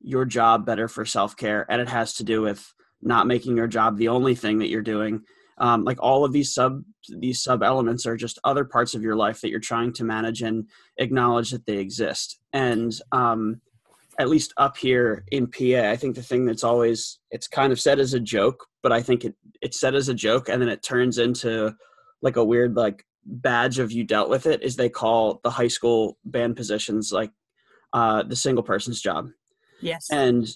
your 0.00 0.24
job 0.24 0.64
better 0.64 0.86
for 0.86 1.04
self-care 1.04 1.66
and 1.68 1.80
it 1.80 1.88
has 1.88 2.14
to 2.14 2.22
do 2.22 2.42
with 2.42 2.72
not 3.02 3.26
making 3.26 3.56
your 3.56 3.66
job 3.66 3.98
the 3.98 4.06
only 4.06 4.36
thing 4.36 4.58
that 4.58 4.68
you're 4.68 4.80
doing. 4.80 5.20
Um, 5.58 5.82
like 5.84 6.00
all 6.00 6.24
of 6.24 6.32
these 6.32 6.54
sub 6.54 6.84
these 7.08 7.42
sub 7.42 7.64
elements 7.64 8.06
are 8.06 8.16
just 8.16 8.38
other 8.44 8.64
parts 8.64 8.94
of 8.94 9.02
your 9.02 9.16
life 9.16 9.40
that 9.40 9.50
you're 9.50 9.58
trying 9.58 9.92
to 9.94 10.04
manage 10.04 10.42
and 10.42 10.68
acknowledge 10.96 11.50
that 11.50 11.66
they 11.66 11.78
exist. 11.78 12.38
And 12.52 12.94
um, 13.10 13.60
at 14.20 14.28
least 14.28 14.54
up 14.56 14.76
here 14.76 15.24
in 15.32 15.48
pa 15.48 15.90
i 15.90 15.96
think 15.96 16.14
the 16.14 16.22
thing 16.22 16.44
that's 16.44 16.64
always 16.64 17.18
it's 17.30 17.48
kind 17.48 17.72
of 17.72 17.80
said 17.80 17.98
as 17.98 18.12
a 18.12 18.20
joke 18.20 18.66
but 18.82 18.92
i 18.92 19.00
think 19.00 19.24
it 19.24 19.34
it's 19.62 19.80
said 19.80 19.94
as 19.94 20.08
a 20.10 20.14
joke 20.14 20.48
and 20.48 20.60
then 20.60 20.68
it 20.68 20.82
turns 20.82 21.16
into 21.16 21.74
like 22.20 22.36
a 22.36 22.44
weird 22.44 22.76
like 22.76 23.04
badge 23.24 23.78
of 23.78 23.92
you 23.92 24.04
dealt 24.04 24.30
with 24.30 24.46
it 24.46 24.62
is 24.62 24.76
they 24.76 24.88
call 24.88 25.40
the 25.42 25.50
high 25.50 25.68
school 25.68 26.18
band 26.24 26.56
positions 26.56 27.12
like 27.12 27.30
uh, 27.92 28.22
the 28.22 28.36
single 28.36 28.62
person's 28.62 29.00
job. 29.00 29.28
Yes. 29.80 30.08
And 30.10 30.48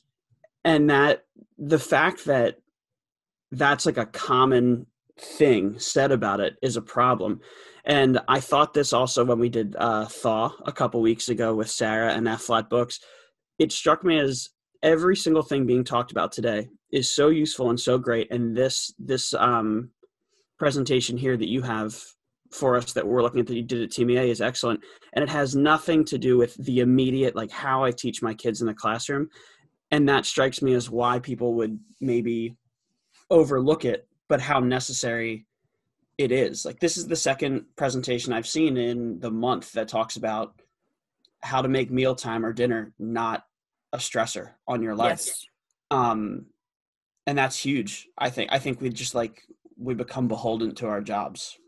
and 0.64 0.90
that 0.90 1.24
the 1.58 1.78
fact 1.78 2.24
that 2.24 2.58
that's 3.50 3.86
like 3.86 3.98
a 3.98 4.06
common 4.06 4.86
thing 5.18 5.78
said 5.78 6.10
about 6.10 6.40
it 6.40 6.56
is 6.62 6.76
a 6.76 6.82
problem. 6.82 7.40
And 7.84 8.18
I 8.28 8.40
thought 8.40 8.72
this 8.72 8.92
also 8.92 9.24
when 9.24 9.38
we 9.38 9.48
did 9.48 9.76
uh, 9.78 10.06
Thaw 10.06 10.52
a 10.64 10.72
couple 10.72 11.00
weeks 11.02 11.28
ago 11.28 11.54
with 11.54 11.70
Sarah 11.70 12.12
and 12.12 12.26
F-Flat 12.26 12.70
Books. 12.70 12.98
It 13.58 13.72
struck 13.72 14.02
me 14.02 14.18
as 14.18 14.48
every 14.82 15.16
single 15.16 15.42
thing 15.42 15.66
being 15.66 15.84
talked 15.84 16.10
about 16.10 16.32
today 16.32 16.68
is 16.90 17.14
so 17.14 17.28
useful 17.28 17.70
and 17.70 17.78
so 17.78 17.98
great. 17.98 18.30
And 18.32 18.56
this 18.56 18.94
this 18.98 19.34
um, 19.34 19.90
presentation 20.58 21.16
here 21.16 21.36
that 21.36 21.48
you 21.48 21.62
have 21.62 22.00
for 22.54 22.76
us 22.76 22.92
that 22.92 23.06
we're 23.06 23.22
looking 23.22 23.40
at 23.40 23.46
that 23.48 23.56
you 23.56 23.62
did 23.62 23.82
at 23.82 23.90
TMEA 23.90 24.28
is 24.28 24.40
excellent. 24.40 24.80
And 25.12 25.22
it 25.22 25.28
has 25.28 25.56
nothing 25.56 26.04
to 26.06 26.18
do 26.18 26.38
with 26.38 26.54
the 26.56 26.80
immediate, 26.80 27.34
like 27.34 27.50
how 27.50 27.84
I 27.84 27.90
teach 27.90 28.22
my 28.22 28.32
kids 28.32 28.60
in 28.60 28.66
the 28.66 28.74
classroom. 28.74 29.28
And 29.90 30.08
that 30.08 30.24
strikes 30.24 30.62
me 30.62 30.74
as 30.74 30.88
why 30.88 31.18
people 31.18 31.54
would 31.54 31.78
maybe 32.00 32.56
overlook 33.30 33.84
it, 33.84 34.06
but 34.28 34.40
how 34.40 34.60
necessary 34.60 35.46
it 36.16 36.30
is. 36.30 36.64
Like 36.64 36.78
this 36.78 36.96
is 36.96 37.08
the 37.08 37.16
second 37.16 37.64
presentation 37.76 38.32
I've 38.32 38.46
seen 38.46 38.76
in 38.76 39.18
the 39.18 39.30
month 39.30 39.72
that 39.72 39.88
talks 39.88 40.16
about 40.16 40.54
how 41.42 41.60
to 41.60 41.68
make 41.68 41.90
mealtime 41.90 42.46
or 42.46 42.52
dinner 42.52 42.94
not 42.98 43.44
a 43.92 43.98
stressor 43.98 44.50
on 44.66 44.80
your 44.80 44.94
life. 44.94 45.26
Yes. 45.26 45.46
Um, 45.90 46.46
and 47.26 47.36
that's 47.36 47.58
huge. 47.58 48.08
I 48.16 48.30
think, 48.30 48.52
I 48.52 48.58
think 48.58 48.80
we 48.80 48.90
just 48.90 49.14
like, 49.14 49.42
we 49.76 49.94
become 49.94 50.28
beholden 50.28 50.74
to 50.76 50.86
our 50.86 51.00
jobs 51.00 51.58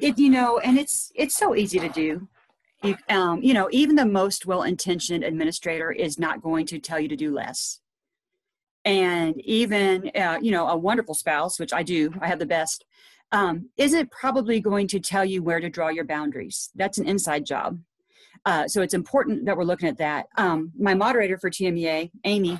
it 0.00 0.18
you 0.18 0.30
know 0.30 0.58
and 0.58 0.78
it's 0.78 1.12
it's 1.14 1.36
so 1.36 1.54
easy 1.54 1.78
to 1.78 1.88
do. 1.88 2.28
You, 2.82 2.96
um, 3.10 3.42
you 3.42 3.52
know 3.52 3.68
even 3.72 3.96
the 3.96 4.06
most 4.06 4.46
well-intentioned 4.46 5.22
administrator 5.22 5.92
is 5.92 6.18
not 6.18 6.42
going 6.42 6.66
to 6.66 6.78
tell 6.78 6.98
you 6.98 7.08
to 7.08 7.16
do 7.16 7.32
less. 7.32 7.80
And 8.84 9.38
even 9.42 10.10
uh, 10.14 10.38
you 10.40 10.50
know 10.50 10.68
a 10.68 10.76
wonderful 10.76 11.14
spouse 11.14 11.60
which 11.60 11.72
i 11.72 11.82
do 11.82 12.12
i 12.20 12.26
have 12.26 12.38
the 12.38 12.46
best 12.46 12.84
um, 13.32 13.68
isn't 13.76 14.10
probably 14.10 14.60
going 14.60 14.88
to 14.88 14.98
tell 14.98 15.24
you 15.24 15.42
where 15.42 15.60
to 15.60 15.70
draw 15.70 15.88
your 15.88 16.04
boundaries. 16.04 16.70
That's 16.74 16.98
an 16.98 17.06
inside 17.06 17.46
job 17.46 17.78
uh, 18.46 18.66
so 18.66 18.82
it's 18.82 18.94
important 18.94 19.44
that 19.44 19.56
we're 19.56 19.64
looking 19.64 19.88
at 19.88 19.98
that 19.98 20.26
um, 20.36 20.72
my 20.78 20.94
moderator 20.94 21.38
for 21.38 21.50
tmea 21.50 22.10
amy 22.24 22.58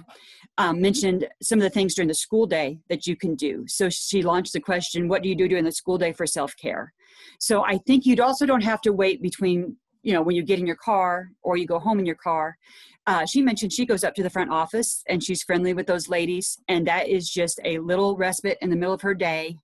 um, 0.61 0.79
mentioned 0.79 1.27
some 1.43 1.59
of 1.59 1.63
the 1.63 1.71
things 1.71 1.95
during 1.95 2.09
the 2.09 2.15
school 2.15 2.47
day 2.47 2.79
that 2.91 3.07
you 3.07 3.17
can 3.17 3.35
do. 3.35 3.65
So 3.67 3.89
she 3.89 4.21
launched 4.21 4.53
the 4.53 4.61
question, 4.61 5.09
what 5.09 5.23
do 5.23 5.29
you 5.31 5.35
do 5.35 5.49
during 5.49 5.65
the 5.65 5.73
school 5.73 5.97
day 5.97 6.13
for 6.13 6.27
self-care? 6.27 6.93
So 7.39 7.65
I 7.65 7.79
think 7.79 8.05
you'd 8.05 8.21
also 8.21 8.45
don't 8.45 8.63
have 8.63 8.83
to 8.83 8.93
wait 8.93 9.23
between, 9.23 9.77
you 10.03 10.13
know, 10.13 10.21
when 10.21 10.37
you 10.37 10.43
get 10.43 10.59
in 10.59 10.67
your 10.67 10.77
car 10.77 11.31
or 11.43 11.57
you 11.57 11.67
go 11.67 11.79
home 11.79 11.99
in 11.99 12.05
your 12.05 12.17
car. 12.17 12.59
Uh, 13.07 13.25
she 13.25 13.41
mentioned 13.41 13.73
she 13.73 13.87
goes 13.87 14.05
up 14.05 14.15
to 14.17 14.23
the 14.23 14.29
front 14.29 14.51
office 14.51 15.03
and 15.09 15.25
she's 15.25 15.43
friendly 15.43 15.73
with 15.73 15.87
those 15.87 16.11
ladies. 16.11 16.59
And 16.69 16.87
that 16.87 17.09
is 17.09 17.31
just 17.31 17.59
a 17.65 17.79
little 17.79 18.17
respite 18.19 18.59
in 18.61 18.69
the 18.69 18.77
middle 18.77 18.95
of 18.95 19.01
her 19.01 19.15
day 19.15 19.57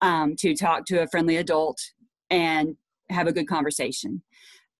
um, 0.00 0.34
to 0.40 0.54
talk 0.56 0.84
to 0.86 1.02
a 1.02 1.06
friendly 1.06 1.36
adult 1.36 1.78
and 2.28 2.76
have 3.08 3.28
a 3.28 3.32
good 3.32 3.46
conversation. 3.46 4.22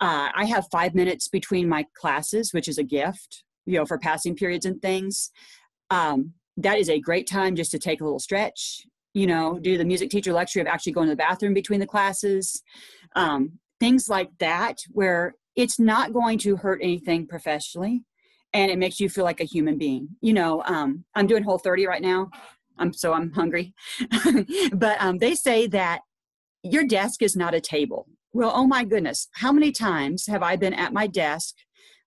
Uh, 0.00 0.30
I 0.34 0.46
have 0.46 0.66
five 0.72 0.94
minutes 0.94 1.28
between 1.28 1.68
my 1.68 1.86
classes, 1.94 2.52
which 2.52 2.68
is 2.68 2.78
a 2.78 2.84
gift, 2.84 3.44
you 3.66 3.78
know, 3.78 3.84
for 3.84 3.98
passing 3.98 4.34
periods 4.34 4.64
and 4.64 4.80
things 4.80 5.30
um, 5.90 6.32
that 6.56 6.78
is 6.78 6.88
a 6.88 7.00
great 7.00 7.28
time 7.28 7.56
just 7.56 7.70
to 7.72 7.78
take 7.78 8.00
a 8.00 8.04
little 8.04 8.18
stretch, 8.18 8.86
you 9.12 9.26
know, 9.26 9.58
do 9.58 9.76
the 9.76 9.84
music 9.84 10.10
teacher 10.10 10.32
luxury 10.32 10.62
of 10.62 10.68
actually 10.68 10.92
going 10.92 11.08
to 11.08 11.12
the 11.12 11.16
bathroom 11.16 11.54
between 11.54 11.80
the 11.80 11.86
classes, 11.86 12.62
um, 13.16 13.58
things 13.78 14.08
like 14.08 14.30
that, 14.38 14.78
where 14.90 15.34
it's 15.56 15.78
not 15.78 16.12
going 16.12 16.38
to 16.38 16.56
hurt 16.56 16.80
anything 16.82 17.26
professionally 17.26 18.02
and 18.52 18.70
it 18.70 18.78
makes 18.78 19.00
you 19.00 19.08
feel 19.08 19.24
like 19.24 19.40
a 19.40 19.44
human 19.44 19.78
being. 19.78 20.08
You 20.20 20.32
know, 20.32 20.62
um, 20.64 21.04
I'm 21.14 21.26
doing 21.26 21.42
whole 21.42 21.58
30 21.58 21.86
right 21.86 22.02
now. 22.02 22.30
I'm 22.78 22.92
so 22.92 23.12
I'm 23.12 23.32
hungry. 23.32 23.74
but 24.72 25.00
um, 25.00 25.18
they 25.18 25.34
say 25.34 25.66
that 25.68 26.00
your 26.62 26.84
desk 26.84 27.22
is 27.22 27.36
not 27.36 27.54
a 27.54 27.60
table. 27.60 28.06
Well, 28.32 28.52
oh 28.54 28.66
my 28.66 28.84
goodness, 28.84 29.28
how 29.32 29.52
many 29.52 29.72
times 29.72 30.26
have 30.28 30.42
I 30.42 30.54
been 30.54 30.74
at 30.74 30.92
my 30.92 31.08
desk 31.08 31.56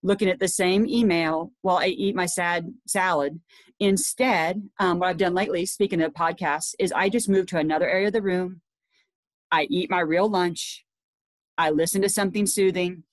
looking 0.01 0.29
at 0.29 0.39
the 0.39 0.47
same 0.47 0.86
email 0.86 1.51
while 1.62 1.77
I 1.77 1.88
eat 1.88 2.15
my 2.15 2.25
sad 2.25 2.73
salad? 2.88 3.41
Instead, 3.79 4.69
um, 4.79 4.99
what 4.99 5.09
I've 5.09 5.17
done 5.17 5.33
lately, 5.33 5.65
speaking 5.65 6.01
of 6.01 6.13
podcasts, 6.13 6.75
is 6.79 6.93
I 6.93 7.09
just 7.09 7.27
move 7.27 7.47
to 7.47 7.57
another 7.57 7.89
area 7.89 8.07
of 8.07 8.13
the 8.13 8.21
room. 8.21 8.62
I 9.51 9.67
eat 9.69 9.89
my 9.89 9.99
real 9.99 10.29
lunch. 10.29 10.86
I 11.57 11.71
listen 11.71 12.01
to 12.03 12.09
something 12.09 12.45
soothing 12.45 13.03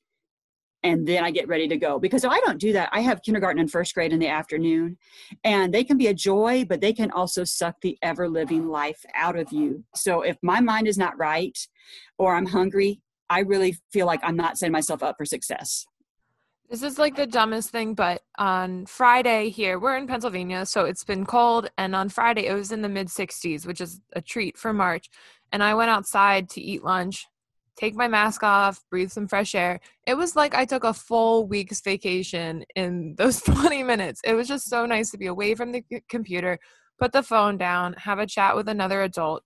and 0.83 1.07
then 1.07 1.25
I 1.25 1.31
get 1.31 1.49
ready 1.49 1.69
to 1.69 1.77
go. 1.77 1.99
Because 1.99 2.25
if 2.25 2.31
I 2.31 2.40
don't 2.40 2.59
do 2.59 2.73
that, 2.73 2.88
I 2.93 3.01
have 3.01 3.23
kindergarten 3.23 3.61
and 3.61 3.71
first 3.71 3.95
grade 3.95 4.12
in 4.12 4.19
the 4.19 4.29
afternoon, 4.29 4.97
and 5.45 5.73
they 5.73 5.85
can 5.85 5.97
be 5.97 6.07
a 6.09 6.14
joy, 6.14 6.64
but 6.69 6.81
they 6.81 6.93
can 6.93 7.11
also 7.11 7.45
suck 7.45 7.81
the 7.81 7.99
ever 8.03 8.29
living 8.29 8.69
life 8.69 9.05
out 9.14 9.38
of 9.38 9.53
you. 9.53 9.85
So 9.95 10.23
if 10.23 10.37
my 10.43 10.61
mind 10.61 10.88
is 10.88 10.99
not 10.99 11.19
right 11.19 11.59
or 12.19 12.35
I'm 12.35 12.47
hungry, 12.47 13.01
I 13.29 13.40
really 13.40 13.77
feel 13.93 14.07
like 14.07 14.21
I'm 14.23 14.37
not 14.37 14.59
setting 14.59 14.73
myself 14.73 15.03
up 15.03 15.16
for 15.16 15.25
success. 15.25 15.87
This 16.69 16.83
is 16.85 17.01
like 17.01 17.16
the 17.16 17.27
dumbest 17.27 17.71
thing, 17.71 17.95
but 17.95 18.23
on 18.38 18.87
Friday 18.87 19.49
here, 19.51 19.81
we're 19.81 19.97
in 19.97 20.07
Pennsylvania, 20.07 20.64
so 20.64 20.85
it's 20.85 21.03
been 21.03 21.27
cold. 21.27 21.69
And 21.77 21.97
on 21.97 22.09
Friday, 22.09 22.47
it 22.47 22.55
was 22.55 22.71
in 22.71 22.83
the 22.83 22.88
mid 22.88 23.09
60s, 23.09 23.66
which 23.66 23.81
is 23.81 24.01
a 24.12 24.21
treat 24.21 24.57
for 24.57 24.73
March. 24.73 25.11
And 25.51 25.64
I 25.64 25.75
went 25.75 25.90
outside 25.90 26.49
to 26.51 26.61
eat 26.61 26.85
lunch 26.85 27.27
take 27.81 27.95
my 27.95 28.07
mask 28.07 28.43
off, 28.43 28.85
breathe 28.90 29.11
some 29.11 29.27
fresh 29.27 29.55
air. 29.55 29.81
It 30.07 30.14
was 30.14 30.37
like 30.37 30.55
I 30.55 30.66
took 30.66 30.85
a 30.85 30.93
full 30.93 31.47
week's 31.47 31.81
vacation 31.81 32.64
in 32.77 33.14
those 33.19 33.40
20 33.40 33.83
minutes. 33.83 34.21
It 34.25 34.35
was 34.35 34.47
just 34.47 34.69
so 34.69 34.85
nice 34.85 35.11
to 35.11 35.19
be 35.19 35.27
away 35.27 35.55
from 35.55 35.73
the 35.73 35.83
computer, 36.09 36.59
put 36.99 37.12
the 37.12 37.23
phone 37.23 37.57
down, 37.57 37.95
have 37.95 38.19
a 38.19 38.27
chat 38.27 38.55
with 38.55 38.69
another 38.69 39.03
adult, 39.03 39.43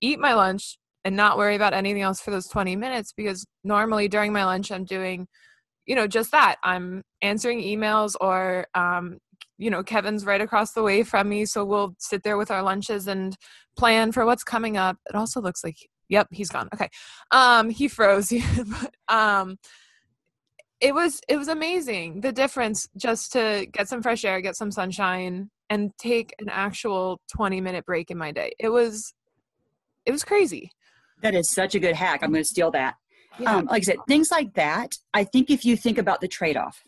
eat 0.00 0.18
my 0.18 0.34
lunch, 0.34 0.78
and 1.04 1.16
not 1.16 1.38
worry 1.38 1.56
about 1.56 1.72
anything 1.72 2.02
else 2.02 2.20
for 2.20 2.30
those 2.30 2.46
20 2.48 2.76
minutes 2.76 3.14
because 3.16 3.46
normally 3.64 4.06
during 4.06 4.34
my 4.34 4.44
lunch, 4.44 4.70
I'm 4.70 4.84
doing, 4.84 5.26
you 5.86 5.94
know, 5.94 6.06
just 6.06 6.30
that. 6.32 6.56
I'm 6.62 7.02
answering 7.22 7.62
emails 7.62 8.14
or, 8.20 8.66
um, 8.74 9.16
you 9.56 9.70
know, 9.70 9.82
Kevin's 9.82 10.26
right 10.26 10.42
across 10.42 10.72
the 10.72 10.82
way 10.82 11.02
from 11.02 11.30
me. 11.30 11.46
So 11.46 11.64
we'll 11.64 11.94
sit 11.98 12.22
there 12.22 12.36
with 12.36 12.50
our 12.50 12.62
lunches 12.62 13.08
and 13.08 13.34
plan 13.78 14.12
for 14.12 14.26
what's 14.26 14.44
coming 14.44 14.76
up. 14.76 14.98
It 15.08 15.16
also 15.16 15.40
looks 15.40 15.64
like 15.64 15.76
Yep, 16.10 16.28
he's 16.32 16.50
gone. 16.50 16.68
Okay. 16.74 16.90
Um, 17.30 17.70
he 17.70 17.88
froze. 17.88 18.32
um, 19.08 19.56
it 20.80 20.94
was 20.94 21.20
it 21.28 21.36
was 21.36 21.48
amazing 21.48 22.20
the 22.22 22.32
difference 22.32 22.88
just 22.96 23.32
to 23.32 23.66
get 23.72 23.88
some 23.88 24.02
fresh 24.02 24.24
air, 24.24 24.40
get 24.40 24.56
some 24.56 24.70
sunshine, 24.70 25.50
and 25.70 25.92
take 25.98 26.34
an 26.40 26.48
actual 26.48 27.20
twenty 27.34 27.60
minute 27.60 27.86
break 27.86 28.10
in 28.10 28.18
my 28.18 28.32
day. 28.32 28.52
It 28.58 28.70
was 28.70 29.14
it 30.04 30.12
was 30.12 30.24
crazy. 30.24 30.70
That 31.22 31.34
is 31.34 31.50
such 31.50 31.74
a 31.74 31.78
good 31.78 31.94
hack. 31.94 32.20
I'm 32.22 32.32
going 32.32 32.42
to 32.42 32.48
steal 32.48 32.70
that. 32.72 32.94
Yeah. 33.38 33.56
Um, 33.56 33.66
like 33.66 33.82
I 33.82 33.84
said, 33.84 33.98
things 34.08 34.30
like 34.30 34.54
that. 34.54 34.94
I 35.14 35.24
think 35.24 35.50
if 35.50 35.64
you 35.64 35.76
think 35.76 35.98
about 35.98 36.20
the 36.20 36.28
trade 36.28 36.56
off, 36.56 36.82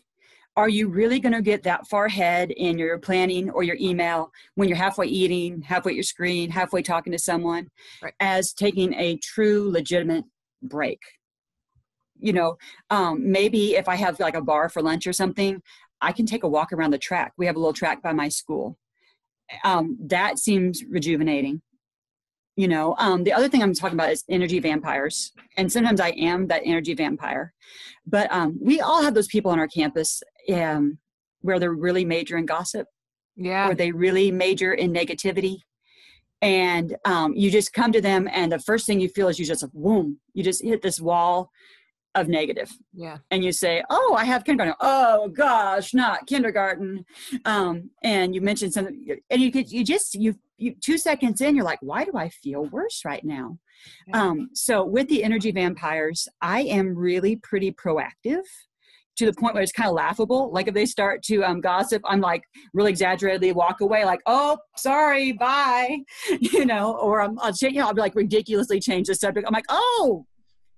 are 0.55 0.69
you 0.69 0.87
really 0.87 1.19
going 1.19 1.33
to 1.33 1.41
get 1.41 1.63
that 1.63 1.87
far 1.87 2.05
ahead 2.05 2.51
in 2.51 2.77
your 2.77 2.97
planning 2.99 3.49
or 3.49 3.63
your 3.63 3.77
email 3.79 4.31
when 4.55 4.67
you're 4.67 4.77
halfway 4.77 5.07
eating, 5.07 5.61
halfway 5.61 5.93
at 5.93 5.95
your 5.95 6.03
screen, 6.03 6.49
halfway 6.51 6.81
talking 6.81 7.11
to 7.11 7.19
someone, 7.19 7.69
right. 8.01 8.13
as 8.19 8.53
taking 8.53 8.93
a 8.93 9.17
true, 9.17 9.71
legitimate 9.71 10.25
break? 10.61 10.99
You 12.19 12.33
know, 12.33 12.57
um, 12.89 13.31
maybe 13.31 13.75
if 13.75 13.89
I 13.89 13.95
have 13.95 14.19
like 14.19 14.35
a 14.35 14.41
bar 14.41 14.69
for 14.69 14.81
lunch 14.81 15.07
or 15.07 15.13
something, 15.13 15.61
I 16.01 16.11
can 16.11 16.25
take 16.25 16.43
a 16.43 16.47
walk 16.47 16.71
around 16.71 16.91
the 16.91 16.99
track. 16.99 17.33
We 17.37 17.47
have 17.47 17.55
a 17.55 17.59
little 17.59 17.73
track 17.73 18.03
by 18.03 18.13
my 18.13 18.29
school. 18.29 18.77
Um, 19.63 19.97
that 20.01 20.37
seems 20.39 20.83
rejuvenating 20.89 21.61
you 22.55 22.67
know 22.67 22.95
um, 22.99 23.23
the 23.23 23.33
other 23.33 23.49
thing 23.49 23.63
i'm 23.63 23.73
talking 23.73 23.97
about 23.97 24.11
is 24.11 24.23
energy 24.29 24.59
vampires 24.59 25.31
and 25.57 25.71
sometimes 25.71 25.99
i 25.99 26.09
am 26.09 26.47
that 26.47 26.61
energy 26.63 26.93
vampire 26.93 27.53
but 28.05 28.31
um, 28.31 28.57
we 28.61 28.79
all 28.79 29.01
have 29.01 29.13
those 29.13 29.27
people 29.27 29.51
on 29.51 29.59
our 29.59 29.67
campus 29.67 30.21
um, 30.51 30.97
where 31.41 31.59
they're 31.59 31.73
really 31.73 32.05
major 32.05 32.37
in 32.37 32.45
gossip 32.45 32.87
yeah 33.35 33.67
where 33.67 33.75
they 33.75 33.91
really 33.91 34.31
major 34.31 34.73
in 34.73 34.93
negativity 34.93 35.57
and 36.41 36.97
um, 37.05 37.33
you 37.33 37.49
just 37.49 37.71
come 37.71 37.91
to 37.91 38.01
them 38.01 38.27
and 38.31 38.51
the 38.51 38.59
first 38.59 38.85
thing 38.85 38.99
you 38.99 39.09
feel 39.09 39.27
is 39.27 39.39
you 39.39 39.45
just 39.45 39.65
boom 39.73 40.19
you 40.33 40.43
just 40.43 40.63
hit 40.63 40.81
this 40.81 40.99
wall 40.99 41.51
of 42.15 42.27
negative. 42.27 42.71
Yeah. 42.93 43.17
And 43.31 43.43
you 43.43 43.51
say, 43.51 43.83
"Oh, 43.89 44.15
I 44.17 44.25
have 44.25 44.43
kindergarten." 44.43 44.75
Oh 44.79 45.29
gosh, 45.29 45.93
not 45.93 46.27
kindergarten. 46.27 47.05
Um, 47.45 47.89
and 48.03 48.35
you 48.35 48.41
mentioned 48.41 48.73
something, 48.73 49.17
and 49.29 49.41
you 49.41 49.51
could 49.51 49.71
you 49.71 49.83
just 49.83 50.15
you 50.15 50.35
you 50.57 50.75
two 50.79 50.97
seconds 50.97 51.41
in, 51.41 51.55
you're 51.55 51.65
like, 51.65 51.81
"Why 51.81 52.05
do 52.05 52.11
I 52.15 52.29
feel 52.29 52.65
worse 52.65 53.03
right 53.05 53.23
now?" 53.23 53.57
Yeah. 54.07 54.21
Um, 54.21 54.49
so 54.53 54.83
with 54.85 55.07
the 55.09 55.23
energy 55.23 55.51
vampires, 55.51 56.27
I 56.41 56.61
am 56.61 56.95
really 56.95 57.35
pretty 57.35 57.71
proactive 57.71 58.43
to 59.17 59.25
the 59.25 59.33
point 59.33 59.53
where 59.53 59.63
it's 59.63 59.71
kind 59.71 59.89
of 59.89 59.95
laughable. 59.95 60.51
Like 60.51 60.67
if 60.67 60.73
they 60.73 60.85
start 60.85 61.21
to 61.23 61.43
um, 61.43 61.61
gossip, 61.61 62.01
I'm 62.05 62.21
like 62.21 62.43
really 62.73 62.91
exaggeratedly 62.91 63.51
walk 63.53 63.81
away, 63.81 64.05
like, 64.05 64.21
"Oh, 64.25 64.57
sorry, 64.77 65.33
bye," 65.33 65.99
you 66.39 66.65
know, 66.65 66.97
or 66.97 67.21
I'm, 67.21 67.39
I'll 67.39 67.53
change, 67.53 67.73
you 67.73 67.79
know, 67.79 67.87
I'll 67.87 67.93
be 67.93 68.01
like 68.01 68.15
ridiculously 68.15 68.79
change 68.79 69.07
the 69.07 69.15
subject. 69.15 69.47
I'm 69.47 69.53
like, 69.53 69.65
"Oh, 69.69 70.25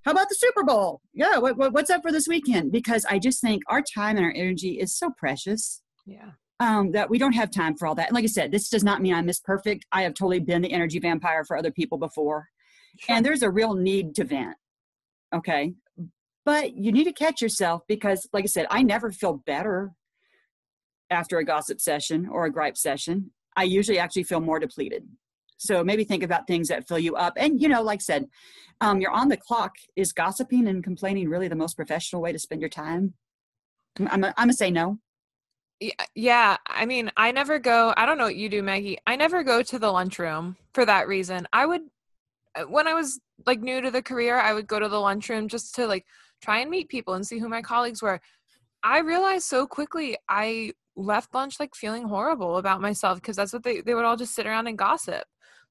how 0.05 0.11
about 0.11 0.29
the 0.29 0.35
Super 0.35 0.63
Bowl? 0.63 1.01
Yeah, 1.13 1.39
what, 1.39 1.57
what, 1.57 1.73
what's 1.73 1.89
up 1.89 2.03
for 2.03 2.11
this 2.11 2.27
weekend? 2.27 2.71
Because 2.71 3.05
I 3.09 3.17
just 3.17 3.41
think 3.41 3.63
our 3.67 3.81
time 3.81 4.17
and 4.17 4.25
our 4.25 4.33
energy 4.35 4.79
is 4.79 4.95
so 4.95 5.09
precious. 5.17 5.81
Yeah. 6.05 6.31
Um, 6.59 6.91
that 6.91 7.09
we 7.09 7.17
don't 7.17 7.33
have 7.33 7.49
time 7.49 7.75
for 7.75 7.87
all 7.87 7.95
that. 7.95 8.09
And 8.09 8.15
like 8.15 8.23
I 8.23 8.27
said, 8.27 8.51
this 8.51 8.69
does 8.69 8.83
not 8.83 9.01
mean 9.01 9.15
I'm 9.15 9.25
Miss 9.25 9.39
Perfect. 9.39 9.85
I 9.91 10.03
have 10.03 10.13
totally 10.13 10.39
been 10.39 10.61
the 10.61 10.71
energy 10.71 10.99
vampire 10.99 11.43
for 11.43 11.57
other 11.57 11.71
people 11.71 11.97
before. 11.97 12.47
Sure. 12.99 13.15
And 13.15 13.25
there's 13.25 13.41
a 13.41 13.49
real 13.49 13.73
need 13.73 14.13
to 14.15 14.23
vent. 14.23 14.55
Okay. 15.33 15.73
But 16.45 16.75
you 16.75 16.91
need 16.91 17.05
to 17.05 17.13
catch 17.13 17.41
yourself 17.41 17.81
because, 17.87 18.27
like 18.31 18.43
I 18.43 18.47
said, 18.47 18.67
I 18.69 18.83
never 18.83 19.11
feel 19.11 19.41
better 19.45 19.93
after 21.09 21.39
a 21.39 21.45
gossip 21.45 21.81
session 21.81 22.27
or 22.31 22.45
a 22.45 22.51
gripe 22.51 22.77
session. 22.77 23.31
I 23.55 23.63
usually 23.63 23.99
actually 23.99 24.23
feel 24.23 24.41
more 24.41 24.59
depleted. 24.59 25.07
So 25.57 25.83
maybe 25.83 26.03
think 26.03 26.23
about 26.23 26.47
things 26.47 26.67
that 26.67 26.87
fill 26.87 26.99
you 26.99 27.15
up. 27.15 27.33
And, 27.37 27.61
you 27.61 27.69
know, 27.69 27.81
like 27.81 27.99
I 27.99 28.01
said, 28.01 28.27
um, 28.81 28.99
you're 28.99 29.11
on 29.11 29.29
the 29.29 29.37
clock. 29.37 29.75
Is 29.95 30.11
gossiping 30.11 30.67
and 30.67 30.83
complaining 30.83 31.29
really 31.29 31.47
the 31.47 31.55
most 31.55 31.75
professional 31.75 32.21
way 32.21 32.31
to 32.31 32.39
spend 32.39 32.61
your 32.61 32.69
time? 32.69 33.13
I'm 33.97 34.25
I'm 34.37 34.49
a 34.49 34.53
say 34.53 34.69
no. 34.69 34.99
Yeah, 36.13 36.57
I 36.67 36.85
mean, 36.85 37.11
I 37.17 37.31
never 37.31 37.59
go. 37.59 37.93
I 37.97 38.05
don't 38.05 38.17
know 38.17 38.25
what 38.25 38.35
you 38.35 38.49
do, 38.49 38.63
Maggie. 38.63 38.97
I 39.07 39.15
never 39.15 39.43
go 39.43 39.61
to 39.61 39.79
the 39.79 39.91
lunchroom 39.91 40.57
for 40.73 40.85
that 40.85 41.07
reason. 41.07 41.47
I 41.51 41.65
would, 41.65 41.81
uh, 42.55 42.63
when 42.63 42.87
I 42.87 42.93
was 42.93 43.19
like 43.45 43.59
new 43.59 43.81
to 43.81 43.91
the 43.91 44.01
career, 44.01 44.37
I 44.37 44.53
would 44.53 44.67
go 44.67 44.79
to 44.79 44.87
the 44.87 44.99
lunchroom 44.99 45.47
just 45.49 45.75
to 45.75 45.87
like 45.87 46.05
try 46.45 46.59
and 46.59 46.69
meet 46.69 46.89
people 46.89 47.15
and 47.15 47.25
see 47.25 47.39
who 47.39 47.49
my 47.49 47.61
colleagues 47.61 48.01
were. 48.01 48.21
I 48.83 48.99
realized 48.99 49.45
so 49.45 49.65
quickly 49.65 50.17
I 50.29 50.73
left 50.95 51.33
lunch 51.33 51.59
like 51.59 51.75
feeling 51.75 52.07
horrible 52.07 52.57
about 52.57 52.81
myself 52.81 53.19
because 53.19 53.35
that's 53.35 53.51
what 53.51 53.63
they 53.63 53.81
they 53.81 53.95
would 53.95 54.05
all 54.05 54.15
just 54.15 54.35
sit 54.35 54.45
around 54.45 54.67
and 54.67 54.77
gossip. 54.77 55.23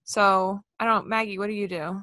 So 0.04 0.60
I 0.78 0.84
don't, 0.84 1.06
Maggie, 1.06 1.38
what 1.38 1.46
do 1.46 1.54
you 1.54 1.68
do? 1.68 2.02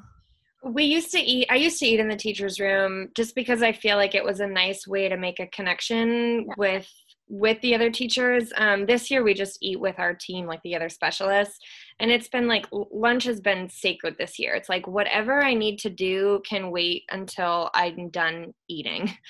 We 0.64 0.86
used 0.86 1.12
to 1.12 1.20
eat, 1.20 1.48
I 1.50 1.56
used 1.56 1.80
to 1.80 1.86
eat 1.86 2.00
in 2.00 2.08
the 2.08 2.16
teacher's 2.16 2.60
room 2.60 3.10
just 3.16 3.36
because 3.36 3.62
I 3.62 3.72
feel 3.74 3.98
like 3.98 4.16
it 4.16 4.24
was 4.24 4.40
a 4.40 4.48
nice 4.48 4.88
way 4.88 5.10
to 5.10 5.18
make 5.18 5.40
a 5.40 5.48
connection 5.48 6.46
yeah. 6.48 6.54
with 6.58 6.88
with 7.28 7.62
the 7.62 7.74
other 7.74 7.90
teachers 7.90 8.52
um, 8.58 8.86
this 8.86 9.10
year 9.10 9.24
we 9.24 9.34
just 9.34 9.58
eat 9.62 9.80
with 9.80 9.98
our 10.00 10.14
team 10.14 10.46
like 10.46 10.62
the 10.64 10.76
other 10.76 10.90
specialists 10.90 11.58
and 12.02 12.10
it's 12.10 12.28
been 12.28 12.48
like 12.48 12.66
lunch 12.72 13.24
has 13.26 13.40
been 13.40 13.70
sacred 13.70 14.16
this 14.18 14.40
year. 14.40 14.56
It's 14.56 14.68
like 14.68 14.88
whatever 14.88 15.42
i 15.42 15.54
need 15.54 15.78
to 15.80 15.90
do 15.90 16.42
can 16.46 16.72
wait 16.72 17.04
until 17.12 17.70
i'm 17.74 18.10
done 18.10 18.54
eating. 18.68 19.14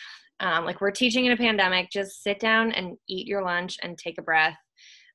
Um, 0.44 0.66
like 0.66 0.82
we're 0.82 0.90
teaching 0.90 1.28
in 1.28 1.34
a 1.34 1.38
pandemic. 1.38 1.92
Just 1.92 2.24
sit 2.24 2.40
down 2.40 2.72
and 2.72 2.98
eat 3.08 3.28
your 3.28 3.44
lunch 3.44 3.78
and 3.84 3.96
take 3.96 4.18
a 4.18 4.24
breath. 4.24 4.58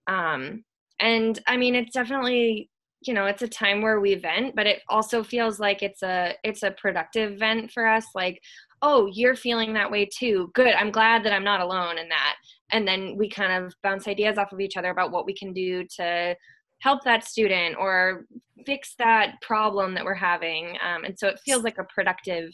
Um, 0.07 0.63
and 1.01 1.41
i 1.49 1.57
mean 1.57 1.75
it's 1.75 1.93
definitely 1.93 2.71
you 3.03 3.13
know 3.13 3.27
it's 3.27 3.43
a 3.43 3.49
time 3.49 3.83
where 3.83 3.99
we 3.99 4.15
vent 4.15 4.55
but 4.55 4.67
it 4.67 4.83
also 4.89 5.23
feels 5.25 5.59
like 5.59 5.83
it's 5.83 6.03
a 6.03 6.35
it's 6.45 6.63
a 6.63 6.71
productive 6.71 7.41
vent 7.41 7.73
for 7.73 7.89
us. 7.89 8.07
Like 8.15 8.41
oh 8.83 9.11
you're 9.13 9.35
feeling 9.35 9.73
that 9.73 9.91
way 9.91 10.07
too. 10.07 10.53
Good. 10.55 10.75
I'm 10.75 10.93
glad 10.93 11.25
that 11.25 11.33
i'm 11.33 11.43
not 11.43 11.61
alone 11.61 11.99
in 11.99 12.09
that. 12.09 12.37
And 12.71 12.87
then 12.87 13.17
we 13.19 13.29
kind 13.29 13.65
of 13.65 13.75
bounce 13.83 14.07
ideas 14.07 14.39
off 14.39 14.53
of 14.53 14.61
each 14.61 14.77
other 14.77 14.91
about 14.91 15.11
what 15.11 15.27
we 15.27 15.35
can 15.35 15.53
do 15.53 15.85
to 15.97 16.37
help 16.81 17.03
that 17.05 17.25
student 17.25 17.77
or 17.79 18.27
fix 18.65 18.95
that 18.99 19.35
problem 19.43 19.95
that 19.95 20.05
we're 20.05 20.15
having 20.15 20.77
um, 20.85 21.05
and 21.05 21.19
so 21.19 21.29
it 21.29 21.39
feels 21.45 21.63
like 21.63 21.79
a 21.79 21.85
productive 21.85 22.51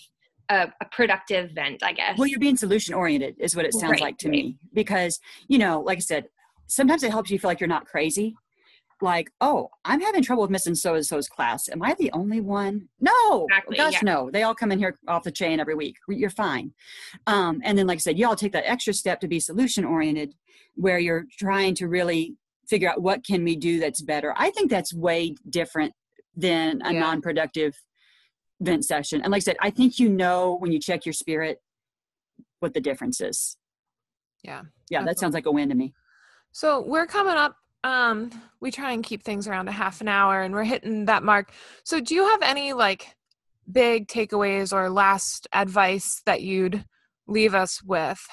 a, 0.51 0.68
a, 0.81 0.85
productive 0.91 1.51
vent 1.55 1.83
i 1.83 1.93
guess 1.93 2.18
well 2.18 2.27
you're 2.27 2.41
being 2.41 2.57
solution 2.57 2.95
oriented 2.95 3.35
is 3.39 3.55
what 3.55 3.64
it 3.64 3.73
sounds 3.73 3.93
right, 3.93 4.01
like 4.01 4.18
to 4.18 4.29
right. 4.29 4.45
me 4.45 4.57
because 4.75 5.18
you 5.49 5.59
know 5.59 5.81
like 5.81 5.99
i 5.99 6.01
said 6.01 6.27
sometimes 6.66 7.03
it 7.03 7.11
helps 7.11 7.31
you 7.31 7.39
feel 7.39 7.49
like 7.49 7.61
you're 7.61 7.68
not 7.68 7.87
crazy 7.87 8.35
like, 9.03 9.31
oh, 9.41 9.68
I'm 9.85 10.01
having 10.01 10.23
trouble 10.23 10.43
with 10.43 10.51
missing 10.51 10.75
so 10.75 10.95
and 10.95 11.05
so's 11.05 11.29
class. 11.29 11.68
Am 11.68 11.83
I 11.83 11.95
the 11.95 12.11
only 12.12 12.41
one? 12.41 12.89
No, 13.01 13.47
exactly, 13.51 13.77
gosh, 13.77 13.95
yeah. 13.95 14.01
no. 14.03 14.31
They 14.31 14.45
all 14.45 14.55
come 14.55 14.73
in 14.73 14.79
here 14.79 14.99
off 15.09 15.25
the 15.25 15.33
chain 15.33 15.61
every 15.61 15.75
week. 15.75 15.97
You're 16.09 16.31
fine. 16.31 16.73
Um, 17.27 17.61
and 17.64 17.77
then, 17.77 17.87
like 17.87 17.97
I 17.97 17.99
said, 17.99 18.18
y'all 18.18 18.37
take 18.37 18.53
that 18.53 18.68
extra 18.70 18.95
step 18.95 19.20
to 19.20 19.29
be 19.29 19.41
solution 19.41 19.85
oriented, 19.85 20.35
where 20.77 20.99
you're 20.99 21.27
trying 21.39 21.75
to 21.77 21.89
really 21.89 22.37
figure 22.73 22.89
out 22.89 23.03
what 23.03 23.23
can 23.23 23.45
we 23.45 23.55
do 23.55 23.79
that's 23.79 24.01
better. 24.01 24.33
I 24.35 24.49
think 24.49 24.70
that's 24.70 24.95
way 24.95 25.35
different 25.51 25.93
than 26.35 26.81
a 26.83 26.95
yeah. 26.95 27.01
non-productive 27.01 27.75
vent 28.62 28.87
session. 28.87 29.20
And 29.20 29.31
like 29.31 29.41
I 29.41 29.45
said, 29.45 29.57
I 29.61 29.68
think 29.68 29.99
you 29.99 30.09
know 30.09 30.57
when 30.57 30.73
you 30.73 30.81
check 30.81 31.05
your 31.05 31.12
spirit 31.12 31.59
what 32.61 32.73
the 32.73 32.81
difference 32.81 33.20
is. 33.20 33.59
Yeah. 34.43 34.62
Yeah, 34.89 35.05
that 35.05 35.18
sounds 35.18 35.35
like 35.35 35.45
a 35.45 35.51
win 35.51 35.68
to 35.68 35.75
me. 35.75 35.93
So 36.53 36.81
we're 36.81 37.07
coming 37.07 37.35
up 37.35 37.57
um 37.85 38.31
we 38.61 38.70
try 38.70 38.93
and 38.93 39.03
keep 39.03 39.23
things 39.23 39.49
around 39.49 39.68
a 39.68 39.73
half 39.73 40.01
an 40.01 40.07
hour 40.09 40.43
and 40.43 40.55
we're 40.55 40.62
hitting 40.62 41.07
that 41.07 41.25
mark 41.25 41.51
so 41.83 41.99
do 41.99 42.14
you 42.14 42.25
have 42.29 42.41
any 42.41 42.73
like 42.73 43.16
big 43.73 44.07
takeaways 44.07 44.73
or 44.73 44.89
last 44.89 45.49
advice 45.53 46.23
that 46.27 46.43
you'd 46.43 46.85
leave 47.27 47.57
us 47.57 47.83
with 47.83 48.25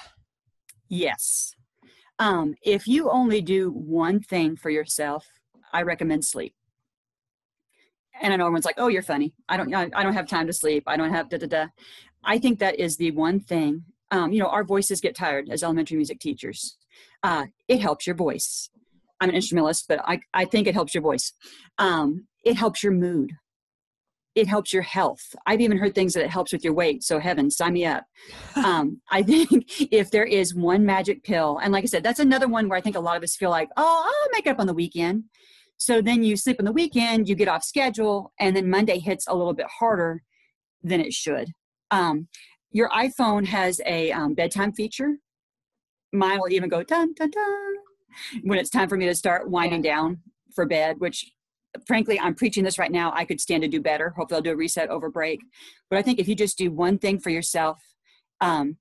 yes 0.88 1.52
um 2.20 2.54
if 2.62 2.86
you 2.86 3.10
only 3.10 3.40
do 3.40 3.70
one 3.70 4.20
thing 4.20 4.54
for 4.54 4.70
yourself 4.70 5.26
i 5.72 5.82
recommend 5.82 6.24
sleep. 6.24 6.54
And 8.22 8.32
i 8.32 8.36
know 8.36 8.44
everyone's 8.46 8.64
like 8.64 8.78
oh 8.78 8.88
you're 8.88 9.02
funny. 9.02 9.34
I 9.48 9.56
don't 9.56 9.74
i 9.74 10.02
don't 10.04 10.14
have 10.14 10.28
time 10.28 10.46
to 10.46 10.52
sleep. 10.52 10.84
I 10.86 10.96
don't 10.96 11.12
have 11.12 11.28
da 11.28 11.38
da 11.38 11.46
da. 11.46 11.66
I 12.22 12.38
think 12.38 12.58
that 12.58 12.78
is 12.78 12.96
the 12.96 13.10
one 13.10 13.40
thing 13.40 13.84
um, 14.12 14.32
you 14.32 14.40
know 14.40 14.48
our 14.48 14.64
voices 14.64 15.00
get 15.00 15.16
tired 15.16 15.48
as 15.50 15.62
elementary 15.62 15.96
music 15.96 16.20
teachers. 16.20 16.76
Uh, 17.22 17.46
it 17.68 17.80
helps 17.80 18.06
your 18.06 18.16
voice. 18.16 18.70
I'm 19.20 19.28
an 19.28 19.34
instrumentalist, 19.34 19.86
but 19.88 20.00
I, 20.04 20.20
I 20.32 20.46
think 20.46 20.66
it 20.66 20.74
helps 20.74 20.94
your 20.94 21.02
voice. 21.02 21.32
Um, 21.78 22.26
it 22.42 22.56
helps 22.56 22.82
your 22.82 22.92
mood. 22.92 23.32
It 24.34 24.46
helps 24.46 24.72
your 24.72 24.82
health. 24.82 25.34
I've 25.46 25.60
even 25.60 25.76
heard 25.76 25.94
things 25.94 26.14
that 26.14 26.24
it 26.24 26.30
helps 26.30 26.52
with 26.52 26.62
your 26.62 26.72
weight. 26.72 27.02
So 27.02 27.18
heaven, 27.18 27.50
sign 27.50 27.72
me 27.72 27.84
up. 27.86 28.04
Um, 28.56 29.00
I 29.10 29.22
think 29.22 29.64
if 29.92 30.10
there 30.10 30.24
is 30.24 30.54
one 30.54 30.84
magic 30.84 31.24
pill, 31.24 31.58
and 31.62 31.72
like 31.72 31.84
I 31.84 31.86
said, 31.86 32.02
that's 32.02 32.18
another 32.20 32.46
one 32.46 32.68
where 32.68 32.76
I 32.76 32.80
think 32.80 32.96
a 32.96 33.00
lot 33.00 33.16
of 33.16 33.22
us 33.22 33.36
feel 33.36 33.50
like, 33.50 33.68
oh, 33.76 34.04
I'll 34.06 34.30
make 34.32 34.46
it 34.46 34.50
up 34.50 34.60
on 34.60 34.66
the 34.66 34.74
weekend. 34.74 35.24
So 35.76 36.02
then 36.02 36.22
you 36.22 36.36
sleep 36.36 36.56
on 36.58 36.66
the 36.66 36.72
weekend, 36.72 37.28
you 37.28 37.34
get 37.34 37.48
off 37.48 37.64
schedule, 37.64 38.32
and 38.38 38.54
then 38.54 38.68
Monday 38.68 38.98
hits 38.98 39.26
a 39.26 39.34
little 39.34 39.54
bit 39.54 39.66
harder 39.78 40.22
than 40.82 41.00
it 41.00 41.12
should. 41.12 41.52
Um, 41.90 42.28
your 42.70 42.90
iPhone 42.90 43.46
has 43.46 43.80
a 43.86 44.12
um, 44.12 44.34
bedtime 44.34 44.72
feature. 44.72 45.16
Mine 46.12 46.38
will 46.38 46.52
even 46.52 46.68
go 46.68 46.82
dun 46.82 47.14
dun 47.14 47.30
dun 47.30 47.74
when 48.42 48.58
it's 48.58 48.70
time 48.70 48.88
for 48.88 48.96
me 48.96 49.06
to 49.06 49.14
start 49.14 49.48
winding 49.48 49.82
down 49.82 50.20
for 50.54 50.66
bed, 50.66 50.96
which 50.98 51.32
frankly, 51.86 52.18
I'm 52.18 52.34
preaching 52.34 52.64
this 52.64 52.78
right 52.78 52.90
now. 52.90 53.12
I 53.14 53.24
could 53.24 53.40
stand 53.40 53.62
to 53.62 53.68
do 53.68 53.80
better. 53.80 54.10
Hopefully, 54.10 54.36
I'll 54.36 54.42
do 54.42 54.52
a 54.52 54.56
reset 54.56 54.88
over 54.88 55.10
break. 55.10 55.40
But 55.88 55.98
I 55.98 56.02
think 56.02 56.18
if 56.18 56.28
you 56.28 56.34
just 56.34 56.58
do 56.58 56.70
one 56.70 56.98
thing 56.98 57.18
for 57.18 57.30
yourself, 57.30 57.78
um, 58.40 58.76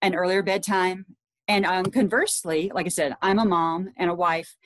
an 0.00 0.14
earlier 0.14 0.42
bedtime, 0.42 1.06
and 1.48 1.66
um, 1.66 1.86
conversely, 1.86 2.70
like 2.74 2.86
I 2.86 2.90
said, 2.90 3.14
I'm 3.20 3.38
a 3.38 3.44
mom 3.44 3.90
and 3.96 4.10
a 4.10 4.14
wife. 4.14 4.56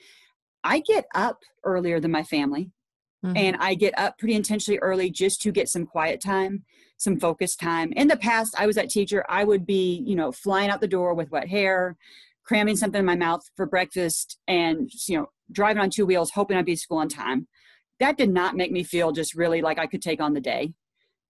I 0.63 0.79
get 0.79 1.05
up 1.13 1.39
earlier 1.63 1.99
than 1.99 2.11
my 2.11 2.23
family, 2.23 2.71
mm-hmm. 3.25 3.37
and 3.37 3.57
I 3.59 3.73
get 3.73 3.97
up 3.97 4.17
pretty 4.17 4.35
intentionally 4.35 4.79
early 4.79 5.09
just 5.09 5.41
to 5.41 5.51
get 5.51 5.69
some 5.69 5.85
quiet 5.85 6.21
time, 6.21 6.63
some 6.97 7.19
focus 7.19 7.55
time. 7.55 7.91
In 7.93 8.07
the 8.07 8.17
past, 8.17 8.55
I 8.57 8.67
was 8.67 8.75
that 8.75 8.89
teacher. 8.89 9.25
I 9.29 9.43
would 9.43 9.65
be, 9.65 10.03
you 10.05 10.15
know, 10.15 10.31
flying 10.31 10.69
out 10.69 10.81
the 10.81 10.87
door 10.87 11.13
with 11.13 11.31
wet 11.31 11.47
hair, 11.47 11.97
cramming 12.47 12.77
something 12.77 12.99
in 12.99 13.05
my 13.05 13.15
mouth 13.15 13.41
for 13.55 13.65
breakfast 13.65 14.39
and 14.47 14.89
you 15.07 15.17
know 15.17 15.27
driving 15.51 15.81
on 15.81 15.89
two 15.89 16.05
wheels 16.05 16.31
hoping 16.31 16.57
i'd 16.57 16.65
be 16.65 16.71
at 16.71 16.79
school 16.79 16.97
on 16.97 17.09
time 17.09 17.47
that 17.99 18.17
did 18.17 18.29
not 18.29 18.55
make 18.55 18.71
me 18.71 18.83
feel 18.83 19.11
just 19.11 19.35
really 19.35 19.61
like 19.61 19.79
i 19.79 19.87
could 19.87 20.01
take 20.01 20.21
on 20.21 20.33
the 20.33 20.41
day. 20.41 20.73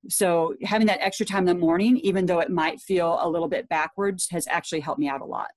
So 0.10 0.56
having 0.64 0.88
that 0.88 1.02
extra 1.02 1.26
time 1.26 1.48
in 1.48 1.58
the 1.58 1.66
morning 1.66 1.98
even 1.98 2.26
though 2.26 2.40
it 2.40 2.50
might 2.50 2.80
feel 2.80 3.20
a 3.22 3.30
little 3.30 3.48
bit 3.48 3.68
backwards 3.68 4.30
has 4.30 4.48
actually 4.48 4.80
helped 4.82 5.00
me 5.00 5.10
out 5.10 5.22
a 5.22 5.26
lot. 5.26 5.50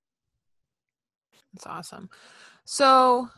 That's 1.53 1.67
awesome. 1.67 2.09
So 2.65 3.29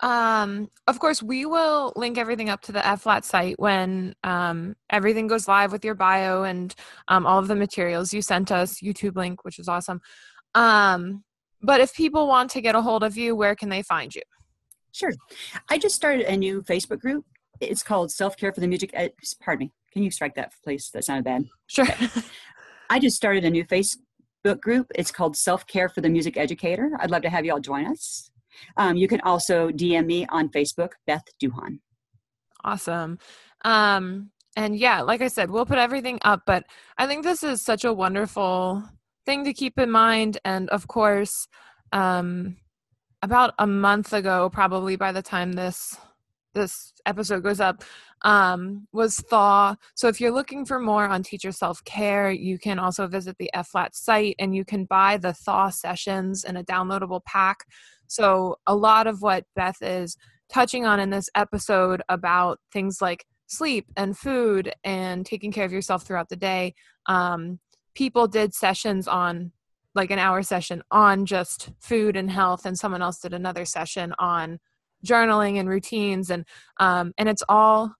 um 0.00 0.68
of 0.88 0.98
course 0.98 1.22
we 1.22 1.46
will 1.46 1.92
link 1.94 2.18
everything 2.18 2.50
up 2.50 2.60
to 2.62 2.72
the 2.72 2.84
F 2.84 3.02
flat 3.02 3.24
site 3.24 3.58
when 3.58 4.14
um 4.24 4.74
everything 4.90 5.28
goes 5.28 5.46
live 5.46 5.70
with 5.70 5.84
your 5.84 5.94
bio 5.94 6.42
and 6.42 6.74
um 7.08 7.26
all 7.26 7.38
of 7.38 7.46
the 7.46 7.54
materials 7.54 8.12
you 8.12 8.20
sent 8.20 8.50
us 8.50 8.80
youtube 8.80 9.14
link 9.14 9.44
which 9.44 9.58
is 9.58 9.68
awesome. 9.68 10.00
Um 10.54 11.24
but 11.62 11.80
if 11.80 11.94
people 11.94 12.26
want 12.26 12.50
to 12.50 12.60
get 12.60 12.74
a 12.74 12.82
hold 12.82 13.02
of 13.02 13.16
you, 13.16 13.34
where 13.34 13.56
can 13.56 13.70
they 13.70 13.82
find 13.82 14.14
you? 14.14 14.22
Sure. 14.94 15.12
I 15.68 15.76
just 15.76 15.96
started 15.96 16.26
a 16.26 16.36
new 16.36 16.62
Facebook 16.62 17.00
group. 17.00 17.24
It's 17.60 17.82
called 17.82 18.12
Self 18.12 18.36
Care 18.36 18.52
for 18.52 18.60
the 18.60 18.68
Music. 18.68 18.90
Ed- 18.94 19.12
Pardon 19.40 19.66
me. 19.66 19.72
Can 19.92 20.04
you 20.04 20.10
strike 20.10 20.36
that, 20.36 20.52
please? 20.62 20.90
That 20.94 21.04
sounded 21.04 21.24
bad. 21.24 21.46
Sure. 21.66 21.86
I 22.90 23.00
just 23.00 23.16
started 23.16 23.44
a 23.44 23.50
new 23.50 23.64
Facebook 23.64 24.60
group. 24.60 24.86
It's 24.94 25.10
called 25.10 25.36
Self 25.36 25.66
Care 25.66 25.88
for 25.88 26.00
the 26.00 26.08
Music 26.08 26.36
Educator. 26.36 26.92
I'd 27.00 27.10
love 27.10 27.22
to 27.22 27.30
have 27.30 27.44
you 27.44 27.52
all 27.52 27.60
join 27.60 27.86
us. 27.86 28.30
Um, 28.76 28.96
you 28.96 29.08
can 29.08 29.20
also 29.22 29.70
DM 29.70 30.06
me 30.06 30.26
on 30.30 30.48
Facebook, 30.50 30.90
Beth 31.08 31.24
Duhon. 31.42 31.80
Awesome. 32.62 33.18
Um, 33.64 34.30
and 34.56 34.76
yeah, 34.76 35.00
like 35.00 35.22
I 35.22 35.28
said, 35.28 35.50
we'll 35.50 35.66
put 35.66 35.78
everything 35.78 36.20
up, 36.22 36.42
but 36.46 36.64
I 36.98 37.08
think 37.08 37.24
this 37.24 37.42
is 37.42 37.62
such 37.62 37.84
a 37.84 37.92
wonderful 37.92 38.84
thing 39.26 39.44
to 39.44 39.52
keep 39.52 39.76
in 39.76 39.90
mind. 39.90 40.38
And 40.44 40.68
of 40.70 40.86
course, 40.86 41.48
um, 41.92 42.56
about 43.24 43.54
a 43.58 43.66
month 43.66 44.12
ago, 44.12 44.50
probably 44.50 44.96
by 44.96 45.10
the 45.10 45.22
time 45.22 45.52
this 45.52 45.96
this 46.52 46.92
episode 47.04 47.42
goes 47.42 47.58
up, 47.58 47.82
um, 48.22 48.86
was 48.92 49.16
Thaw. 49.16 49.74
So 49.96 50.06
if 50.06 50.20
you're 50.20 50.30
looking 50.30 50.64
for 50.64 50.78
more 50.78 51.06
on 51.06 51.22
teacher 51.24 51.50
self 51.50 51.82
care, 51.84 52.30
you 52.30 52.58
can 52.58 52.78
also 52.78 53.06
visit 53.08 53.36
the 53.38 53.50
F 53.54 53.68
FLAT 53.68 53.96
site 53.96 54.36
and 54.38 54.54
you 54.54 54.64
can 54.64 54.84
buy 54.84 55.16
the 55.16 55.32
Thaw 55.32 55.70
sessions 55.70 56.44
in 56.44 56.56
a 56.56 56.64
downloadable 56.64 57.24
pack. 57.24 57.64
So 58.06 58.56
a 58.66 58.76
lot 58.76 59.06
of 59.06 59.22
what 59.22 59.44
Beth 59.56 59.80
is 59.80 60.16
touching 60.52 60.84
on 60.84 61.00
in 61.00 61.10
this 61.10 61.30
episode 61.34 62.02
about 62.08 62.60
things 62.72 63.00
like 63.00 63.24
sleep 63.46 63.86
and 63.96 64.16
food 64.16 64.72
and 64.84 65.24
taking 65.24 65.50
care 65.50 65.64
of 65.64 65.72
yourself 65.72 66.04
throughout 66.04 66.28
the 66.28 66.36
day 66.36 66.74
um, 67.06 67.58
people 67.94 68.26
did 68.26 68.54
sessions 68.54 69.08
on 69.08 69.52
like 69.94 70.10
an 70.10 70.18
hour 70.18 70.42
session 70.42 70.82
on 70.90 71.26
just 71.26 71.70
food 71.80 72.16
and 72.16 72.30
health 72.30 72.66
and 72.66 72.78
someone 72.78 73.02
else 73.02 73.20
did 73.20 73.32
another 73.32 73.64
session 73.64 74.14
on 74.18 74.58
journaling 75.04 75.58
and 75.58 75.68
routines 75.68 76.30
and 76.30 76.44
um, 76.80 77.12
and 77.18 77.28
it's 77.28 77.42
all 77.48 77.94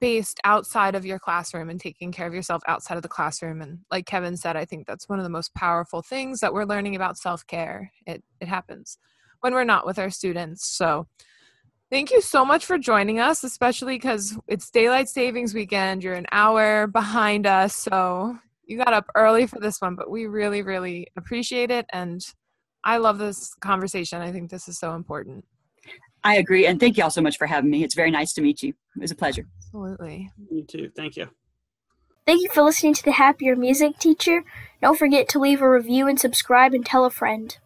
based 0.00 0.40
outside 0.44 0.94
of 0.94 1.06
your 1.06 1.18
classroom 1.18 1.70
and 1.70 1.78
taking 1.78 2.10
care 2.10 2.26
of 2.26 2.34
yourself 2.34 2.62
outside 2.66 2.96
of 2.96 3.02
the 3.02 3.08
classroom 3.08 3.62
and 3.62 3.78
like 3.90 4.06
kevin 4.06 4.36
said 4.36 4.56
i 4.56 4.64
think 4.64 4.86
that's 4.86 5.08
one 5.08 5.18
of 5.18 5.22
the 5.22 5.30
most 5.30 5.54
powerful 5.54 6.02
things 6.02 6.40
that 6.40 6.52
we're 6.52 6.64
learning 6.64 6.96
about 6.96 7.16
self-care. 7.16 7.92
It 8.06 8.24
it 8.40 8.48
happens 8.48 8.98
when 9.40 9.54
we're 9.54 9.64
not 9.64 9.86
with 9.86 9.98
our 9.98 10.10
students 10.10 10.66
so 10.66 11.06
thank 11.90 12.10
you 12.10 12.20
so 12.20 12.44
much 12.44 12.64
for 12.64 12.78
joining 12.78 13.20
us 13.20 13.44
especially 13.44 13.94
because 13.94 14.36
it's 14.48 14.70
daylight 14.70 15.08
savings 15.08 15.54
weekend 15.54 16.02
you're 16.02 16.14
an 16.14 16.26
hour 16.32 16.86
behind 16.86 17.46
us 17.46 17.74
so 17.74 18.38
you 18.72 18.78
got 18.78 18.94
up 18.94 19.06
early 19.14 19.46
for 19.46 19.60
this 19.60 19.80
one, 19.80 19.94
but 19.94 20.10
we 20.10 20.26
really, 20.26 20.62
really 20.62 21.06
appreciate 21.16 21.70
it. 21.70 21.86
And 21.92 22.24
I 22.84 22.96
love 22.96 23.18
this 23.18 23.54
conversation. 23.60 24.22
I 24.22 24.32
think 24.32 24.50
this 24.50 24.66
is 24.66 24.78
so 24.78 24.94
important. 24.94 25.44
I 26.24 26.36
agree. 26.36 26.66
And 26.66 26.80
thank 26.80 26.96
you 26.96 27.04
all 27.04 27.10
so 27.10 27.20
much 27.20 27.36
for 27.36 27.46
having 27.46 27.70
me. 27.70 27.84
It's 27.84 27.94
very 27.94 28.10
nice 28.10 28.32
to 28.34 28.40
meet 28.40 28.62
you. 28.62 28.70
It 28.96 29.00
was 29.00 29.10
a 29.10 29.16
pleasure. 29.16 29.46
Absolutely. 29.58 30.30
Me 30.50 30.62
too. 30.62 30.90
Thank 30.96 31.16
you. 31.16 31.28
Thank 32.24 32.42
you 32.42 32.48
for 32.48 32.62
listening 32.62 32.94
to 32.94 33.04
the 33.04 33.12
Happier 33.12 33.56
Music 33.56 33.98
Teacher. 33.98 34.44
Don't 34.80 34.98
forget 34.98 35.28
to 35.30 35.40
leave 35.40 35.60
a 35.60 35.68
review 35.68 36.06
and 36.06 36.18
subscribe 36.18 36.72
and 36.72 36.86
tell 36.86 37.04
a 37.04 37.10
friend. 37.10 37.58